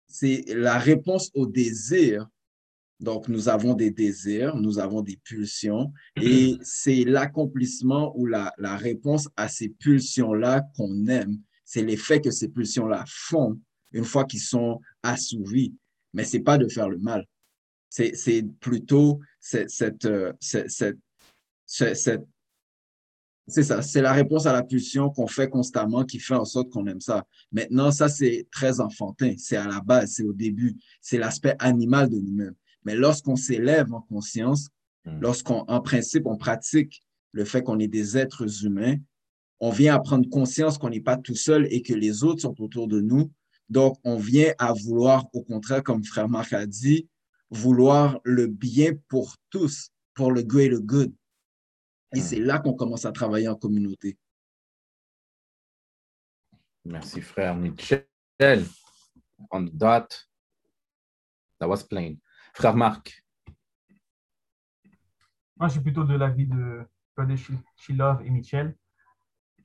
c'est 0.09 0.45
la 0.49 0.79
réponse 0.79 1.31
au 1.35 1.47
désir 1.47 2.29
donc, 3.01 3.29
nous 3.29 3.49
avons 3.49 3.75
des 3.75 3.91
désirs, 3.91 4.57
nous 4.57 4.79
avons 4.79 5.03
des 5.03 5.19
pulsions, 5.23 5.93
et 6.21 6.57
c'est 6.63 7.05
l'accomplissement 7.05 8.17
ou 8.17 8.27
la, 8.27 8.53
réponse 8.59 9.29
à 9.37 9.49
ces 9.49 9.69
pulsions-là 9.69 10.63
qu'on 10.77 11.07
aime. 11.07 11.39
C'est 11.65 11.83
l'effet 11.83 12.21
que 12.21 12.31
ces 12.31 12.49
pulsions-là 12.49 13.05
font 13.07 13.61
une 13.93 14.05
fois 14.05 14.25
qu'ils 14.25 14.41
sont 14.41 14.81
assouvis. 15.03 15.75
Mais 16.15 16.25
ce 16.25 16.37
n'est 16.37 16.43
pas 16.43 16.57
de 16.57 16.69
faire 16.69 16.89
le 16.89 16.99
mal. 16.99 17.27
C'est 17.97 18.43
plutôt 18.61 19.21
cette, 19.41 19.71
cette, 19.71 20.05
euh, 20.05 20.33
cette, 20.41 20.99
cette 21.67 22.27
c'est 23.49 23.63
ça, 23.63 23.81
c'est 23.81 24.03
la 24.03 24.13
réponse 24.13 24.47
à 24.47 24.53
la 24.53 24.65
pulsion 24.65 25.11
qu'on 25.11 25.29
fait 25.29 25.49
constamment 25.49 26.05
qui 26.05 26.19
fait 26.19 26.35
en 26.35 26.45
sorte 26.45 26.71
qu'on 26.71 26.87
aime 26.87 27.01
ça. 27.01 27.25
Maintenant, 27.53 27.93
ça, 27.93 28.09
c'est 28.09 28.47
très 28.51 28.81
enfantin, 28.81 29.35
c'est 29.39 29.57
à 29.57 29.69
la 29.69 29.81
base, 29.81 30.15
c'est 30.15 30.25
au 30.25 30.33
début, 30.33 30.77
c'est 31.01 31.19
l'aspect 31.19 31.55
animal 31.61 32.11
de 32.11 32.19
nous-mêmes. 32.19 32.55
Mais 32.85 32.97
lorsqu'on 32.97 33.37
s'élève 33.37 33.93
en 33.95 34.01
conscience, 34.01 34.69
hmm. 35.05 35.21
lorsqu'on, 35.21 35.65
en 35.69 35.81
principe, 35.81 36.27
on 36.27 36.37
pratique 36.37 37.03
le 37.33 37.45
fait 37.45 37.63
qu'on 37.63 37.79
est 37.79 37.89
des 37.89 38.19
êtres 38.19 38.65
humains, 38.65 38.97
on 39.61 39.71
vient 39.71 39.95
à 39.95 40.01
prendre 40.01 40.29
conscience 40.29 40.77
qu'on 40.77 40.91
n'est 40.91 41.01
pas 41.01 41.17
tout 41.17 41.37
seul 41.37 41.69
et 41.71 41.83
que 41.83 41.95
les 41.95 42.25
autres 42.25 42.43
sont 42.43 42.61
autour 42.61 42.89
de 42.89 43.01
nous. 43.01 43.31
Donc, 43.69 43.97
on 44.05 44.17
vient 44.17 44.53
à 44.59 44.73
vouloir, 44.73 45.27
au 45.33 45.43
contraire, 45.43 45.83
comme 45.83 46.05
frère 46.05 46.29
Marc 46.29 46.53
a 46.53 46.67
dit, 46.67 47.09
vouloir 47.51 48.19
le 48.25 48.47
bien 48.47 48.93
pour 49.09 49.37
tous, 49.51 49.91
pour 50.15 50.33
le 50.33 50.43
greater 50.43 50.81
good. 50.81 51.15
Et 52.15 52.21
c'est 52.21 52.41
là 52.41 52.59
qu'on 52.59 52.75
commence 52.75 53.05
à 53.05 53.13
travailler 53.13 53.49
en 53.49 53.57
communauté. 53.57 54.19
Merci, 56.85 57.21
frère 57.21 57.57
Michel. 57.57 58.07
On 59.51 59.63
dot. 59.63 60.29
That 61.59 61.69
was 61.69 61.83
plain. 61.83 62.15
Frère 62.55 62.77
Marc. 62.77 63.25
Moi, 65.57 65.69
je 65.69 65.73
suis 65.73 65.81
plutôt 65.81 66.05
de 66.05 66.15
l'avis 66.15 66.47
de 66.47 66.87
Brother 67.17 67.37
Shilov 67.77 68.23
et 68.25 68.31
Michel. 68.31 68.77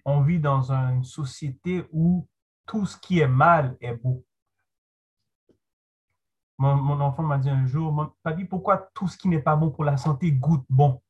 On 0.06 0.22
vit 0.24 0.40
dans 0.40 0.72
une 0.72 1.04
société 1.04 1.86
où 1.92 2.28
tout 2.66 2.86
ce 2.86 2.98
qui 2.98 3.20
est 3.20 3.28
mal 3.28 3.78
est 3.82 3.94
beau. 3.94 4.26
Mon, 6.62 7.02
enfant 7.02 7.24
m'a 7.24 7.40
dit 7.40 7.50
un 7.50 7.66
jour, 7.66 8.14
Papi, 8.22 8.46
pourquoi 8.46 8.78
tout 8.94 9.08
ce 9.08 9.18
qui 9.18 9.28
n'est 9.28 9.42
pas 9.42 9.56
bon 9.56 9.72
pour 9.72 9.84
la 9.84 9.98
santé 9.98 10.32
goûte 10.32 10.64
bon? 10.70 11.02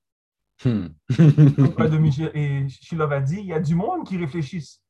Hmm. 0.64 0.88
de 1.10 1.98
Michel 1.98 2.32
et 2.34 2.70
Shilov 2.70 3.12
a 3.12 3.20
dit, 3.20 3.40
il 3.40 3.48
y 3.48 3.54
a 3.54 3.60
du 3.60 3.76
monde 3.76 4.08
qui 4.08 4.16
réfléchissent. 4.16 4.82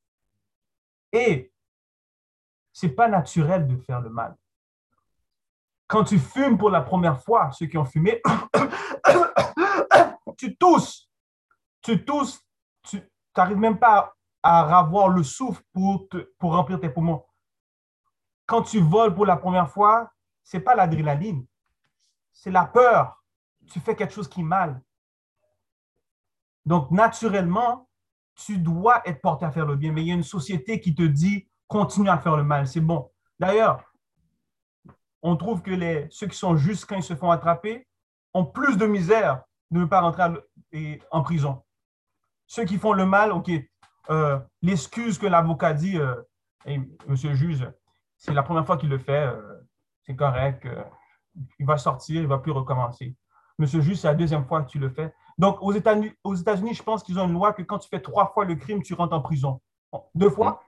Et 1.11 1.51
c'est 2.71 2.89
pas 2.89 3.07
naturel 3.07 3.67
de 3.67 3.75
faire 3.77 4.01
le 4.01 4.11
mal. 4.11 4.37
Quand 5.87 6.03
tu 6.03 6.19
fumes 6.19 6.59
pour 6.59 6.69
la 6.69 6.81
première 6.81 7.19
fois, 7.23 7.49
ceux 7.53 7.65
qui 7.65 7.79
ont 7.79 7.85
fumé, 7.85 8.21
tu 10.37 10.55
tousses. 10.57 11.09
Tu 11.81 12.05
tousses, 12.05 12.39
tu 12.83 13.01
n'arrives 13.35 13.57
même 13.57 13.79
pas 13.79 14.13
à, 14.43 14.77
avoir 14.77 15.09
le 15.09 15.23
souffle 15.23 15.63
pour, 15.73 16.07
pour 16.37 16.53
remplir 16.53 16.79
tes 16.79 16.89
poumons. 16.89 17.25
Quand 18.45 18.61
tu 18.61 18.79
voles 18.79 19.15
pour 19.15 19.25
la 19.25 19.37
première 19.37 19.71
fois, 19.71 20.11
c'est 20.43 20.59
pas 20.59 20.75
l'adrénaline, 20.75 21.45
c'est 22.31 22.51
la 22.51 22.65
peur. 22.65 23.23
Tu 23.71 23.79
fais 23.79 23.95
quelque 23.95 24.13
chose 24.13 24.27
qui 24.27 24.41
est 24.41 24.43
mal. 24.43 24.81
Donc, 26.65 26.91
naturellement, 26.91 27.89
tu 28.35 28.57
dois 28.57 29.01
être 29.07 29.21
porté 29.21 29.45
à 29.45 29.51
faire 29.51 29.65
le 29.65 29.75
bien, 29.75 29.91
mais 29.91 30.01
il 30.01 30.07
y 30.07 30.11
a 30.11 30.15
une 30.15 30.23
société 30.23 30.79
qui 30.79 30.95
te 30.95 31.03
dit 31.03 31.47
continue 31.67 32.09
à 32.09 32.17
faire 32.17 32.35
le 32.35 32.43
mal, 32.43 32.67
c'est 32.67 32.81
bon. 32.81 33.09
D'ailleurs, 33.39 33.83
on 35.21 35.37
trouve 35.37 35.61
que 35.61 35.71
les, 35.71 36.07
ceux 36.09 36.27
qui 36.27 36.37
sont 36.37 36.55
justes 36.55 36.85
quand 36.85 36.97
ils 36.97 37.03
se 37.03 37.15
font 37.15 37.31
attraper 37.31 37.87
ont 38.33 38.45
plus 38.45 38.77
de 38.77 38.85
misère 38.85 39.43
de 39.69 39.79
ne 39.79 39.85
pas 39.85 40.01
rentrer 40.01 41.01
en 41.11 41.21
prison. 41.21 41.63
Ceux 42.47 42.65
qui 42.65 42.77
font 42.77 42.93
le 42.93 43.05
mal, 43.05 43.31
OK, 43.31 43.49
euh, 44.09 44.39
l'excuse 44.61 45.17
que 45.17 45.27
l'avocat 45.27 45.73
dit, 45.73 45.97
euh, 45.97 46.15
monsieur 47.07 47.29
le 47.29 47.35
juge, 47.35 47.71
c'est 48.17 48.33
la 48.33 48.43
première 48.43 48.65
fois 48.65 48.77
qu'il 48.77 48.89
le 48.89 48.97
fait, 48.97 49.27
euh, 49.27 49.61
c'est 50.03 50.15
correct, 50.15 50.67
il 51.59 51.65
va 51.65 51.77
sortir, 51.77 52.17
il 52.17 52.23
ne 52.23 52.27
va 52.27 52.39
plus 52.39 52.51
recommencer. 52.51 53.15
Monsieur 53.57 53.81
juge, 53.81 53.97
c'est 53.97 54.07
la 54.07 54.15
deuxième 54.15 54.45
fois 54.45 54.63
que 54.63 54.69
tu 54.69 54.79
le 54.79 54.89
fais. 54.89 55.13
Donc, 55.37 55.57
aux 55.61 55.71
États-Unis, 55.71 56.11
aux 56.23 56.35
États-Unis 56.35 56.73
je 56.73 56.83
pense 56.83 57.03
qu'ils 57.03 57.19
ont 57.19 57.27
une 57.27 57.33
loi 57.33 57.53
que 57.53 57.61
quand 57.61 57.79
tu 57.79 57.89
fais 57.89 58.01
trois 58.01 58.27
fois 58.27 58.45
le 58.45 58.55
crime, 58.55 58.81
tu 58.81 58.93
rentres 58.93 59.13
en 59.13 59.21
prison. 59.21 59.61
Deux 60.15 60.29
fois? 60.29 60.63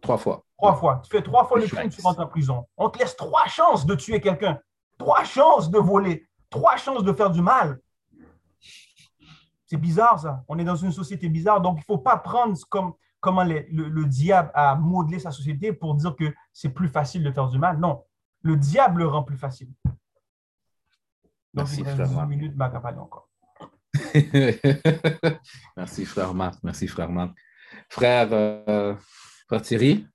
Trois 0.00 0.18
fois. 0.18 0.44
Trois 0.56 0.74
fois. 0.74 1.00
Tu 1.04 1.10
fais 1.10 1.22
trois 1.22 1.44
fois 1.44 1.58
le 1.58 1.66
crime, 1.66 1.90
tu 1.90 2.00
rentres 2.00 2.20
en 2.20 2.26
prison. 2.26 2.66
On 2.76 2.88
te 2.88 2.98
laisse 2.98 3.16
trois 3.16 3.46
chances 3.46 3.86
de 3.86 3.94
tuer 3.94 4.20
quelqu'un, 4.20 4.58
trois 4.98 5.24
chances 5.24 5.70
de 5.70 5.78
voler, 5.78 6.26
trois 6.50 6.76
chances 6.76 7.04
de 7.04 7.12
faire 7.12 7.30
du 7.30 7.42
mal. 7.42 7.80
C'est 9.66 9.76
bizarre, 9.76 10.18
ça. 10.18 10.42
On 10.48 10.58
est 10.58 10.64
dans 10.64 10.76
une 10.76 10.92
société 10.92 11.28
bizarre. 11.28 11.60
Donc, 11.60 11.76
il 11.76 11.80
ne 11.80 11.84
faut 11.84 11.98
pas 11.98 12.16
prendre 12.16 12.56
comme, 12.68 12.92
comment 13.20 13.44
le, 13.44 14.04
diable 14.04 14.50
a 14.54 14.74
modelé 14.74 15.18
sa 15.18 15.30
société 15.30 15.72
pour 15.72 15.94
dire 15.94 16.16
que 16.16 16.34
c'est 16.52 16.70
plus 16.70 16.88
facile 16.88 17.22
de 17.22 17.30
faire 17.30 17.46
du 17.46 17.58
mal. 17.58 17.78
Non. 17.78 18.02
Le 18.42 18.56
diable 18.56 19.00
le 19.00 19.08
rend 19.08 19.22
plus 19.22 19.36
facile. 19.36 19.68
Donc, 21.52 21.66
Merci, 21.66 21.80
il 21.80 21.88
reste 21.88 22.28
minutes, 22.28 22.54
encore. 22.98 23.28
Merci, 25.76 26.04
frère 26.04 26.32
Marc. 26.32 26.60
Merci, 26.62 26.86
frère 26.86 27.10
Marc. 27.10 27.36
Frère, 27.88 28.28
euh, 28.32 28.94
Thierry? 29.62 30.06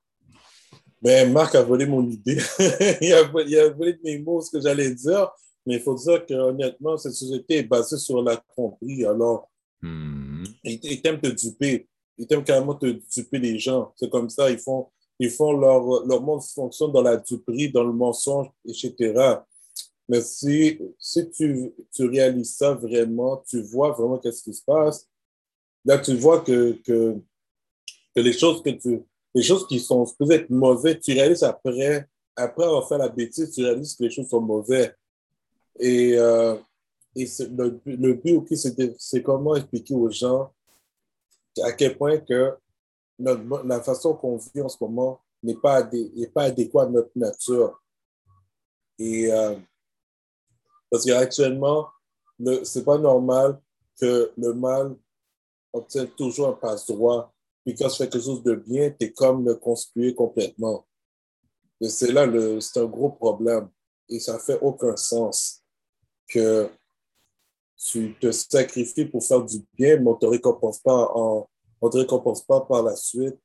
Ben, 1.01 1.31
Marc 1.31 1.55
a 1.55 1.61
volé 1.61 1.85
mon 1.85 2.07
idée. 2.09 2.37
il, 3.01 3.13
a, 3.13 3.23
volé 3.23 3.99
mes 4.03 4.19
mots, 4.19 4.41
ce 4.41 4.49
que 4.49 4.61
j'allais 4.61 4.93
dire. 4.95 5.29
Mais 5.65 5.75
il 5.75 5.81
faut 5.81 5.95
dire 5.95 6.25
qu'honnêtement, 6.25 6.97
cette 6.97 7.13
société 7.13 7.57
est 7.57 7.63
basée 7.63 7.97
sur 7.97 8.23
la 8.23 8.37
tromperie. 8.37 9.05
Alors, 9.05 9.49
hmm. 9.81 10.45
ils, 10.63 11.01
t'aiment 11.01 11.19
te 11.19 11.27
duper. 11.27 11.87
Ils 12.17 12.27
t'aiment 12.27 12.43
carrément 12.43 12.75
te 12.75 12.85
duper 13.13 13.39
les 13.39 13.59
gens. 13.59 13.93
C'est 13.97 14.09
comme 14.09 14.29
ça, 14.29 14.49
ils 14.49 14.57
font, 14.59 14.89
ils 15.19 15.29
font 15.29 15.53
leur, 15.53 16.05
leur 16.05 16.21
monde 16.21 16.43
fonctionne 16.43 16.91
dans 16.91 17.01
la 17.01 17.17
duperie, 17.17 17.71
dans 17.71 17.83
le 17.83 17.93
mensonge, 17.93 18.47
etc. 18.67 19.39
Mais 20.07 20.21
si, 20.21 20.79
si 20.99 21.29
tu, 21.31 21.71
tu 21.91 22.05
réalises 22.05 22.55
ça 22.55 22.73
vraiment, 22.73 23.43
tu 23.47 23.61
vois 23.61 23.91
vraiment 23.91 24.17
qu'est-ce 24.19 24.43
qui 24.43 24.53
se 24.53 24.63
passe, 24.63 25.07
là, 25.83 25.97
tu 25.97 26.15
vois 26.15 26.41
que, 26.41 26.73
que, 26.83 27.15
que 28.15 28.21
les 28.21 28.33
choses 28.33 28.61
que 28.61 28.69
tu, 28.69 29.01
les 29.33 29.43
choses 29.43 29.67
qui 29.67 29.79
sont 29.79 30.05
supposées 30.05 30.35
être 30.35 30.49
mauvaises, 30.49 30.99
tu 30.99 31.13
réalises 31.13 31.43
après, 31.43 32.07
après 32.35 32.63
avoir 32.63 32.87
fait 32.87 32.97
la 32.97 33.09
bêtise, 33.09 33.51
tu 33.51 33.63
réalises 33.63 33.95
que 33.95 34.03
les 34.03 34.11
choses 34.11 34.29
sont 34.29 34.41
mauvaises. 34.41 34.93
Et, 35.79 36.17
euh, 36.17 36.55
et 37.15 37.25
le, 37.39 37.79
le, 37.85 38.13
but, 38.13 38.45
c'est 38.97 39.23
comment 39.23 39.55
expliquer 39.55 39.93
aux 39.93 40.09
gens 40.09 40.51
à 41.63 41.71
quel 41.71 41.97
point 41.97 42.17
que 42.17 42.53
la 43.19 43.81
façon 43.81 44.13
qu'on 44.13 44.37
vit 44.37 44.61
en 44.61 44.69
ce 44.69 44.77
moment 44.81 45.21
n'est 45.41 45.55
pas, 45.55 45.83
pas 46.33 46.43
adéquate 46.43 46.87
à 46.87 46.91
notre 46.91 47.11
nature. 47.15 47.81
Et 48.97 49.31
euh, 49.31 49.55
parce 50.89 51.05
qu'actuellement, 51.05 51.87
ce 52.39 52.79
n'est 52.79 52.85
pas 52.85 52.97
normal 52.97 53.59
que 53.99 54.31
le 54.37 54.53
mal 54.53 54.95
obtienne 55.73 56.09
toujours 56.09 56.49
un 56.49 56.53
passe-droit 56.53 57.35
puis 57.65 57.73
quand 57.73 57.89
tu 57.89 57.97
fais 57.97 58.07
quelque 58.07 58.23
chose 58.23 58.43
de 58.43 58.53
bien, 58.53 58.91
tu 58.91 59.07
es 59.07 59.11
comme 59.11 59.43
le 59.43 59.55
conspuer 59.55 60.13
complètement. 60.13 60.85
Et 61.81 61.89
c'est 61.89 62.11
là, 62.11 62.27
c'est 62.61 62.79
un 62.79 62.85
gros 62.85 63.09
problème. 63.09 63.69
Et 64.07 64.19
ça 64.19 64.37
fait 64.37 64.59
aucun 64.61 64.95
sens 64.95 65.63
que 66.27 66.69
tu 67.75 68.15
te 68.19 68.31
sacrifies 68.31 69.05
pour 69.05 69.23
faire 69.23 69.41
du 69.41 69.57
bien, 69.73 69.97
mais 69.97 70.07
on 70.07 70.13
ne 70.13 70.19
te 70.19 70.25
récompense 70.27 70.79
pas 70.79 71.11
en, 71.15 71.49
on 71.85 71.89
te 71.89 71.97
récompense 71.97 72.43
pas 72.43 72.61
par 72.61 72.81
la 72.81 72.95
suite. 72.95 73.37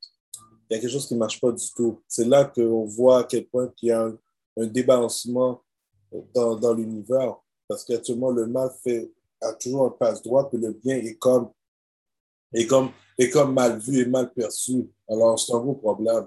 Il 0.68 0.74
y 0.74 0.76
a 0.76 0.80
quelque 0.80 0.90
chose 0.90 1.06
qui 1.06 1.14
ne 1.14 1.18
marche 1.18 1.40
pas 1.40 1.52
du 1.52 1.64
tout. 1.76 2.02
C'est 2.08 2.24
là 2.24 2.46
qu'on 2.46 2.86
voit 2.86 3.20
à 3.20 3.24
quel 3.24 3.46
point 3.46 3.70
il 3.82 3.88
y 3.88 3.92
a 3.92 4.06
un, 4.06 4.66
débalancement 4.66 5.62
dans, 6.34 6.74
l'univers. 6.74 7.36
Parce 7.68 7.84
qu'actuellement, 7.84 8.30
le 8.30 8.46
mal 8.46 8.70
fait, 8.82 9.12
a 9.42 9.52
toujours 9.54 9.86
un 9.86 9.90
passe 9.90 10.22
droit, 10.22 10.48
puis 10.48 10.58
le 10.58 10.72
bien 10.72 10.96
est 10.96 11.16
comme, 11.16 11.50
est 12.52 12.66
comme 12.66 12.90
est 13.18 13.30
comme 13.30 13.52
mal 13.52 13.78
vu 13.78 13.98
et 14.00 14.06
mal 14.06 14.32
perçu. 14.32 14.90
Alors, 15.08 15.38
c'est 15.38 15.52
un 15.52 15.60
gros 15.60 15.74
problème. 15.74 16.26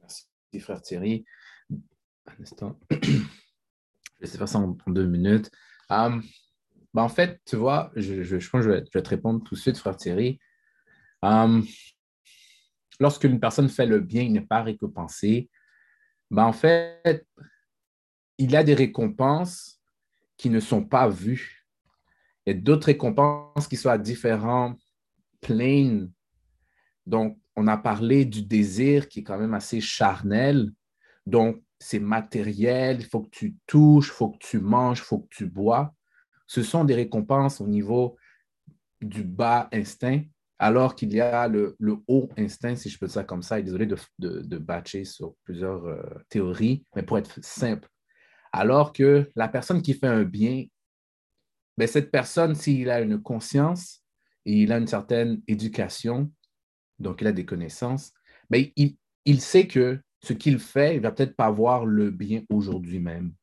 Merci, 0.00 0.60
frère 0.60 0.82
Thierry. 0.82 1.24
Un 2.26 2.42
instant. 2.42 2.78
Je 2.90 2.96
vais 2.98 3.18
essayer 4.20 4.38
faire 4.38 4.48
ça 4.48 4.58
en, 4.58 4.76
deux 4.86 5.06
minutes. 5.06 5.50
Um, 5.88 6.22
ben, 6.94 7.02
en 7.02 7.08
fait, 7.08 7.40
tu 7.44 7.56
vois, 7.56 7.92
je, 7.96 8.22
je, 8.22 8.36
pense 8.36 8.64
que 8.64 8.70
je 8.70 8.70
vais, 8.70 8.82
te 8.82 9.08
répondre 9.08 9.42
tout 9.44 9.54
de 9.54 9.60
suite, 9.60 9.78
frère 9.78 9.96
Thierry. 9.96 10.38
Um, 11.22 11.64
lorsqu'une 12.98 13.38
personne 13.38 13.68
fait 13.68 13.86
le 13.86 14.00
bien, 14.00 14.22
il 14.22 14.32
n'est 14.32 14.40
pas 14.40 14.62
récompensé. 14.62 15.48
Ben, 16.30 16.44
en 16.44 16.52
fait, 16.52 17.26
il 18.38 18.50
y 18.50 18.56
a 18.56 18.64
des 18.64 18.74
récompenses 18.74 19.80
qui 20.36 20.50
ne 20.50 20.60
sont 20.60 20.84
pas 20.84 21.08
vues 21.08 21.66
et 22.46 22.54
d'autres 22.54 22.86
récompenses 22.86 23.68
qui 23.68 23.76
soient 23.76 23.92
à 23.92 23.98
différents 23.98 24.74
planes. 25.40 26.10
Donc, 27.06 27.38
on 27.56 27.66
a 27.66 27.76
parlé 27.76 28.24
du 28.24 28.42
désir 28.42 29.08
qui 29.08 29.20
est 29.20 29.22
quand 29.22 29.38
même 29.38 29.54
assez 29.54 29.80
charnel. 29.80 30.72
Donc, 31.26 31.62
c'est 31.78 31.98
matériel, 31.98 32.98
il 33.00 33.06
faut 33.06 33.22
que 33.22 33.30
tu 33.30 33.56
touches, 33.66 34.08
il 34.08 34.12
faut 34.12 34.30
que 34.30 34.38
tu 34.38 34.60
manges, 34.60 34.98
il 35.00 35.04
faut 35.04 35.18
que 35.20 35.28
tu 35.34 35.46
bois. 35.46 35.94
Ce 36.50 36.64
sont 36.64 36.82
des 36.82 36.96
récompenses 36.96 37.60
au 37.60 37.68
niveau 37.68 38.16
du 39.00 39.22
bas 39.22 39.68
instinct, 39.72 40.24
alors 40.58 40.96
qu'il 40.96 41.12
y 41.14 41.20
a 41.20 41.46
le, 41.46 41.76
haut 42.08 42.28
instinct, 42.36 42.74
si 42.74 42.90
je 42.90 42.98
peux 42.98 43.06
dire 43.06 43.14
ça 43.14 43.22
comme 43.22 43.42
ça, 43.42 43.60
et 43.60 43.62
désolé 43.62 43.86
de, 43.86 43.96
de, 44.18 44.58
batcher 44.58 45.04
sur 45.04 45.36
plusieurs 45.44 45.86
euh, 45.86 46.02
théories, 46.28 46.84
mais 46.96 47.04
pour 47.04 47.18
être 47.18 47.38
simple. 47.40 47.88
Alors 48.50 48.92
que 48.92 49.30
la 49.36 49.46
personne 49.46 49.80
qui 49.80 49.94
fait 49.94 50.08
un 50.08 50.24
bien 50.24 50.64
ben, 51.76 51.86
cette 51.86 52.10
personne, 52.10 52.56
s'il 52.56 52.90
a 52.90 53.00
une 53.00 53.22
conscience 53.22 54.02
et 54.44 54.62
il 54.62 54.72
a 54.72 54.78
une 54.78 54.88
certaine 54.88 55.40
éducation, 55.46 56.32
donc 56.98 57.20
il 57.20 57.28
a 57.28 57.32
des 57.32 57.46
connaissances, 57.46 58.12
mais 58.50 58.72
ben, 58.76 58.90
il, 59.24 59.40
sait 59.40 59.68
que 59.68 60.00
ce 60.20 60.32
qu'il 60.32 60.58
fait, 60.58 60.96
il 60.96 60.96
ne 60.96 61.04
va 61.04 61.12
peut-être 61.12 61.36
pas 61.36 61.52
voir 61.52 61.86
le 61.86 62.10
bien 62.10 62.42
aujourd'hui 62.50 62.98
même. 62.98 63.34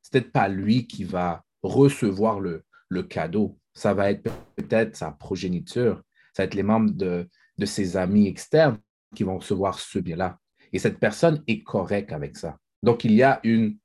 C'est 0.00 0.12
peut-être 0.12 0.32
pas 0.32 0.48
lui 0.48 0.86
qui 0.86 1.04
va 1.04 1.44
recevoir 1.64 2.40
le, 2.40 2.62
cadeau. 3.08 3.58
ça 3.72 3.92
va 3.92 4.12
être 4.12 4.22
peut-être 4.54 4.94
sa 4.94 5.10
progéniture, 5.10 6.00
ça 6.32 6.42
va 6.42 6.44
être 6.44 6.54
les 6.54 6.62
membres 6.62 6.92
de, 6.92 7.28
de 7.58 7.66
ses 7.66 7.96
amis 7.96 8.28
externes 8.28 8.78
qui 9.16 9.24
vont 9.24 9.38
recevoir 9.38 9.80
ce 9.80 9.98
bien-là. 9.98 10.38
Et 10.72 10.78
cette 10.78 11.00
personne 11.00 11.42
est 11.48 11.62
correcte 11.62 12.12
avec 12.12 12.36
ça. 12.36 12.56
Donc, 12.82 13.04
il 13.04 13.12
y 13.12 13.22
a 13.24 13.40
une 13.42 13.76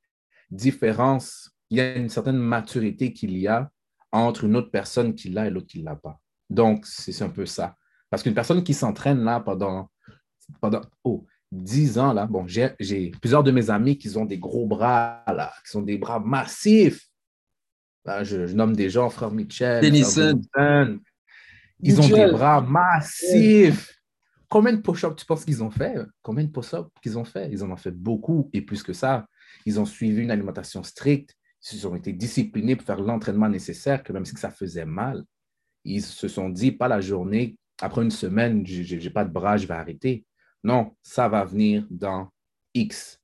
différence, 0.52 1.52
il 1.70 1.78
y 1.78 1.82
a 1.82 1.96
une 1.96 2.10
certaine 2.10 2.38
maturité 2.38 3.14
qu'il 3.14 3.38
y 3.38 3.48
a 3.48 3.72
entre 4.12 4.44
une 4.44 4.56
autre 4.56 4.72
personne 4.72 5.16
qui 5.16 5.30
l'a 5.30 5.48
et 5.48 5.50
l'autre 5.50 5.68
qui 5.68 5.80
ne 5.80 5.86
l'a 5.86 5.96
pas. 5.96 6.20
Donc, 6.50 6.86
c'est 6.86 7.22
un 7.24 7.30
peu 7.30 7.46
ça. 7.46 7.76
Parce 8.10 8.24
qu'une 8.24 8.34
personne 8.34 8.64
qui 8.64 8.74
s'entraîne 8.74 9.24
là 9.24 9.40
pendant, 9.40 9.90
pendant 10.62 10.82
oh, 11.04 11.26
10 11.52 12.00
ans, 12.00 12.14
là, 12.14 12.26
bon, 12.26 12.46
j'ai 12.48 13.12
plusieurs 13.22 13.44
de 13.44 13.52
mes 13.52 13.70
amis 13.70 13.98
qui 13.98 14.16
ont 14.18 14.26
des 14.26 14.40
gros 14.40 14.66
bras, 14.66 15.24
là, 15.28 15.52
qui 15.64 15.72
sont 15.72 15.82
des 15.82 15.98
bras 15.98 16.20
massifs. 16.20 17.09
Je, 18.06 18.54
nomme 18.54 18.76
des 18.76 18.90
gens, 18.90 19.10
frère 19.10 19.32
Mitchell. 19.32 19.82
Denison. 19.82 20.42
Ils 21.82 22.02
ont 22.02 22.08
des 22.08 22.32
bras 22.32 22.62
massifs. 22.62 23.96
Combien 24.50 24.74
de 24.74 24.82
push-ups 24.82 25.16
tu 25.16 25.26
penses 25.26 25.46
qu'ils 25.46 25.64
ont 25.64 25.70
fait? 25.70 25.96
Combien 26.22 26.44
de 26.44 26.50
push-ups 26.50 26.90
qu'ils 27.02 27.18
ont 27.18 27.24
fait? 27.24 27.50
Ils 27.52 27.64
en 27.64 27.72
ont 27.72 27.78
fait 27.78 27.92
beaucoup 27.92 28.50
et 28.52 28.62
plus 28.62 28.82
que 28.82 28.94
ça. 28.94 29.28
Ils 29.66 29.80
ont 29.80 29.86
suivi 29.86 30.24
une 30.24 30.32
alimentation 30.32 30.84
stricte. 30.84 31.36
Ils 31.72 31.88
ont 31.88 31.96
été 31.96 32.14
disciplinés 32.14 32.76
pour 32.76 32.86
faire 32.86 33.00
l'entraînement 33.00 33.50
nécessaire, 33.50 34.02
que 34.04 34.12
même 34.12 34.26
si 34.26 34.36
ça 34.36 34.50
faisait 34.50 34.86
mal. 34.86 35.24
Ils 35.86 36.02
se 36.02 36.28
sont 36.28 36.50
dit, 36.50 36.72
pas 36.72 36.88
la 36.88 37.00
journée, 37.00 37.58
après 37.82 38.02
une 38.02 38.12
semaine, 38.12 38.66
je 38.66 38.96
n'ai 38.96 39.10
pas 39.10 39.24
de 39.24 39.32
bras, 39.32 39.58
je 39.58 39.68
vais 39.68 39.74
arrêter. 39.74 40.26
Non, 40.64 40.96
ça 41.02 41.30
va 41.30 41.46
venir 41.46 41.86
dans 41.90 42.30
X. 42.74 43.20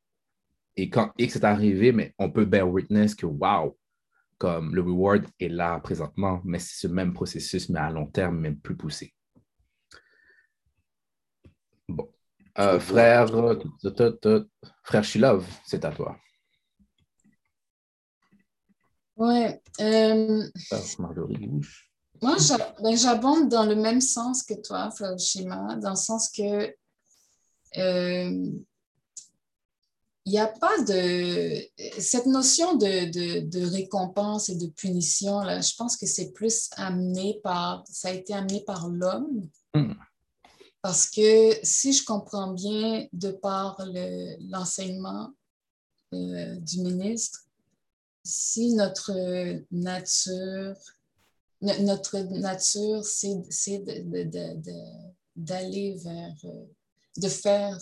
Et 0.77 0.89
quand 0.89 1.11
X 1.17 1.37
est 1.37 1.43
arrivé, 1.43 1.91
mais 1.91 2.13
on 2.19 2.29
peut 2.29 2.45
bear 2.45 2.69
witness 2.69 3.15
que, 3.15 3.25
wow, 3.25 3.77
comme 4.37 4.75
le 4.75 4.81
reward 4.81 5.25
est 5.39 5.49
là 5.49 5.79
présentement, 5.79 6.41
mais 6.43 6.59
c'est 6.59 6.87
ce 6.87 6.87
même 6.87 7.13
processus, 7.13 7.69
mais 7.69 7.79
à 7.79 7.89
long 7.89 8.07
terme, 8.07 8.39
même 8.39 8.59
plus 8.59 8.75
poussé. 8.75 9.13
Bon. 11.87 12.09
Euh, 12.57 12.79
frère, 12.79 13.27
frère 14.83 15.03
Shilov, 15.03 15.45
c'est 15.65 15.83
à 15.85 15.91
toi. 15.91 16.17
Ouais. 19.17 19.61
Euh, 19.79 20.43
moi, 22.21 22.35
ben, 22.81 22.97
j'abonde 22.97 23.49
dans 23.49 23.65
le 23.65 23.75
même 23.75 24.01
sens 24.01 24.43
que 24.43 24.53
toi, 24.61 24.91
frère 24.91 25.17
Shima, 25.17 25.75
dans 25.77 25.91
le 25.91 25.95
sens 25.95 26.29
que 26.29 26.73
euh, 27.77 28.51
il 30.25 30.31
n'y 30.31 30.39
a 30.39 30.47
pas 30.47 30.81
de... 30.81 31.61
Cette 31.99 32.25
notion 32.25 32.75
de, 32.75 33.41
de, 33.41 33.65
récompense 33.65 34.49
et 34.49 34.55
de 34.55 34.67
punition, 34.67 35.39
là, 35.41 35.61
je 35.61 35.75
pense 35.75 35.97
que 35.97 36.07
c'est 36.07 36.31
plus 36.31 36.69
amené 36.77 37.39
par... 37.43 37.83
Ça 37.89 38.09
a 38.09 38.11
été 38.11 38.33
amené 38.33 38.61
par 38.61 38.89
l'homme. 38.89 39.47
Hmm. 39.75 39.93
Parce 40.81 41.09
que 41.09 41.57
si 41.63 41.93
je 41.93 42.03
comprends 42.03 42.53
bien, 42.53 43.07
de 43.13 43.31
par 43.31 43.79
l'enseignement 44.49 45.31
euh, 46.13 46.55
du 46.57 46.81
ministre, 46.81 47.45
si 48.23 48.73
notre 48.73 49.11
nature, 49.71 50.75
notre 51.61 52.17
nature, 52.19 53.03
c'est 53.03 53.79
d'aller 55.35 55.95
vers, 56.03 56.35
euh, 56.45 56.65
de 57.17 57.27
faire 57.29 57.77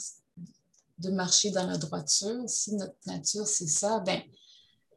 de 0.97 1.09
marcher 1.09 1.51
dans 1.51 1.65
la 1.65 1.77
droiture, 1.77 2.43
si 2.47 2.75
notre 2.75 2.95
nature, 3.05 3.47
c'est 3.47 3.67
ça, 3.67 3.99
ben, 3.99 4.21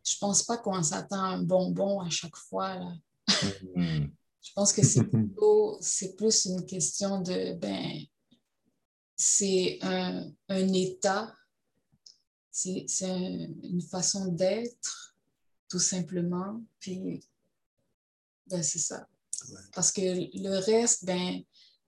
je 0.05 0.17
pense 0.19 0.43
pas 0.43 0.59
qu'on 0.59 0.83
s'attend 0.83 1.23
à 1.23 1.29
un 1.29 1.43
bonbon 1.43 2.01
à 2.01 2.11
chaque 2.11 2.37
fois. 2.37 2.77
Là. 2.77 2.93
Mm-hmm. 3.29 4.11
je 4.41 4.53
pense 4.55 4.73
que 4.73 4.85
c'est 4.85 5.05
plutôt, 5.05 5.79
c'est 5.81 6.15
plus 6.17 6.45
une 6.47 6.65
question 6.65 7.21
de, 7.21 7.55
ben, 7.55 8.01
c'est 9.17 9.79
un, 9.83 10.31
un, 10.49 10.73
état, 10.73 11.33
c'est 12.51 12.87
une 13.01 13.83
façon 13.83 14.27
d'être, 14.27 15.17
tout 15.69 15.79
simplement. 15.79 16.63
Puis, 16.79 17.25
ben, 18.47 18.63
c'est 18.63 18.79
ça. 18.79 19.09
Parce 19.73 19.93
que 19.93 20.01
le 20.01 20.59
reste, 20.59 21.05
ben, 21.05 21.43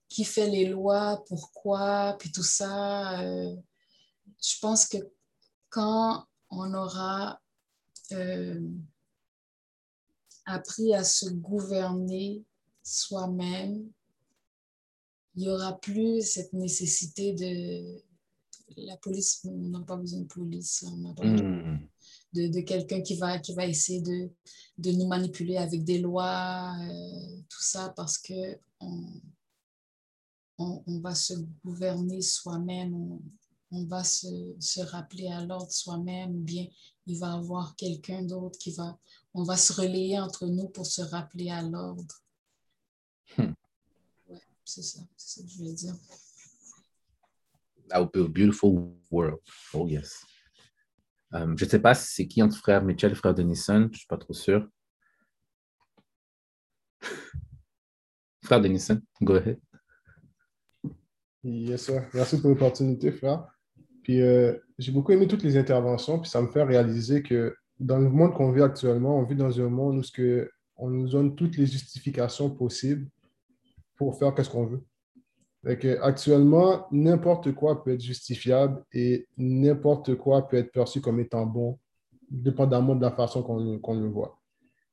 qui 0.09 0.25
fait 0.25 0.49
les 0.49 0.65
lois, 0.65 1.23
pourquoi, 1.27 2.15
puis 2.19 2.31
tout 2.31 2.43
ça, 2.43 3.21
euh, 3.21 3.55
je 4.41 4.59
pense 4.61 4.87
que 4.87 4.97
quand 5.69 6.25
on 6.49 6.73
aura 6.73 7.41
euh, 8.11 8.59
appris 10.45 10.93
à 10.93 11.03
se 11.03 11.29
gouverner 11.29 12.43
soi-même, 12.83 13.91
il 15.35 15.43
n'y 15.43 15.49
aura 15.49 15.79
plus 15.79 16.21
cette 16.21 16.53
nécessité 16.53 17.33
de... 17.33 18.01
La 18.77 18.97
police, 18.97 19.41
on 19.45 19.69
n'a 19.69 19.81
pas 19.81 19.97
besoin 19.97 20.21
de 20.21 20.27
police, 20.27 20.83
on 20.87 20.97
n'a 20.97 21.13
pas 21.13 21.23
besoin 21.23 21.47
hmm. 21.47 21.87
de, 22.33 22.61
quelqu'un 22.61 23.01
qui 23.01 23.15
va, 23.15 23.39
qui 23.39 23.53
va 23.53 23.65
essayer 23.65 24.01
de, 24.01 24.29
de 24.77 24.91
nous 24.91 25.07
manipuler 25.07 25.57
avec 25.57 25.83
des 25.83 25.99
lois, 25.99 26.75
euh, 26.79 27.41
tout 27.49 27.63
ça, 27.63 27.91
parce 27.95 28.19
que 28.19 28.59
on, 28.79 29.21
on, 30.59 30.99
va 30.99 31.15
se 31.15 31.33
gouverner 31.63 32.21
soi-même, 32.21 32.93
on 32.93 33.21
va 33.71 34.03
se, 34.03 34.81
rappeler 34.81 35.27
à 35.27 35.45
l'ordre 35.45 35.71
soi-même, 35.71 36.41
bien 36.43 36.67
il 37.05 37.19
va 37.19 37.27
y 37.27 37.37
avoir 37.37 37.75
quelqu'un 37.75 38.23
d'autre 38.23 38.57
qui 38.59 38.71
va, 38.71 38.97
on 39.33 39.43
va 39.43 39.57
se 39.57 39.73
relayer 39.73 40.19
entre 40.19 40.47
nous 40.47 40.67
pour 40.69 40.85
se 40.85 41.01
rappeler 41.01 41.49
à 41.49 41.61
l'ordre. 41.61 42.15
Hmm. 43.37 43.53
c'est 44.65 44.81
ça, 44.81 45.01
c'est 45.15 45.41
ça 45.41 45.47
que 45.47 45.49
je 45.49 45.63
veux 45.63 45.73
dire. 45.73 45.95
That 47.89 48.01
would 48.01 48.11
be 48.11 48.17
a 48.17 48.27
beautiful 48.27 48.93
world. 49.09 49.39
Oh 49.73 49.87
yes. 49.87 50.23
Um, 51.31 51.57
je 51.57 51.65
ne 51.65 51.69
sais 51.69 51.79
pas 51.79 51.93
si 51.93 52.13
c'est 52.13 52.27
qui 52.27 52.41
entre 52.41 52.57
frère 52.57 52.83
Mitchell 52.83 53.11
et 53.11 53.15
frère 53.15 53.33
Denison, 53.33 53.81
je 53.83 53.87
ne 53.87 53.97
suis 53.97 54.07
pas 54.07 54.17
trop 54.17 54.33
sûr. 54.33 54.67
frère 58.43 58.61
Denison, 58.61 59.01
go 59.21 59.35
ahead. 59.35 59.59
Yes, 61.43 61.85
sir. 61.85 62.07
Merci 62.13 62.41
pour 62.41 62.49
l'opportunité, 62.49 63.11
frère. 63.11 63.47
Euh, 64.09 64.57
j'ai 64.77 64.91
beaucoup 64.91 65.11
aimé 65.11 65.27
toutes 65.27 65.43
les 65.43 65.57
interventions, 65.57 66.19
puis 66.19 66.29
ça 66.29 66.41
me 66.41 66.47
fait 66.47 66.63
réaliser 66.63 67.21
que 67.21 67.55
dans 67.79 67.97
le 67.97 68.09
monde 68.09 68.33
qu'on 68.33 68.51
vit 68.51 68.61
actuellement, 68.61 69.17
on 69.17 69.23
vit 69.23 69.35
dans 69.35 69.59
un 69.59 69.69
monde 69.69 69.97
où 69.97 70.03
ce 70.03 70.11
que 70.11 70.49
on 70.77 70.89
nous 70.89 71.09
donne 71.09 71.35
toutes 71.35 71.57
les 71.57 71.65
justifications 71.65 72.49
possibles 72.49 73.07
pour 73.97 74.17
faire 74.17 74.33
ce 74.37 74.49
qu'on 74.49 74.65
veut. 74.65 74.83
actuellement, 76.01 76.87
n'importe 76.91 77.51
quoi 77.53 77.83
peut 77.83 77.91
être 77.93 78.01
justifiable 78.01 78.81
et 78.93 79.27
n'importe 79.37 80.15
quoi 80.15 80.47
peut 80.47 80.57
être 80.57 80.71
perçu 80.71 81.01
comme 81.01 81.19
étant 81.19 81.45
bon, 81.45 81.77
dépendamment 82.31 82.95
de 82.95 83.01
la 83.01 83.11
façon 83.11 83.43
qu'on 83.43 83.93
le 83.93 84.07
voit. 84.07 84.39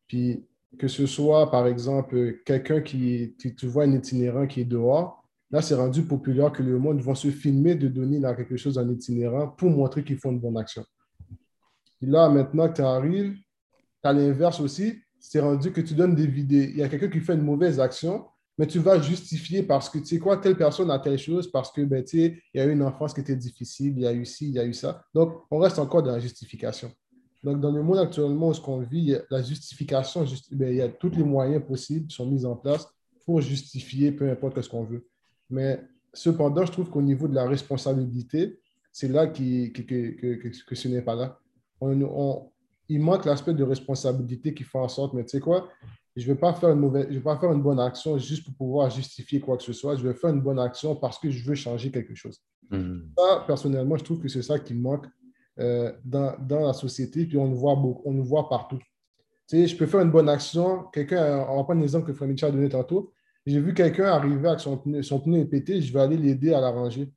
Puis 0.09 0.45
que 0.79 0.89
ce 0.89 1.07
soit, 1.07 1.51
par 1.51 1.67
exemple, 1.67 2.39
quelqu'un 2.45 2.81
qui, 2.81 3.35
tu 3.39 3.67
vois 3.67 3.85
un 3.85 3.93
itinérant 3.93 4.47
qui 4.47 4.63
est 4.63 4.65
dehors, 4.65 5.26
Là, 5.51 5.63
c'est 5.63 5.75
rendu 5.75 6.03
populaire 6.03 6.51
que 6.51 6.63
le 6.63 6.79
monde 6.79 7.01
va 7.01 7.15
se 7.15 7.31
filmer 7.31 7.77
de 7.77 7.89
donner 7.89 8.21
quelque 8.21 8.57
chose 8.57 8.79
en 8.79 8.89
itinérant 8.89 9.49
pour 9.49 9.71
montrer 9.71 10.03
qu'ils 10.03 10.19
font 10.19 10.33
une 10.33 10.41
bonne 10.41 10.59
action. 10.59 10.85
Là, 12.01 12.29
maintenant 12.29 12.69
que 12.69 12.75
tu 12.75 12.83
arrives, 12.83 13.35
tu 13.35 14.09
as 14.09 14.13
l'inverse 14.13 14.61
aussi. 14.61 14.99
C'est 15.19 15.41
rendu 15.41 15.73
que 15.73 15.81
tu 15.81 15.95
donnes 15.95 16.15
des 16.15 16.27
vidéos. 16.27 16.71
Il 16.71 16.77
y 16.79 16.83
a 16.83 16.89
quelqu'un 16.89 17.09
qui 17.09 17.21
fait 17.21 17.35
une 17.35 17.43
mauvaise 17.43 17.81
action, 17.81 18.27
mais 18.59 18.67
tu 18.67 18.79
vas 18.79 19.01
justifier 19.01 19.63
parce 19.63 19.89
que, 19.89 19.99
tu 19.99 20.07
sais 20.07 20.19
quoi, 20.19 20.37
telle 20.37 20.57
personne 20.57 20.91
a 20.91 20.99
telle 20.99 21.19
chose, 21.19 21.51
parce 21.51 21.71
que, 21.71 21.83
ben, 21.83 22.05
il 22.13 22.39
y 22.55 22.61
a 22.61 22.65
eu 22.65 22.73
une 22.73 22.83
enfance 22.83 23.15
qui 23.15 23.21
était 23.21 23.37
difficile, 23.37 23.95
il 23.97 24.03
y 24.03 24.07
a 24.07 24.13
eu 24.13 24.25
ci, 24.25 24.49
il 24.49 24.55
y 24.55 24.59
a 24.59 24.65
eu 24.65 24.75
ça. 24.75 25.05
Donc, 25.15 25.43
on 25.51 25.59
reste 25.59 25.79
encore 25.79 26.03
dans 26.03 26.13
la 26.13 26.21
justification. 26.21 26.91
Donc, 27.43 27.61
dans 27.61 27.71
le 27.71 27.83
monde 27.83 27.99
actuellement 27.99 28.49
où 28.49 28.55
ce 28.55 28.61
qu'on 28.61 28.81
vit, 28.81 29.17
la 29.31 29.43
justification, 29.43 30.25
ben, 30.53 30.71
il 30.71 30.77
y 30.77 30.83
a 30.83 30.89
tous 30.89 31.11
les 31.11 31.25
moyens 31.25 31.65
possibles 31.65 32.07
qui 32.09 32.17
sont 32.17 32.27
mis 32.27 32.45
en 32.45 32.57
place 32.57 32.87
pour 33.25 33.41
justifier 33.41 34.13
peu 34.13 34.31
importe 34.31 34.61
ce 34.61 34.69
qu'on 34.69 34.85
veut. 34.85 35.07
Mais 35.51 35.81
cependant, 36.13 36.65
je 36.65 36.73
trouve 36.73 36.91
qu'au 36.91 37.03
niveau 37.03 37.29
de 37.29 37.35
la 37.35 37.47
responsabilité, 37.47 38.59
c'est 38.93 39.09
là 39.09 39.27
qui, 39.27 39.73
que, 39.73 39.83
que, 39.83 40.49
que, 40.49 40.75
ce 40.75 40.89
n'est 40.89 41.03
pas 41.03 41.15
là. 41.15 41.39
On, 41.81 42.51
il 42.89 43.01
manque 43.01 43.25
l'aspect 43.25 43.53
de 43.53 43.65
responsabilité 43.65 44.55
qui 44.55 44.65
fait 44.65 44.79
en 44.79 44.89
sorte, 44.89 45.13
mais 45.13 45.25
tu 45.25 45.31
sais 45.31 45.41
quoi, 45.41 45.69
je 46.15 46.23
ne 46.23 46.33
vais, 46.33 46.41
pas 46.41 46.55
faire 46.55 46.71
une 46.71 46.81
mauvaise, 46.81 47.07
je 47.11 47.15
vais 47.15 47.21
pas 47.21 47.37
faire 47.37 47.53
une 47.53 47.63
bonne 47.63 47.81
action 47.81 48.17
juste 48.17 48.45
pour 48.45 48.55
pouvoir 48.55 48.89
justifier 48.89 49.39
quoi 49.39 49.59
que 49.59 49.63
ce 49.63 49.75
soit. 49.75 49.97
Je 49.97 50.09
vais 50.09 50.15
faire 50.15 50.31
une 50.31 50.41
bonne 50.41 50.59
action 50.59 50.97
parce 50.97 51.19
que 51.19 51.31
je 51.31 51.45
veux 51.45 51.55
changer 51.55 51.91
quelque 51.91 52.15
chose. 52.15 52.41
Mm-hmm. 52.71 53.01
Ça, 53.19 53.45
personnellement, 53.47 53.97
je 53.99 54.05
trouve 54.05 54.21
que 54.21 54.29
c'est 54.29 54.43
ça 54.43 54.59
qui 54.59 54.73
manque 54.73 55.07
euh, 55.59 55.93
dans, 56.05 56.35
dans, 56.39 56.67
la 56.67 56.73
société, 56.73 57.27
puis 57.27 57.37
on 57.37 57.49
le 57.51 57.55
voit, 57.55 57.77
beaucoup, 57.77 58.03
on 58.07 58.15
le 58.15 58.23
voit 58.23 58.49
partout. 58.49 58.79
Tu 59.49 59.59
sais, 59.59 59.67
je 59.67 59.77
peux 59.77 59.87
faire 59.87 60.01
une 60.01 60.11
bonne 60.11 60.29
action. 60.29 60.85
Quelqu'un, 60.93 61.47
on 61.49 61.57
va 61.57 61.65
prendre 61.65 61.81
l'exemple 61.81 62.07
que 62.07 62.13
Frédéric 62.15 62.43
a 62.45 62.51
donné 62.51 62.69
tantôt 62.69 63.13
j'ai 63.47 63.61
vu 63.61 63.75
quelqu'un 63.75 64.07
arriver 64.07 64.49
avec 64.49 64.61
son 64.61 64.77
pneu, 64.77 65.03
son 65.03 65.21
pneu 65.21 65.39
est 65.39 65.45
pété, 65.45 65.81
je 65.81 65.93
vais 65.93 66.01
aller 66.01 66.17
l'aider 66.17 66.53
à 66.53 66.61
l'arranger. 66.61 67.09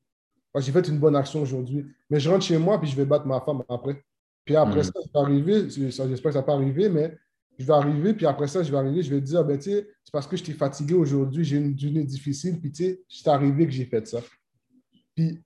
J'ai 0.57 0.71
fait 0.71 0.87
une 0.87 0.99
bonne 0.99 1.15
action 1.15 1.41
aujourd'hui. 1.41 1.85
Mais 2.09 2.19
je 2.19 2.29
rentre 2.29 2.43
chez 2.43 2.57
moi, 2.57 2.79
puis 2.79 2.89
je 2.89 2.95
vais 2.95 3.05
battre 3.05 3.25
ma 3.25 3.39
femme 3.41 3.63
après. 3.69 4.03
Puis 4.45 4.55
après 4.55 4.81
hmm. 4.81 4.83
ça, 4.83 4.91
ça 4.93 5.09
peut 5.13 5.19
arriver, 5.19 5.69
j'espère 5.69 6.31
que 6.31 6.31
ça 6.31 6.43
peut 6.43 6.51
arriver, 6.51 6.89
mais 6.89 7.17
je 7.57 7.65
vais 7.65 7.73
arriver, 7.73 8.13
puis 8.13 8.25
après 8.25 8.47
ça, 8.47 8.63
je 8.63 8.71
vais 8.71 8.77
arriver, 8.77 9.03
je 9.03 9.13
vais 9.13 9.21
dire, 9.21 9.43
ben, 9.43 9.57
tu 9.57 9.71
sais, 9.71 9.87
c'est 10.03 10.11
parce 10.11 10.25
que 10.25 10.37
je 10.37 10.43
t'ai 10.43 10.53
fatigué 10.53 10.93
aujourd'hui, 10.93 11.43
j'ai 11.43 11.57
une 11.57 11.77
journée 11.77 12.05
difficile, 12.05 12.59
puis 12.59 12.71
tu 12.71 12.83
sais, 12.83 13.01
c'est 13.09 13.27
arrivé 13.27 13.65
que 13.65 13.71
j'ai 13.71 13.85
fait 13.85 14.07
ça. 14.07 14.21
Puis 15.15 15.39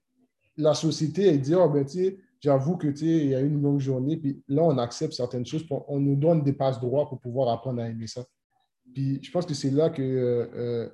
la 0.55 0.73
société, 0.73 1.27
elle 1.27 1.41
dit, 1.41 1.55
oh, 1.55 1.67
ben, 1.67 1.83
tu 1.83 1.93
sais, 1.93 2.17
j'avoue 2.39 2.77
que, 2.77 2.87
tu 2.87 2.97
sais, 2.97 3.05
il 3.05 3.29
y 3.29 3.35
a 3.35 3.41
eu 3.41 3.47
une 3.47 3.61
longue 3.61 3.79
journée, 3.79 4.17
puis 4.17 4.43
là, 4.47 4.63
on 4.63 4.77
accepte 4.77 5.13
certaines 5.13 5.45
choses, 5.45 5.65
on 5.87 5.99
nous 5.99 6.15
donne 6.15 6.43
des 6.43 6.53
passes 6.53 6.79
droits 6.79 7.09
pour 7.09 7.19
pouvoir 7.19 7.49
apprendre 7.49 7.81
à 7.81 7.89
aimer 7.89 8.07
ça. 8.07 8.23
Puis 8.93 9.23
je 9.23 9.31
pense 9.31 9.45
que 9.45 9.53
c'est 9.53 9.71
là 9.71 9.89
que 9.89 10.01
euh, 10.01 10.47
euh, 10.55 10.89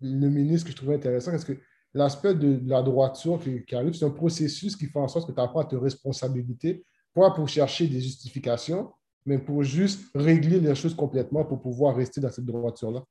le 0.00 0.28
ministre 0.28 0.66
que 0.66 0.72
je 0.72 0.76
trouvais 0.76 0.94
intéressant, 0.94 1.30
parce 1.30 1.44
que 1.44 1.58
l'aspect 1.94 2.34
de, 2.34 2.60
la 2.66 2.82
droiture 2.82 3.40
qui, 3.40 3.74
arrive, 3.74 3.94
c'est 3.94 4.04
un 4.04 4.10
processus 4.10 4.76
qui 4.76 4.86
fait 4.86 4.98
en 4.98 5.08
sorte 5.08 5.28
que 5.28 5.34
tu 5.34 5.40
apprends 5.40 5.60
à 5.60 5.64
te 5.64 5.76
responsabilité, 5.76 6.84
pas 7.14 7.30
pour 7.32 7.48
chercher 7.48 7.86
des 7.88 8.00
justifications, 8.00 8.92
mais 9.26 9.38
pour 9.38 9.62
juste 9.62 10.10
régler 10.14 10.60
les 10.60 10.74
choses 10.74 10.94
complètement 10.94 11.44
pour 11.44 11.60
pouvoir 11.60 11.96
rester 11.96 12.20
dans 12.20 12.30
cette 12.30 12.46
droiture-là. 12.46 13.04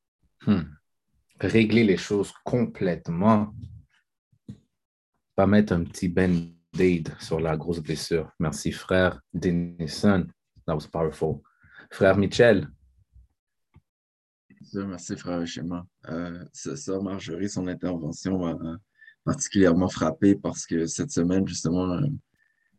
Hmm. 0.48 0.64
Régler 1.40 1.84
les 1.84 1.98
choses 1.98 2.34
complètement. 2.44 3.54
Pas 5.36 5.48
mettre 5.48 5.74
un 5.74 5.84
petit 5.84 6.08
band-aid 6.08 7.14
sur 7.20 7.40
la 7.40 7.56
grosse 7.56 7.80
blessure. 7.80 8.32
Merci, 8.40 8.72
frère 8.72 9.22
Denison. 9.34 10.26
That 10.66 10.76
was 10.76 10.88
powerful. 10.92 11.42
Frère 11.92 12.18
Michel. 12.18 12.68
Merci, 14.74 15.16
frère 15.16 15.46
Schéma. 15.48 15.86
Euh, 16.10 16.44
ça, 16.54 17.00
Marjorie, 17.00 17.50
son 17.50 17.68
intervention 17.68 18.40
m'a 18.40 18.80
particulièrement 19.24 19.90
frappé 19.90 20.36
parce 20.36 20.66
que 20.66 20.86
cette 20.86 21.12
semaine, 21.12 21.48
justement, 21.48 21.94
euh, 21.94 22.08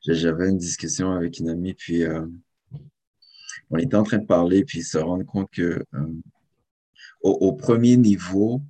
j'avais 0.06 0.48
une 0.48 0.58
discussion 0.58 1.12
avec 1.12 1.38
une 1.38 1.48
amie, 1.48 1.74
puis 1.74 2.02
euh, 2.04 2.26
on 3.70 3.78
était 3.78 3.96
en 3.96 4.02
train 4.02 4.18
de 4.18 4.26
parler, 4.26 4.64
puis 4.64 4.82
se 4.82 4.98
rendre 4.98 5.24
compte 5.24 5.50
que 5.50 5.84
euh, 5.94 6.14
au, 7.22 7.52
premier 7.52 7.96
niveau, 7.96 8.62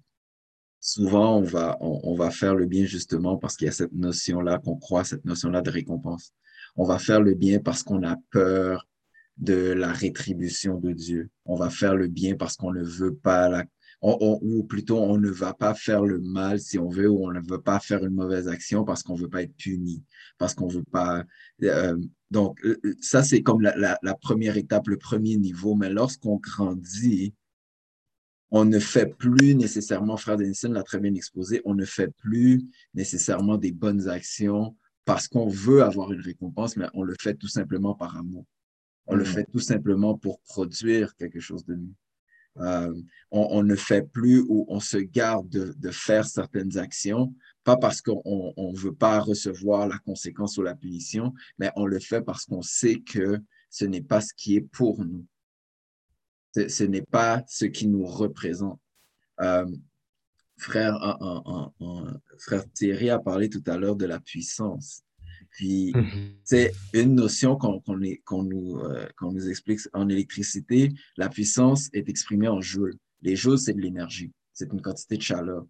souvent 0.80 1.38
on 1.38 1.42
va, 1.42 1.76
on, 1.80 2.14
va 2.14 2.30
faire 2.30 2.54
le 2.54 2.66
bien 2.66 2.84
justement 2.84 3.36
parce 3.36 3.56
qu'il 3.56 3.66
y 3.66 3.68
a 3.68 3.72
cette 3.72 3.92
notion-là, 3.92 4.58
qu'on 4.58 4.76
croit, 4.76 5.04
cette 5.04 5.24
notion-là 5.24 5.62
de 5.62 5.70
récompense. 5.70 6.32
On 6.76 6.84
va 6.84 6.98
faire 6.98 7.20
le 7.20 7.34
bien 7.34 7.61
parce 7.61 7.82
qu'on 7.82 8.02
a 8.02 8.16
peur 8.30 8.88
de 9.41 9.72
la 9.72 9.93
rétribution 9.93 10.78
de 10.78 10.93
Dieu. 10.93 11.30
On 11.45 11.57
va 11.57 11.70
faire 11.70 11.97
le 11.97 12.07
bien 12.07 12.36
parce 12.36 12.57
qu'on 12.57 12.72
ne 12.72 12.82
veut 12.82 13.14
pas 13.14 13.49
la, 13.49 13.64
ou 14.03 14.64
plutôt 14.64 14.99
on 14.99 15.18
ne 15.18 15.30
va 15.30 15.53
pas 15.53 15.74
faire 15.74 16.05
le 16.05 16.20
mal 16.20 16.61
si 16.61 16.78
on 16.78 16.88
veut, 16.88 17.09
ou 17.09 17.26
on 17.26 17.32
ne 17.32 17.41
veut 17.41 17.61
pas 17.61 17.80
faire 17.80 18.05
une 18.05 18.14
mauvaise 18.14 18.49
action 18.49 18.84
parce 18.84 19.03
qu'on 19.03 19.14
ne 19.14 19.22
veut 19.22 19.28
pas 19.28 19.43
être 19.43 19.55
puni, 19.57 20.03
parce 20.38 20.55
qu'on 20.55 20.68
ne 20.68 20.74
veut 20.74 20.84
pas. 20.84 21.24
Euh, 21.62 21.97
donc, 22.30 22.64
euh, 22.64 22.78
euh, 22.84 22.95
ça, 23.01 23.22
c'est 23.22 23.43
comme 23.43 23.61
la, 23.61 23.99
première 24.20 24.57
étape, 24.57 24.88
le 24.88 24.97
premier 24.97 25.36
niveau. 25.36 25.74
Mais 25.74 25.91
lorsqu'on 25.91 26.36
grandit, 26.36 27.34
on 28.51 28.64
ne 28.64 28.78
fait 28.78 29.07
plus 29.07 29.55
nécessairement, 29.55 30.16
frère 30.16 30.36
Denison 30.36 30.72
l'a 30.72 30.82
très 30.82 30.99
bien 30.99 31.14
exposé, 31.14 31.61
on 31.64 31.74
ne 31.74 31.84
fait 31.84 32.12
plus 32.18 32.64
nécessairement 32.95 33.59
des 33.59 33.72
bonnes 33.72 34.09
actions 34.09 34.76
parce 35.05 35.28
qu'on 35.28 35.49
veut 35.49 35.82
avoir 35.82 36.12
une 36.12 36.20
récompense, 36.20 36.76
mais 36.76 36.86
on 36.95 37.03
le 37.03 37.14
fait 37.20 37.34
tout 37.34 37.49
simplement 37.49 37.95
par 37.95 38.16
amour. 38.16 38.45
On 39.07 39.14
le 39.14 39.24
mm. 39.24 39.26
fait 39.26 39.44
tout 39.44 39.61
simplement 39.61 40.16
pour 40.16 40.40
produire 40.40 41.14
quelque 41.16 41.40
chose 41.40 41.64
de 41.64 41.74
mieux. 41.74 41.94
Euh, 42.59 42.94
on, 43.30 43.62
ne 43.62 43.76
fait 43.76 44.03
plus 44.03 44.40
ou 44.48 44.66
on 44.68 44.80
se 44.80 44.96
garde 44.96 45.48
de, 45.48 45.90
faire 45.90 46.26
certaines 46.26 46.78
actions, 46.78 47.32
pas 47.62 47.76
parce 47.76 48.03
qu'on 48.03 48.53
ne 48.57 48.76
veut 48.76 48.94
pas 48.94 49.20
recevoir 49.20 49.86
la 49.86 49.98
conséquence 49.98 50.59
ou 50.59 50.62
la 50.62 50.74
punition, 50.74 51.32
mais 51.59 51.70
on 51.76 51.86
le 51.86 52.01
fait 52.01 52.22
parce 52.22 52.44
qu'on 52.44 52.62
sait 52.62 53.01
que 53.01 53.38
ce 53.70 53.84
n'est 53.84 54.03
pas 54.03 54.20
ce 54.20 54.34
qui 54.34 54.57
est 54.57 54.61
pour 54.62 55.05
nous. 55.05 55.24
Ce, 56.55 56.82
n'est 56.82 57.03
pas 57.03 57.44
ce 57.46 57.66
qui 57.66 57.86
nous 57.86 58.05
représente. 58.05 58.80
Euh, 59.40 59.66
frère, 60.59 60.98
frère 62.38 62.64
Thierry 62.72 63.11
a 63.11 63.20
parlé 63.20 63.48
tout 63.48 63.62
à 63.66 63.78
l'heure 63.78 63.94
de 63.94 64.07
la 64.07 64.18
puissance. 64.18 65.05
Puis, 65.51 65.92
mhm. 65.94 66.34
c'est 66.44 66.72
une 66.92 67.14
notion 67.14 67.57
qu'on 67.57 67.82
nous, 68.42 68.78
euh, 68.78 69.07
nous 69.20 69.48
explique 69.48 69.80
en 69.92 70.09
électricité. 70.09 70.90
La 71.16 71.28
puissance 71.28 71.88
est 71.92 72.09
exprimée 72.09 72.48
en 72.48 72.61
joules. 72.61 72.94
Les 73.22 73.36
joules, 73.36 73.59
c'est 73.59 73.74
de 73.74 73.80
l'énergie. 73.80 74.32
C'est 74.53 74.72
une 74.72 74.80
quantité 74.80 75.16
de 75.16 75.22
chaleur. 75.22 75.66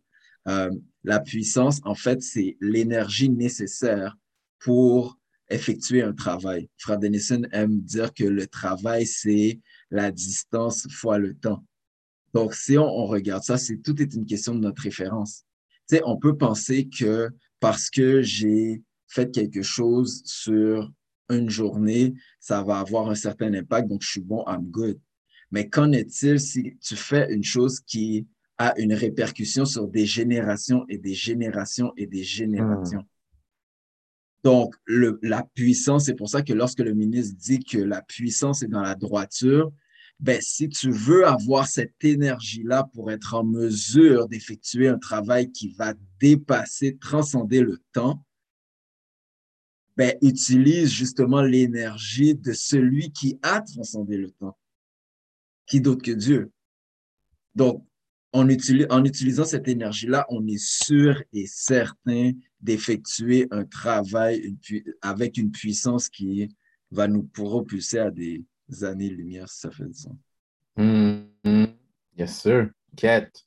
Euh, 0.48 0.70
la 1.04 1.20
puissance, 1.20 1.80
en 1.84 1.94
fait, 1.94 2.22
c'est 2.22 2.56
l'énergie 2.60 3.30
nécessaire 3.30 4.16
pour 4.58 5.18
effectuer 5.48 6.02
un 6.02 6.12
travail. 6.12 6.68
Frère 6.78 6.98
Denison 6.98 7.42
aime 7.52 7.80
dire 7.80 8.14
que 8.14 8.24
le 8.24 8.46
travail, 8.46 9.06
c'est 9.06 9.60
la 9.90 10.10
distance 10.10 10.86
fois 10.90 11.18
le 11.18 11.34
temps. 11.34 11.64
Donc, 12.34 12.54
si 12.54 12.78
on, 12.78 12.84
on 12.84 13.06
regarde 13.06 13.42
ça, 13.42 13.58
c'est 13.58 13.78
tout 13.78 14.00
est 14.00 14.14
une 14.14 14.26
question 14.26 14.54
de 14.54 14.60
notre 14.60 14.82
référence. 14.82 15.44
Tu 15.88 15.96
sais, 15.96 16.02
on 16.04 16.16
peut 16.16 16.36
penser 16.36 16.88
que 16.88 17.28
parce 17.58 17.90
que 17.90 18.22
j'ai 18.22 18.82
faites 19.10 19.32
quelque 19.32 19.62
chose 19.62 20.22
sur 20.24 20.90
une 21.28 21.50
journée, 21.50 22.14
ça 22.38 22.62
va 22.62 22.78
avoir 22.78 23.10
un 23.10 23.14
certain 23.14 23.52
impact, 23.52 23.88
donc 23.88 24.02
je 24.02 24.10
suis 24.10 24.20
bon, 24.20 24.44
I'm 24.46 24.70
good. 24.70 24.98
Mais 25.50 25.68
qu'en 25.68 25.92
est-il 25.92 26.38
si 26.40 26.76
tu 26.80 26.96
fais 26.96 27.32
une 27.32 27.44
chose 27.44 27.80
qui 27.80 28.26
a 28.58 28.78
une 28.78 28.94
répercussion 28.94 29.64
sur 29.64 29.88
des 29.88 30.06
générations 30.06 30.84
et 30.88 30.98
des 30.98 31.14
générations 31.14 31.92
et 31.96 32.06
des 32.06 32.22
générations? 32.22 33.00
Hmm. 33.00 34.44
Donc, 34.44 34.74
le, 34.84 35.18
la 35.22 35.42
puissance, 35.54 36.06
c'est 36.06 36.14
pour 36.14 36.28
ça 36.28 36.42
que 36.42 36.52
lorsque 36.52 36.80
le 36.80 36.94
ministre 36.94 37.36
dit 37.38 37.58
que 37.58 37.78
la 37.78 38.00
puissance 38.00 38.62
est 38.62 38.68
dans 38.68 38.80
la 38.80 38.94
droiture, 38.94 39.70
ben, 40.18 40.40
si 40.40 40.68
tu 40.68 40.90
veux 40.90 41.26
avoir 41.26 41.66
cette 41.66 42.02
énergie-là 42.04 42.88
pour 42.94 43.10
être 43.10 43.34
en 43.34 43.44
mesure 43.44 44.28
d'effectuer 44.28 44.88
un 44.88 44.98
travail 44.98 45.50
qui 45.50 45.70
va 45.70 45.94
dépasser, 46.20 46.96
transcender 46.98 47.60
le 47.60 47.82
temps, 47.92 48.24
ben, 49.96 50.16
utilise 50.22 50.90
justement 50.90 51.42
l'énergie 51.42 52.34
de 52.34 52.52
celui 52.52 53.12
qui 53.12 53.38
a 53.42 53.60
transcendé 53.60 54.16
le 54.16 54.30
temps. 54.30 54.56
Qui 55.66 55.80
d'autre 55.80 56.02
que 56.02 56.12
Dieu? 56.12 56.50
Donc, 57.54 57.84
en, 58.32 58.46
en 58.46 59.04
utilisant 59.04 59.44
cette 59.44 59.68
énergie-là, 59.68 60.24
on 60.28 60.46
est 60.46 60.62
sûr 60.62 61.22
et 61.32 61.46
certain 61.46 62.32
d'effectuer 62.60 63.48
un 63.50 63.64
travail 63.64 64.56
avec 65.02 65.36
une 65.36 65.50
puissance 65.50 66.08
qui 66.08 66.48
va 66.90 67.08
nous 67.08 67.24
propulser 67.24 67.98
à 67.98 68.10
des 68.10 68.44
années-lumière, 68.82 69.48
si 69.48 69.60
ça 69.60 69.70
fait 69.70 69.86
du 69.86 69.94
sens. 69.94 70.16
Mm-hmm. 70.76 71.72
Yes, 72.16 72.40
sir. 72.40 72.70
Kate. 72.96 73.46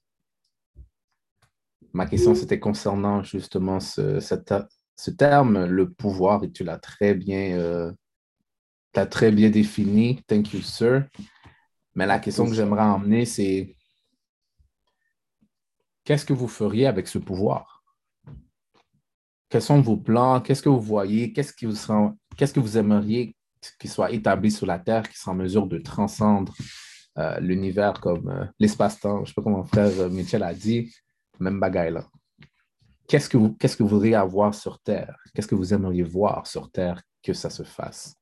Ma 1.94 2.06
question, 2.06 2.34
c'était 2.34 2.60
concernant 2.60 3.22
justement 3.22 3.80
ce, 3.80 4.20
cette, 4.20 4.54
ce 4.96 5.12
terme, 5.12 5.66
le 5.66 5.92
pouvoir, 5.92 6.44
et 6.44 6.52
tu 6.52 6.64
l'as 6.64 6.78
très 6.78 7.14
bien, 7.14 7.58
euh, 7.58 7.92
très 9.10 9.32
bien 9.32 9.50
défini. 9.50 10.22
Thank 10.28 10.54
you, 10.54 10.62
sir. 10.62 11.08
Mais 11.96 12.06
la 12.06 12.20
question 12.20 12.46
que 12.46 12.54
j'aimerais 12.54 12.84
emmener, 12.84 13.26
c'est 13.26 13.76
qu'est-ce 16.04 16.26
que 16.26 16.34
vous 16.34 16.48
feriez 16.48 16.88
avec 16.88 17.08
ce 17.08 17.18
pouvoir? 17.18 17.84
Quels 19.50 19.62
sont 19.62 19.82
vos 19.82 19.98
plans? 19.98 20.42
Qu'est-ce 20.42 20.64
que 20.64 20.70
vous 20.70 20.82
voyez? 20.82 21.32
Qu'est-ce 21.32 21.54
que 21.54 21.68
vous, 21.68 22.18
qu'est-ce 22.36 22.54
que 22.54 22.60
vous 22.60 22.78
aimeriez 22.78 23.36
qu'il 23.80 23.90
soit 23.90 24.12
établi 24.12 24.52
sur 24.52 24.66
la 24.66 24.80
Terre, 24.80 25.08
qui 25.08 25.18
sera 25.18 25.32
en 25.32 25.36
mesure 25.36 25.68
de 25.68 25.78
transcendre 25.78 26.54
euh, 27.20 27.40
l'univers 27.40 28.00
comme 28.00 28.30
euh, 28.30 28.46
l'espace-temps? 28.60 29.18
Je 29.18 29.22
ne 29.22 29.26
sais 29.28 29.34
pas 29.34 29.44
comment 29.44 29.60
mon 29.60 29.64
frère 29.64 30.10
Michel 30.10 30.42
a 30.44 30.54
dit, 30.54 30.94
même 31.40 31.60
bagaille 31.60 31.94
là 31.94 32.08
qu'est-ce 33.14 33.30
que 33.30 33.38
vous, 33.84 33.90
voudriez 33.90 34.16
avoir 34.16 34.56
sur 34.56 34.80
Terre? 34.80 35.16
Qu'est-ce 35.34 35.48
que 35.48 35.54
vous 35.54 35.72
aimeriez 35.72 36.02
voir 36.02 36.48
sur 36.48 36.72
Terre 36.72 37.00
que 37.22 37.32
ça 37.32 37.52
se 37.52 37.62
fasse? 37.62 38.16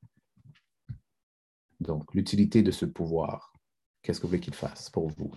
Donc, 1.79 2.13
l'utilité 2.13 2.61
de 2.61 2.71
ce 2.71 2.85
pouvoir, 2.85 3.53
qu'est-ce 4.01 4.19
que 4.19 4.23
vous 4.23 4.31
voulez 4.31 4.41
qu'il 4.41 4.53
fasse 4.53 4.89
pour 4.89 5.07
vous? 5.07 5.31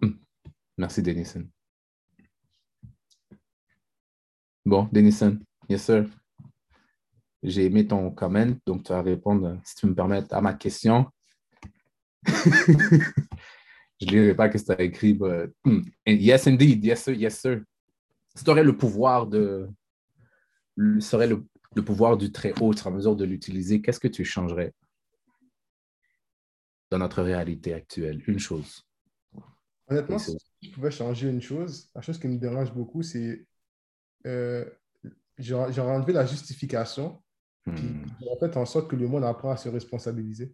Hmm. 0.00 0.14
Merci, 0.78 1.02
Denison. 1.02 1.46
Bon, 4.64 4.88
Denison, 4.90 5.38
yes, 5.68 5.84
sir. 5.84 6.08
J'ai 7.42 7.66
aimé 7.66 7.86
ton 7.86 8.10
comment, 8.10 8.56
donc 8.64 8.84
tu 8.84 8.92
vas 8.92 9.02
répondre, 9.02 9.60
si 9.62 9.74
tu 9.74 9.86
me 9.86 9.94
permets, 9.94 10.24
à 10.32 10.40
ma 10.40 10.54
question. 10.54 11.10
Je 14.02 14.06
ne 14.06 14.20
lirai 14.20 14.34
pas 14.34 14.50
ce 14.50 14.58
que 14.58 14.64
tu 14.64 14.72
as 14.72 14.82
écrit. 14.82 15.18
Hmm. 15.64 15.82
yes, 16.06 16.46
indeed. 16.46 16.84
Yes, 16.84 17.04
sir. 17.04 17.14
Yes, 17.14 17.40
sir. 17.40 17.62
Si 18.34 18.44
tu 18.44 18.50
aurais 18.50 18.64
le 18.64 18.76
pouvoir 18.76 19.26
de. 19.26 19.68
serait 21.00 21.28
le, 21.28 21.44
pouvoir 21.82 22.16
du 22.16 22.32
très 22.32 22.52
haut, 22.60 22.74
tu 22.74 22.86
en 22.86 22.90
mesure 22.90 23.16
de 23.16 23.24
l'utiliser, 23.24 23.80
qu'est-ce 23.80 24.00
que 24.00 24.08
tu 24.08 24.24
changerais 24.24 24.72
dans 26.90 26.98
notre 26.98 27.22
réalité 27.22 27.74
actuelle? 27.74 28.22
Une 28.26 28.38
chose. 28.38 28.82
Honnêtement, 29.88 30.18
si 30.18 30.36
je 30.62 30.70
pouvais 30.70 30.90
changer 30.90 31.28
une 31.28 31.42
chose, 31.42 31.90
la 31.94 32.00
chose 32.00 32.18
qui 32.18 32.28
me 32.28 32.38
dérange 32.38 32.72
beaucoup, 32.72 33.02
c'est 33.02 33.46
euh, 34.26 34.64
j'aurais 35.38 35.80
enlevé 35.80 36.12
la 36.12 36.24
justification 36.24 37.22
Hmm. 37.66 38.06
en 38.28 38.36
fait, 38.38 38.56
en 38.56 38.66
sorte 38.66 38.90
que 38.90 38.96
le 38.96 39.06
monde 39.06 39.24
apprend 39.24 39.50
à 39.50 39.56
se 39.56 39.68
responsabiliser. 39.68 40.52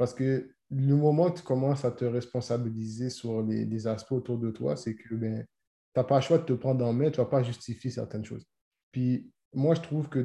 Parce 0.00 0.14
que 0.14 0.50
le 0.70 0.96
moment 0.96 1.26
où 1.26 1.30
tu 1.30 1.42
commences 1.42 1.84
à 1.84 1.90
te 1.90 2.06
responsabiliser 2.06 3.10
sur 3.10 3.42
les, 3.42 3.86
aspects 3.86 4.12
autour 4.12 4.38
de 4.38 4.50
toi, 4.50 4.74
c'est 4.74 4.94
que 4.94 5.14
ben, 5.14 5.44
tu 5.44 5.46
n'as 5.94 6.04
pas 6.04 6.16
le 6.16 6.22
choix 6.22 6.38
de 6.38 6.44
te 6.44 6.54
prendre 6.54 6.86
en 6.86 6.94
main, 6.94 7.10
tu 7.10 7.20
ne 7.20 7.24
vas 7.24 7.30
pas 7.30 7.42
justifier 7.42 7.90
certaines 7.90 8.24
choses. 8.24 8.46
Puis 8.92 9.30
moi, 9.52 9.74
je 9.74 9.82
trouve 9.82 10.08
que 10.08 10.24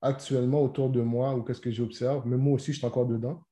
actuellement 0.00 0.62
autour 0.62 0.90
de 0.90 1.00
moi, 1.00 1.34
ou 1.34 1.42
qu'est-ce 1.42 1.60
que 1.60 1.72
j'observe, 1.72 2.24
mais 2.24 2.36
moi 2.36 2.54
aussi, 2.54 2.72
je 2.72 2.78
suis 2.78 2.86
encore 2.86 3.06
dedans, 3.06 3.42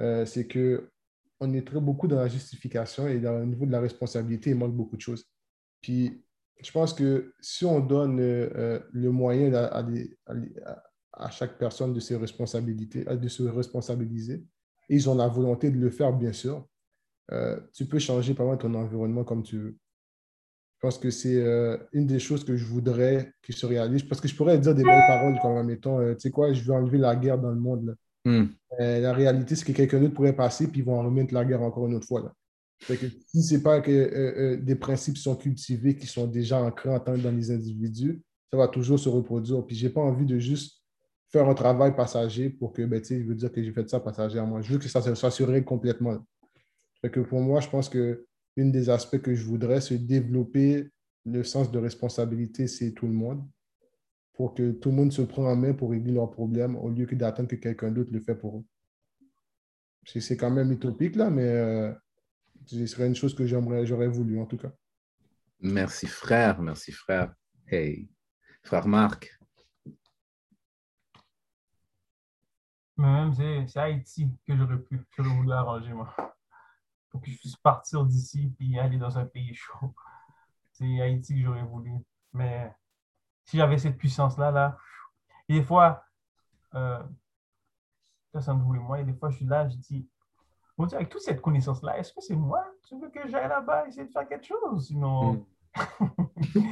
euh, 0.00 0.24
c'est 0.24 0.46
que 0.46 0.90
on 1.38 1.52
est 1.52 1.66
très 1.66 1.80
beaucoup 1.80 2.08
dans 2.08 2.16
la 2.16 2.28
justification 2.28 3.08
et 3.08 3.20
dans, 3.20 3.38
au 3.42 3.44
niveau 3.44 3.66
de 3.66 3.72
la 3.72 3.80
responsabilité, 3.80 4.50
il 4.50 4.56
manque 4.56 4.74
beaucoup 4.74 4.96
de 4.96 5.02
choses. 5.02 5.26
Puis 5.82 6.24
je 6.62 6.72
pense 6.72 6.94
que 6.94 7.34
si 7.42 7.66
on 7.66 7.80
donne 7.80 8.20
euh, 8.20 8.48
euh, 8.56 8.80
le 8.90 9.10
moyen 9.10 9.52
à, 9.52 9.66
à, 9.66 10.82
chaque 11.30 11.58
personne 11.58 11.92
de 11.92 12.00
ses 12.00 12.16
responsabilités, 12.16 13.04
de 13.04 13.28
se 13.28 13.42
responsabiliser, 13.44 14.44
et 14.88 14.94
ils 14.94 15.08
ont 15.08 15.14
la 15.14 15.28
volonté 15.28 15.70
de 15.70 15.78
le 15.78 15.90
faire, 15.90 16.12
bien 16.12 16.32
sûr, 16.32 16.66
euh, 17.32 17.58
tu 17.72 17.86
peux 17.86 17.98
changer 17.98 18.34
pas 18.34 18.44
mal 18.44 18.58
ton 18.58 18.72
environnement 18.74 19.24
comme 19.24 19.42
tu 19.42 19.58
veux. 19.58 19.76
Je 20.76 20.80
pense 20.80 20.98
que 20.98 21.10
c'est 21.10 21.42
une 21.92 22.06
des 22.06 22.18
choses 22.18 22.44
que 22.44 22.54
je 22.54 22.66
voudrais 22.66 23.32
que 23.42 23.52
se 23.52 23.64
réalise, 23.64 24.02
parce 24.02 24.20
que 24.20 24.28
je 24.28 24.36
pourrais 24.36 24.58
dire 24.58 24.74
des 24.74 24.84
belles 24.84 25.06
paroles 25.06 25.38
comme, 25.40 25.66
mettons, 25.66 26.14
tu 26.14 26.20
sais 26.20 26.30
quoi, 26.30 26.52
je 26.52 26.62
veux 26.62 26.74
enlever 26.74 26.98
la 26.98 27.16
guerre 27.16 27.38
dans 27.38 27.50
le 27.50 27.60
monde. 27.60 27.96
Hmm. 28.24 28.46
la 28.78 29.12
réalité, 29.12 29.54
c'est 29.56 29.64
que 29.64 29.72
quelqu'un 29.72 30.00
d'autre 30.00 30.14
pourrait 30.14 30.36
passer, 30.36 30.68
puis 30.68 30.80
ils 30.80 30.84
vont 30.84 31.02
remettre 31.02 31.32
la 31.32 31.44
guerre 31.44 31.62
encore 31.62 31.86
une 31.86 31.94
autre 31.94 32.06
fois. 32.06 32.22
Là 32.22 32.32
que 32.80 33.06
si 33.26 33.42
ce 33.42 33.54
n'est 33.54 33.62
pas 33.62 33.80
que 33.80 33.90
euh, 33.90 34.54
euh, 34.54 34.56
des 34.56 34.76
principes 34.76 35.16
sont 35.16 35.36
cultivés, 35.36 35.96
qui 35.96 36.06
sont 36.06 36.26
déjà 36.26 36.60
ancrés 36.62 36.90
en 36.90 37.00
tant 37.00 37.16
dans 37.16 37.34
les 37.34 37.50
individus, 37.50 38.22
ça 38.50 38.56
va 38.56 38.68
toujours 38.68 38.98
se 38.98 39.08
reproduire. 39.08 39.64
Puis 39.66 39.76
je 39.76 39.86
n'ai 39.86 39.92
pas 39.92 40.00
envie 40.00 40.26
de 40.26 40.38
juste 40.38 40.82
faire 41.28 41.48
un 41.48 41.54
travail 41.54 41.94
passager 41.94 42.50
pour 42.50 42.72
que, 42.72 42.82
ben, 42.82 43.02
je 43.02 43.14
veux 43.24 43.34
dire 43.34 43.52
que 43.52 43.62
j'ai 43.62 43.72
fait 43.72 43.88
ça 43.88 44.00
passager 44.00 44.38
à 44.38 44.44
moi. 44.44 44.60
Je 44.60 44.72
veux 44.72 44.78
que 44.78 44.88
ça 44.88 45.02
s'assure 45.14 45.64
complètement. 45.64 46.18
que 47.02 47.20
pour 47.20 47.40
moi, 47.40 47.60
je 47.60 47.68
pense 47.68 47.88
que 47.88 48.26
une 48.56 48.72
des 48.72 48.88
aspects 48.88 49.20
que 49.20 49.34
je 49.34 49.44
voudrais, 49.44 49.80
c'est 49.80 49.98
développer 49.98 50.88
le 51.24 51.42
sens 51.42 51.70
de 51.70 51.78
responsabilité, 51.78 52.68
c'est 52.68 52.92
tout 52.92 53.06
le 53.06 53.12
monde, 53.12 53.44
pour 54.32 54.54
que 54.54 54.72
tout 54.72 54.90
le 54.90 54.96
monde 54.96 55.12
se 55.12 55.22
prenne 55.22 55.46
en 55.46 55.56
main 55.56 55.74
pour 55.74 55.90
régler 55.90 56.12
leurs 56.12 56.30
problèmes 56.30 56.76
au 56.76 56.88
lieu 56.88 57.06
que 57.06 57.14
d'attendre 57.14 57.48
que 57.48 57.56
quelqu'un 57.56 57.90
d'autre 57.90 58.10
le 58.12 58.20
fait 58.20 58.34
pour 58.34 58.58
eux. 58.58 58.64
C'est 60.04 60.36
quand 60.36 60.50
même 60.50 60.70
utopique, 60.70 61.16
là, 61.16 61.30
mais 61.30 61.42
euh, 61.42 61.92
ce 62.64 62.86
serait 62.86 63.08
une 63.08 63.16
chose 63.16 63.34
que 63.34 63.44
j'aurais 63.46 64.08
voulu, 64.08 64.38
en 64.38 64.46
tout 64.46 64.56
cas. 64.56 64.72
Merci, 65.60 66.06
frère. 66.06 66.60
Merci, 66.62 66.92
frère. 66.92 67.34
Hey, 67.66 68.08
frère 68.62 68.86
Marc. 68.86 69.35
Même, 72.96 73.34
c'est 73.34 73.78
Haïti 73.78 74.30
que 74.46 74.56
j'aurais 74.56 74.78
pu, 74.78 74.98
que 74.98 75.22
j'aurais 75.22 75.36
voulu 75.36 75.52
arranger, 75.52 75.92
moi. 75.92 76.14
Pour 77.10 77.20
que 77.20 77.30
je 77.30 77.38
puisse 77.38 77.56
partir 77.56 78.04
d'ici 78.04 78.54
et 78.60 78.78
aller 78.78 78.98
dans 78.98 79.18
un 79.18 79.26
pays 79.26 79.54
chaud. 79.54 79.94
C'est 80.72 81.00
Haïti 81.00 81.34
que 81.34 81.42
j'aurais 81.42 81.62
voulu. 81.62 81.92
Mais 82.32 82.74
si 83.44 83.56
j'avais 83.56 83.78
cette 83.78 83.98
puissance-là, 83.98 84.50
là, 84.50 84.78
et 85.48 85.54
des 85.54 85.62
fois, 85.62 86.04
euh, 86.74 87.02
personne 88.32 88.58
ne 88.58 88.64
voulait 88.64 88.80
moi, 88.80 89.00
et 89.00 89.04
des 89.04 89.14
fois, 89.14 89.30
je 89.30 89.36
suis 89.36 89.46
là, 89.46 89.68
je 89.68 89.76
dis, 89.76 90.08
Bon, 90.76 90.86
avec 90.92 91.08
toute 91.08 91.22
cette 91.22 91.40
connaissance-là, 91.40 91.98
est-ce 91.98 92.12
que 92.12 92.20
c'est 92.20 92.36
moi? 92.36 92.62
Tu 92.86 92.98
veux 93.00 93.08
que 93.08 93.26
j'aille 93.28 93.48
là-bas 93.48 93.88
essayer 93.88 94.06
de 94.06 94.12
faire 94.12 94.28
quelque 94.28 94.44
chose? 94.46 94.88
Sinon, 94.88 95.46
mm. 95.74 96.66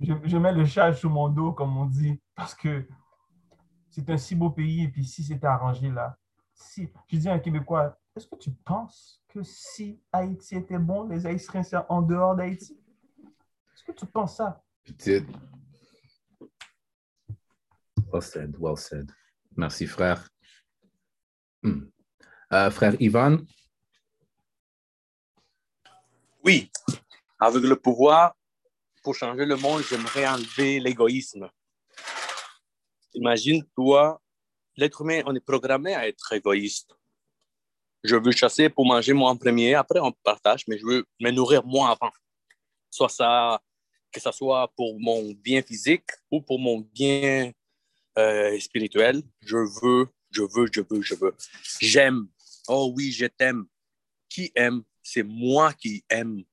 je, 0.00 0.36
mets 0.36 0.52
le 0.52 0.64
chat 0.64 0.92
sur 0.92 1.10
mon 1.10 1.28
dos, 1.28 1.52
comme 1.52 1.76
on 1.76 1.86
dit, 1.86 2.20
parce 2.36 2.54
que 2.54 2.86
c'est 3.90 4.08
un 4.10 4.18
si 4.18 4.34
beau 4.34 4.50
pays, 4.50 4.84
et 4.84 4.88
puis 4.88 5.04
si 5.04 5.24
c'était 5.24 5.46
arrangé 5.46 5.90
là, 5.90 6.18
si, 6.52 6.88
je 7.08 7.16
dis 7.16 7.28
à 7.28 7.34
un 7.34 7.38
Québécois, 7.38 7.98
est-ce 8.16 8.26
que 8.26 8.36
tu 8.36 8.50
penses 8.50 9.22
que 9.28 9.42
si 9.42 10.00
Haïti 10.12 10.56
était 10.56 10.78
bon, 10.78 11.04
les 11.04 11.24
Haïtiens 11.26 11.62
seraient 11.62 11.86
en 11.88 12.02
dehors 12.02 12.34
d'Haïti? 12.34 12.80
Est-ce 13.22 13.84
que 13.84 13.92
tu 13.92 14.06
penses 14.06 14.36
ça? 14.36 14.62
Peut-être. 14.84 15.26
Well 18.12 18.22
said, 18.22 18.56
well 18.58 18.76
said. 18.76 19.12
Merci, 19.56 19.86
frère. 19.86 20.28
Hmm. 21.62 21.90
Euh, 22.52 22.70
frère 22.70 22.96
Ivan? 23.00 23.38
Oui, 26.44 26.70
avec 27.38 27.62
le 27.62 27.76
pouvoir, 27.76 28.34
pour 29.02 29.14
changer 29.14 29.44
le 29.44 29.56
monde, 29.56 29.82
j'aimerais 29.82 30.26
enlever 30.26 30.80
l'égoïsme. 30.80 31.48
Imagine, 33.14 33.64
toi, 33.74 34.20
l'être 34.76 35.02
humain, 35.02 35.22
on 35.26 35.34
est 35.34 35.44
programmé 35.44 35.94
à 35.94 36.08
être 36.08 36.32
égoïste. 36.32 36.94
Je 38.04 38.16
veux 38.16 38.32
chasser 38.32 38.68
pour 38.68 38.86
manger 38.86 39.12
moi 39.12 39.30
en 39.30 39.36
premier, 39.36 39.74
après 39.74 39.98
on 40.00 40.12
partage, 40.12 40.64
mais 40.68 40.78
je 40.78 40.86
veux 40.86 41.04
me 41.20 41.30
nourrir 41.30 41.64
moi 41.64 41.90
avant. 41.90 42.12
Soit 42.90 43.08
ça, 43.08 43.60
que 44.12 44.20
ce 44.20 44.30
soit 44.30 44.72
pour 44.76 44.98
mon 45.00 45.32
bien 45.32 45.62
physique 45.62 46.10
ou 46.30 46.40
pour 46.40 46.58
mon 46.58 46.78
bien 46.80 47.52
euh, 48.16 48.58
spirituel, 48.60 49.22
je 49.40 49.56
veux, 49.56 50.08
je 50.30 50.42
veux, 50.42 50.68
je 50.72 50.80
veux, 50.88 51.02
je 51.02 51.14
veux. 51.14 51.34
J'aime 51.80 52.28
Oh 52.68 52.92
oui, 52.94 53.10
je 53.12 53.26
t'aime. 53.26 53.66
Qui 54.28 54.52
aime? 54.54 54.82
C'est 55.02 55.22
moi 55.22 55.72
qui 55.72 56.04
aime. 56.10 56.44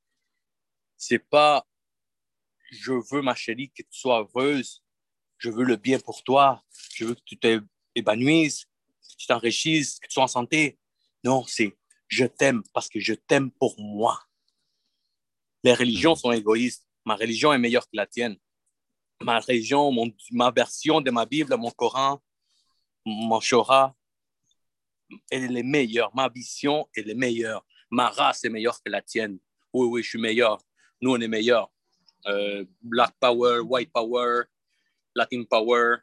C'est 0.97 1.19
pas 1.19 1.65
je 2.71 2.93
veux, 3.11 3.21
ma 3.21 3.35
chérie, 3.35 3.69
que 3.69 3.83
tu 3.83 3.99
sois 3.99 4.19
heureuse. 4.19 4.83
Je 5.37 5.49
veux 5.49 5.63
le 5.63 5.75
bien 5.75 5.99
pour 5.99 6.23
toi. 6.23 6.63
Je 6.93 7.05
veux 7.05 7.15
que 7.15 7.21
tu 7.25 7.37
t'épanouisses, 7.37 8.65
que 8.65 9.15
tu 9.17 9.27
t'enrichisses, 9.27 9.99
que 9.99 10.07
tu 10.07 10.13
sois 10.13 10.23
en 10.23 10.27
santé. 10.27 10.77
Non, 11.23 11.43
c'est 11.47 11.75
je 12.07 12.25
t'aime 12.25 12.63
parce 12.73 12.87
que 12.87 12.99
je 12.99 13.13
t'aime 13.13 13.51
pour 13.51 13.75
moi. 13.79 14.21
Les 15.63 15.73
religions 15.73 16.15
sont 16.15 16.31
égoïstes. 16.31 16.85
Ma 17.05 17.15
religion 17.15 17.51
est 17.53 17.57
meilleure 17.57 17.85
que 17.85 17.95
la 17.95 18.05
tienne. 18.05 18.37
Ma 19.21 19.39
religion, 19.39 19.91
ma 20.31 20.51
version 20.51 21.01
de 21.01 21.09
ma 21.11 21.25
Bible, 21.25 21.55
mon 21.55 21.71
Coran, 21.71 22.21
mon 23.05 23.39
Shora, 23.39 23.95
elle 25.29 25.57
est 25.57 25.63
meilleure. 25.63 26.15
Ma 26.15 26.29
vision, 26.29 26.87
est 26.95 27.13
meilleure. 27.13 27.65
Ma 27.89 28.09
race 28.09 28.43
est 28.43 28.49
meilleure 28.49 28.81
que 28.83 28.89
la 28.89 29.01
tienne. 29.01 29.39
Oui, 29.73 29.87
oui, 29.87 30.03
je 30.03 30.09
suis 30.09 30.19
meilleur. 30.19 30.59
Nous, 31.01 31.11
on 31.11 31.19
est 31.19 31.27
meilleurs. 31.27 31.71
Euh, 32.27 32.65
Black 32.81 33.15
Power, 33.19 33.59
White 33.59 33.91
Power, 33.91 34.43
Latin 35.15 35.43
Power, 35.49 35.97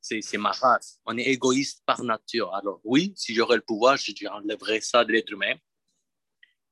c'est 0.00 0.38
ma 0.38 0.52
race. 0.52 1.00
On 1.04 1.16
est 1.18 1.24
égoïste 1.24 1.82
par 1.84 2.02
nature. 2.02 2.54
Alors 2.54 2.80
oui, 2.84 3.12
si 3.16 3.34
j'aurais 3.34 3.56
le 3.56 3.62
pouvoir, 3.62 3.96
j'enlèverais 3.96 4.80
ça 4.80 5.04
de 5.04 5.12
l'être 5.12 5.30
humain. 5.30 5.54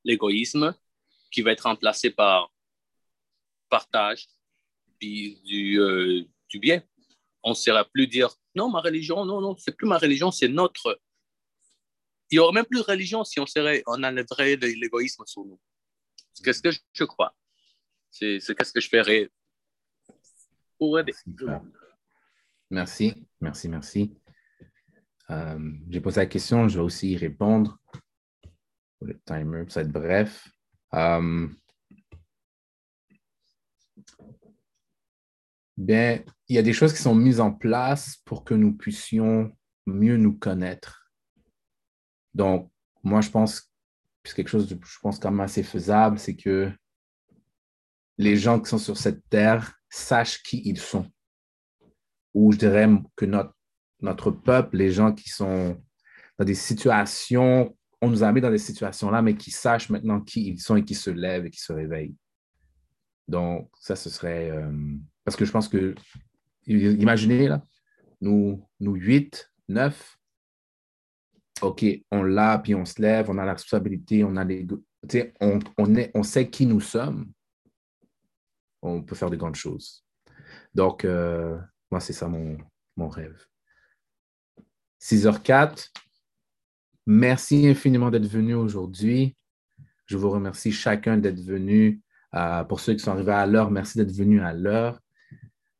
L'égoïsme 0.03 0.75
qui 1.31 1.41
va 1.41 1.51
être 1.51 1.61
remplacé 1.61 2.09
par 2.09 2.51
partage, 3.69 4.27
puis 4.97 5.39
du, 5.43 5.79
euh, 5.79 6.23
du 6.49 6.59
bien. 6.59 6.81
On 7.43 7.51
ne 7.51 7.55
sera 7.55 7.85
plus 7.85 8.07
dire 8.07 8.33
non, 8.55 8.69
ma 8.69 8.81
religion, 8.81 9.25
non, 9.25 9.41
non, 9.41 9.55
c'est 9.57 9.75
plus 9.75 9.87
ma 9.87 9.97
religion, 9.97 10.31
c'est 10.31 10.47
notre 10.47 10.99
il 12.29 12.35
n'y 12.35 12.39
aurait 12.39 12.53
même 12.53 12.65
plus 12.65 12.79
de 12.79 12.83
religion 12.83 13.23
si 13.23 13.39
on, 13.39 13.45
serait, 13.45 13.83
on 13.87 14.03
enlèverait 14.03 14.57
l'égoïsme 14.57 15.23
sur 15.25 15.45
nous. 15.45 15.59
C'est 16.33 16.53
ce 16.53 16.61
que 16.61 16.71
je 16.93 17.03
crois. 17.05 17.33
C'est 18.11 18.39
ce 18.39 18.51
que 18.51 18.79
je 18.81 18.89
ferais 18.89 19.29
Merci, 22.69 23.27
merci, 23.41 23.69
merci. 23.69 24.17
Euh, 25.29 25.71
j'ai 25.89 26.01
posé 26.01 26.21
la 26.21 26.25
question, 26.25 26.67
je 26.67 26.77
vais 26.77 26.83
aussi 26.83 27.11
y 27.11 27.17
répondre. 27.17 27.77
Le 29.01 29.19
timer, 29.25 29.63
ça 29.69 29.81
va 29.81 29.85
être 29.85 29.91
bref. 29.91 30.47
Euh, 30.93 31.47
bien, 35.75 36.23
il 36.47 36.55
y 36.55 36.59
a 36.59 36.63
des 36.63 36.73
choses 36.73 36.93
qui 36.93 37.01
sont 37.01 37.15
mises 37.15 37.39
en 37.39 37.51
place 37.51 38.17
pour 38.25 38.43
que 38.43 38.53
nous 38.53 38.75
puissions 38.75 39.51
mieux 39.85 40.17
nous 40.17 40.37
connaître 40.37 41.07
donc, 42.37 42.71
moi, 43.03 43.21
je 43.21 43.31
pense 43.31 43.61
que 43.61 43.67
c'est 44.25 44.35
quelque 44.35 44.47
chose 44.49 44.69
de, 44.69 44.77
je 44.85 44.99
pense, 44.99 45.17
quand 45.17 45.31
même 45.31 45.39
assez 45.39 45.63
faisable, 45.63 46.19
c'est 46.19 46.35
que 46.35 46.71
les 48.19 48.37
gens 48.37 48.59
qui 48.59 48.69
sont 48.69 48.77
sur 48.77 48.95
cette 48.95 49.27
terre 49.29 49.76
sachent 49.89 50.43
qui 50.43 50.61
ils 50.65 50.79
sont. 50.79 51.09
Ou 52.33 52.51
je 52.51 52.57
dirais 52.57 52.87
que 53.15 53.25
notre, 53.25 53.53
notre 54.01 54.31
peuple, 54.31 54.77
les 54.77 54.91
gens 54.91 55.13
qui 55.13 55.29
sont 55.29 55.81
dans 56.37 56.45
des 56.45 56.55
situations, 56.55 57.75
on 58.01 58.09
nous 58.09 58.23
a 58.23 58.31
mis 58.31 58.41
dans 58.41 58.51
des 58.51 58.57
situations-là, 58.57 59.21
mais 59.21 59.35
qui 59.35 59.51
sachent 59.51 59.89
maintenant 59.89 60.21
qui 60.21 60.49
ils 60.49 60.59
sont 60.59 60.75
et 60.75 60.83
qui 60.83 60.95
se 60.95 61.09
lèvent 61.09 61.45
et 61.45 61.49
qui 61.49 61.61
se 61.61 61.73
réveillent. 61.73 62.15
Donc, 63.27 63.69
ça, 63.79 63.95
ce 63.95 64.09
serait... 64.09 64.51
Euh, 64.51 64.71
parce 65.25 65.35
que 65.35 65.45
je 65.45 65.51
pense 65.51 65.67
que, 65.67 65.95
imaginez, 66.67 67.47
là, 67.47 67.61
nous, 68.21 68.65
nous 68.79 68.95
huit, 68.95 69.51
neuf, 69.67 70.17
OK, 71.61 71.85
on 72.11 72.23
l'a, 72.23 72.59
puis 72.59 72.75
on 72.75 72.85
se 72.85 73.01
lève, 73.01 73.29
on 73.29 73.37
a 73.37 73.45
la 73.45 73.53
responsabilité, 73.53 74.23
on 74.23 74.35
a 74.35 74.43
les. 74.43 74.65
On, 75.41 75.59
on, 75.77 75.95
est, 75.95 76.11
on 76.13 76.23
sait 76.23 76.49
qui 76.49 76.65
nous 76.65 76.81
sommes, 76.81 77.31
on 78.81 79.01
peut 79.01 79.15
faire 79.15 79.29
de 79.29 79.35
grandes 79.35 79.55
choses. 79.55 80.05
Donc, 80.73 81.05
euh, 81.05 81.57
moi, 81.91 81.99
c'est 81.99 82.13
ça 82.13 82.27
mon, 82.27 82.57
mon 82.95 83.09
rêve. 83.09 83.45
6h04. 85.01 85.89
Merci 87.05 87.67
infiniment 87.67 88.09
d'être 88.11 88.27
venu 88.27 88.53
aujourd'hui. 88.53 89.35
Je 90.05 90.17
vous 90.17 90.29
remercie 90.29 90.71
chacun 90.71 91.17
d'être 91.17 91.41
venu. 91.41 92.01
Euh, 92.35 92.63
pour 92.63 92.79
ceux 92.79 92.93
qui 92.93 92.99
sont 92.99 93.11
arrivés 93.11 93.31
à 93.31 93.45
l'heure, 93.45 93.71
merci 93.71 93.97
d'être 93.97 94.11
venu 94.11 94.41
à 94.41 94.53
l'heure. 94.53 94.99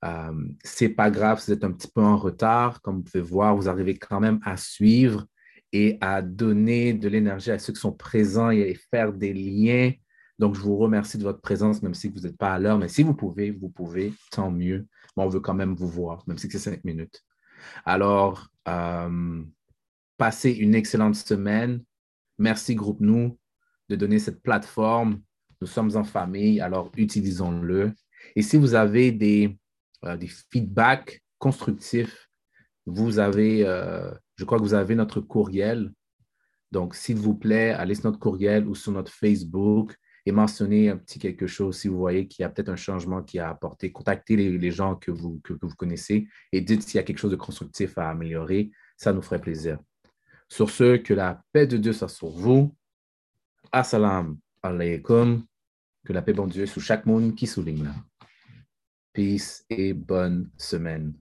Euh, 0.05 0.47
c'est 0.63 0.89
pas 0.89 1.09
grave 1.09 1.39
si 1.39 1.47
vous 1.47 1.57
êtes 1.57 1.63
un 1.63 1.71
petit 1.71 1.89
peu 1.93 2.01
en 2.01 2.17
retard. 2.17 2.81
Comme 2.81 2.97
vous 2.97 3.03
pouvez 3.03 3.21
voir, 3.21 3.55
vous 3.55 3.69
arrivez 3.69 3.97
quand 3.97 4.19
même 4.19 4.39
à 4.43 4.57
suivre 4.57 5.25
et 5.73 5.97
à 6.01 6.21
donner 6.21 6.93
de 6.93 7.09
l'énergie 7.09 7.51
à 7.51 7.59
ceux 7.59 7.73
qui 7.73 7.79
sont 7.79 7.91
présents 7.91 8.51
et 8.51 8.71
à 8.71 8.75
faire 8.91 9.11
des 9.11 9.33
liens. 9.33 9.91
Donc, 10.39 10.55
je 10.55 10.61
vous 10.61 10.77
remercie 10.77 11.17
de 11.17 11.23
votre 11.23 11.41
présence, 11.41 11.81
même 11.81 11.95
si 11.95 12.09
vous 12.09 12.19
n'êtes 12.19 12.37
pas 12.37 12.53
à 12.53 12.59
l'heure. 12.59 12.77
Mais 12.77 12.87
si 12.87 13.03
vous 13.03 13.15
pouvez, 13.15 13.51
vous 13.51 13.69
pouvez, 13.69 14.13
tant 14.31 14.51
mieux. 14.51 14.87
Mais 15.15 15.23
on 15.23 15.27
veut 15.27 15.39
quand 15.39 15.55
même 15.55 15.73
vous 15.73 15.87
voir, 15.87 16.23
même 16.27 16.37
si 16.37 16.49
c'est 16.49 16.59
cinq 16.59 16.83
minutes. 16.83 17.23
Alors, 17.85 18.47
euh, 18.67 19.43
passez 20.17 20.51
une 20.51 20.75
excellente 20.75 21.15
semaine. 21.15 21.83
Merci, 22.37 22.75
Groupe 22.75 23.01
Nous, 23.01 23.37
de 23.89 23.95
donner 23.95 24.19
cette 24.19 24.43
plateforme. 24.43 25.21
Nous 25.59 25.67
sommes 25.67 25.95
en 25.95 26.03
famille, 26.03 26.61
alors 26.61 26.91
utilisons-le. 26.95 27.93
Et 28.35 28.43
si 28.43 28.57
vous 28.57 28.75
avez 28.75 29.11
des, 29.11 29.57
euh, 30.05 30.17
feedbacks 30.51 31.23
constructifs, 31.39 32.29
vous 32.85 33.17
avez, 33.17 33.65
euh, 33.65 34.11
je 34.35 34.45
crois 34.45 34.59
que 34.59 34.63
vous 34.63 34.75
avez 34.75 34.93
notre 34.93 35.19
courriel. 35.19 35.91
Donc, 36.71 36.93
s'il 36.93 37.17
vous 37.17 37.33
plaît, 37.33 37.71
allez 37.71 37.95
sur 37.95 38.05
notre 38.05 38.19
courriel 38.19 38.67
ou 38.67 38.75
sur 38.75 38.91
notre 38.91 39.11
Facebook 39.11 39.95
et 40.27 40.31
mentionnez 40.33 40.89
un 40.89 40.97
petit 40.97 41.19
quelque 41.19 41.47
chose 41.47 41.77
si 41.77 41.87
vous 41.87 41.97
voyez 41.97 42.27
qu'il 42.27 42.43
y 42.43 42.45
a 42.45 42.49
peut-être 42.49 42.67
un 42.67 42.75
changement 42.75 43.23
qui 43.23 43.39
a 43.39 43.49
apporté. 43.49 43.93
Contactez 43.93 44.35
les, 44.35 44.71
gens 44.71 44.97
que 44.97 45.09
vous, 45.09 45.39
que, 45.41 45.53
vous 45.53 45.73
connaissez 45.77 46.27
et 46.51 46.59
dites 46.59 46.83
s'il 46.83 46.97
y 46.97 46.99
a 46.99 47.03
quelque 47.03 47.19
chose 47.19 47.31
de 47.31 47.37
constructif 47.37 47.97
à 47.97 48.09
améliorer. 48.09 48.69
Ça 48.97 49.13
nous 49.13 49.21
ferait 49.21 49.39
plaisir. 49.39 49.79
Sur 50.49 50.69
ce, 50.69 50.97
que 50.97 51.13
la 51.13 51.41
paix 51.53 51.65
de 51.65 51.77
Dieu 51.77 51.93
soit 51.93 52.09
sur 52.09 52.27
vous. 52.27 52.75
Assalamu 53.71 54.35
alaikum. 54.61 55.45
Que 56.03 56.11
la 56.11 56.21
paix 56.21 56.33
de 56.33 56.45
Dieu 56.47 56.65
sur 56.65 56.81
chaque 56.81 57.05
monde 57.05 57.33
qui 57.33 57.47
souligne. 57.47 57.89
Peace 59.13 59.63
et 59.69 59.93
bonne 59.93 60.51
semaine. 60.57 61.13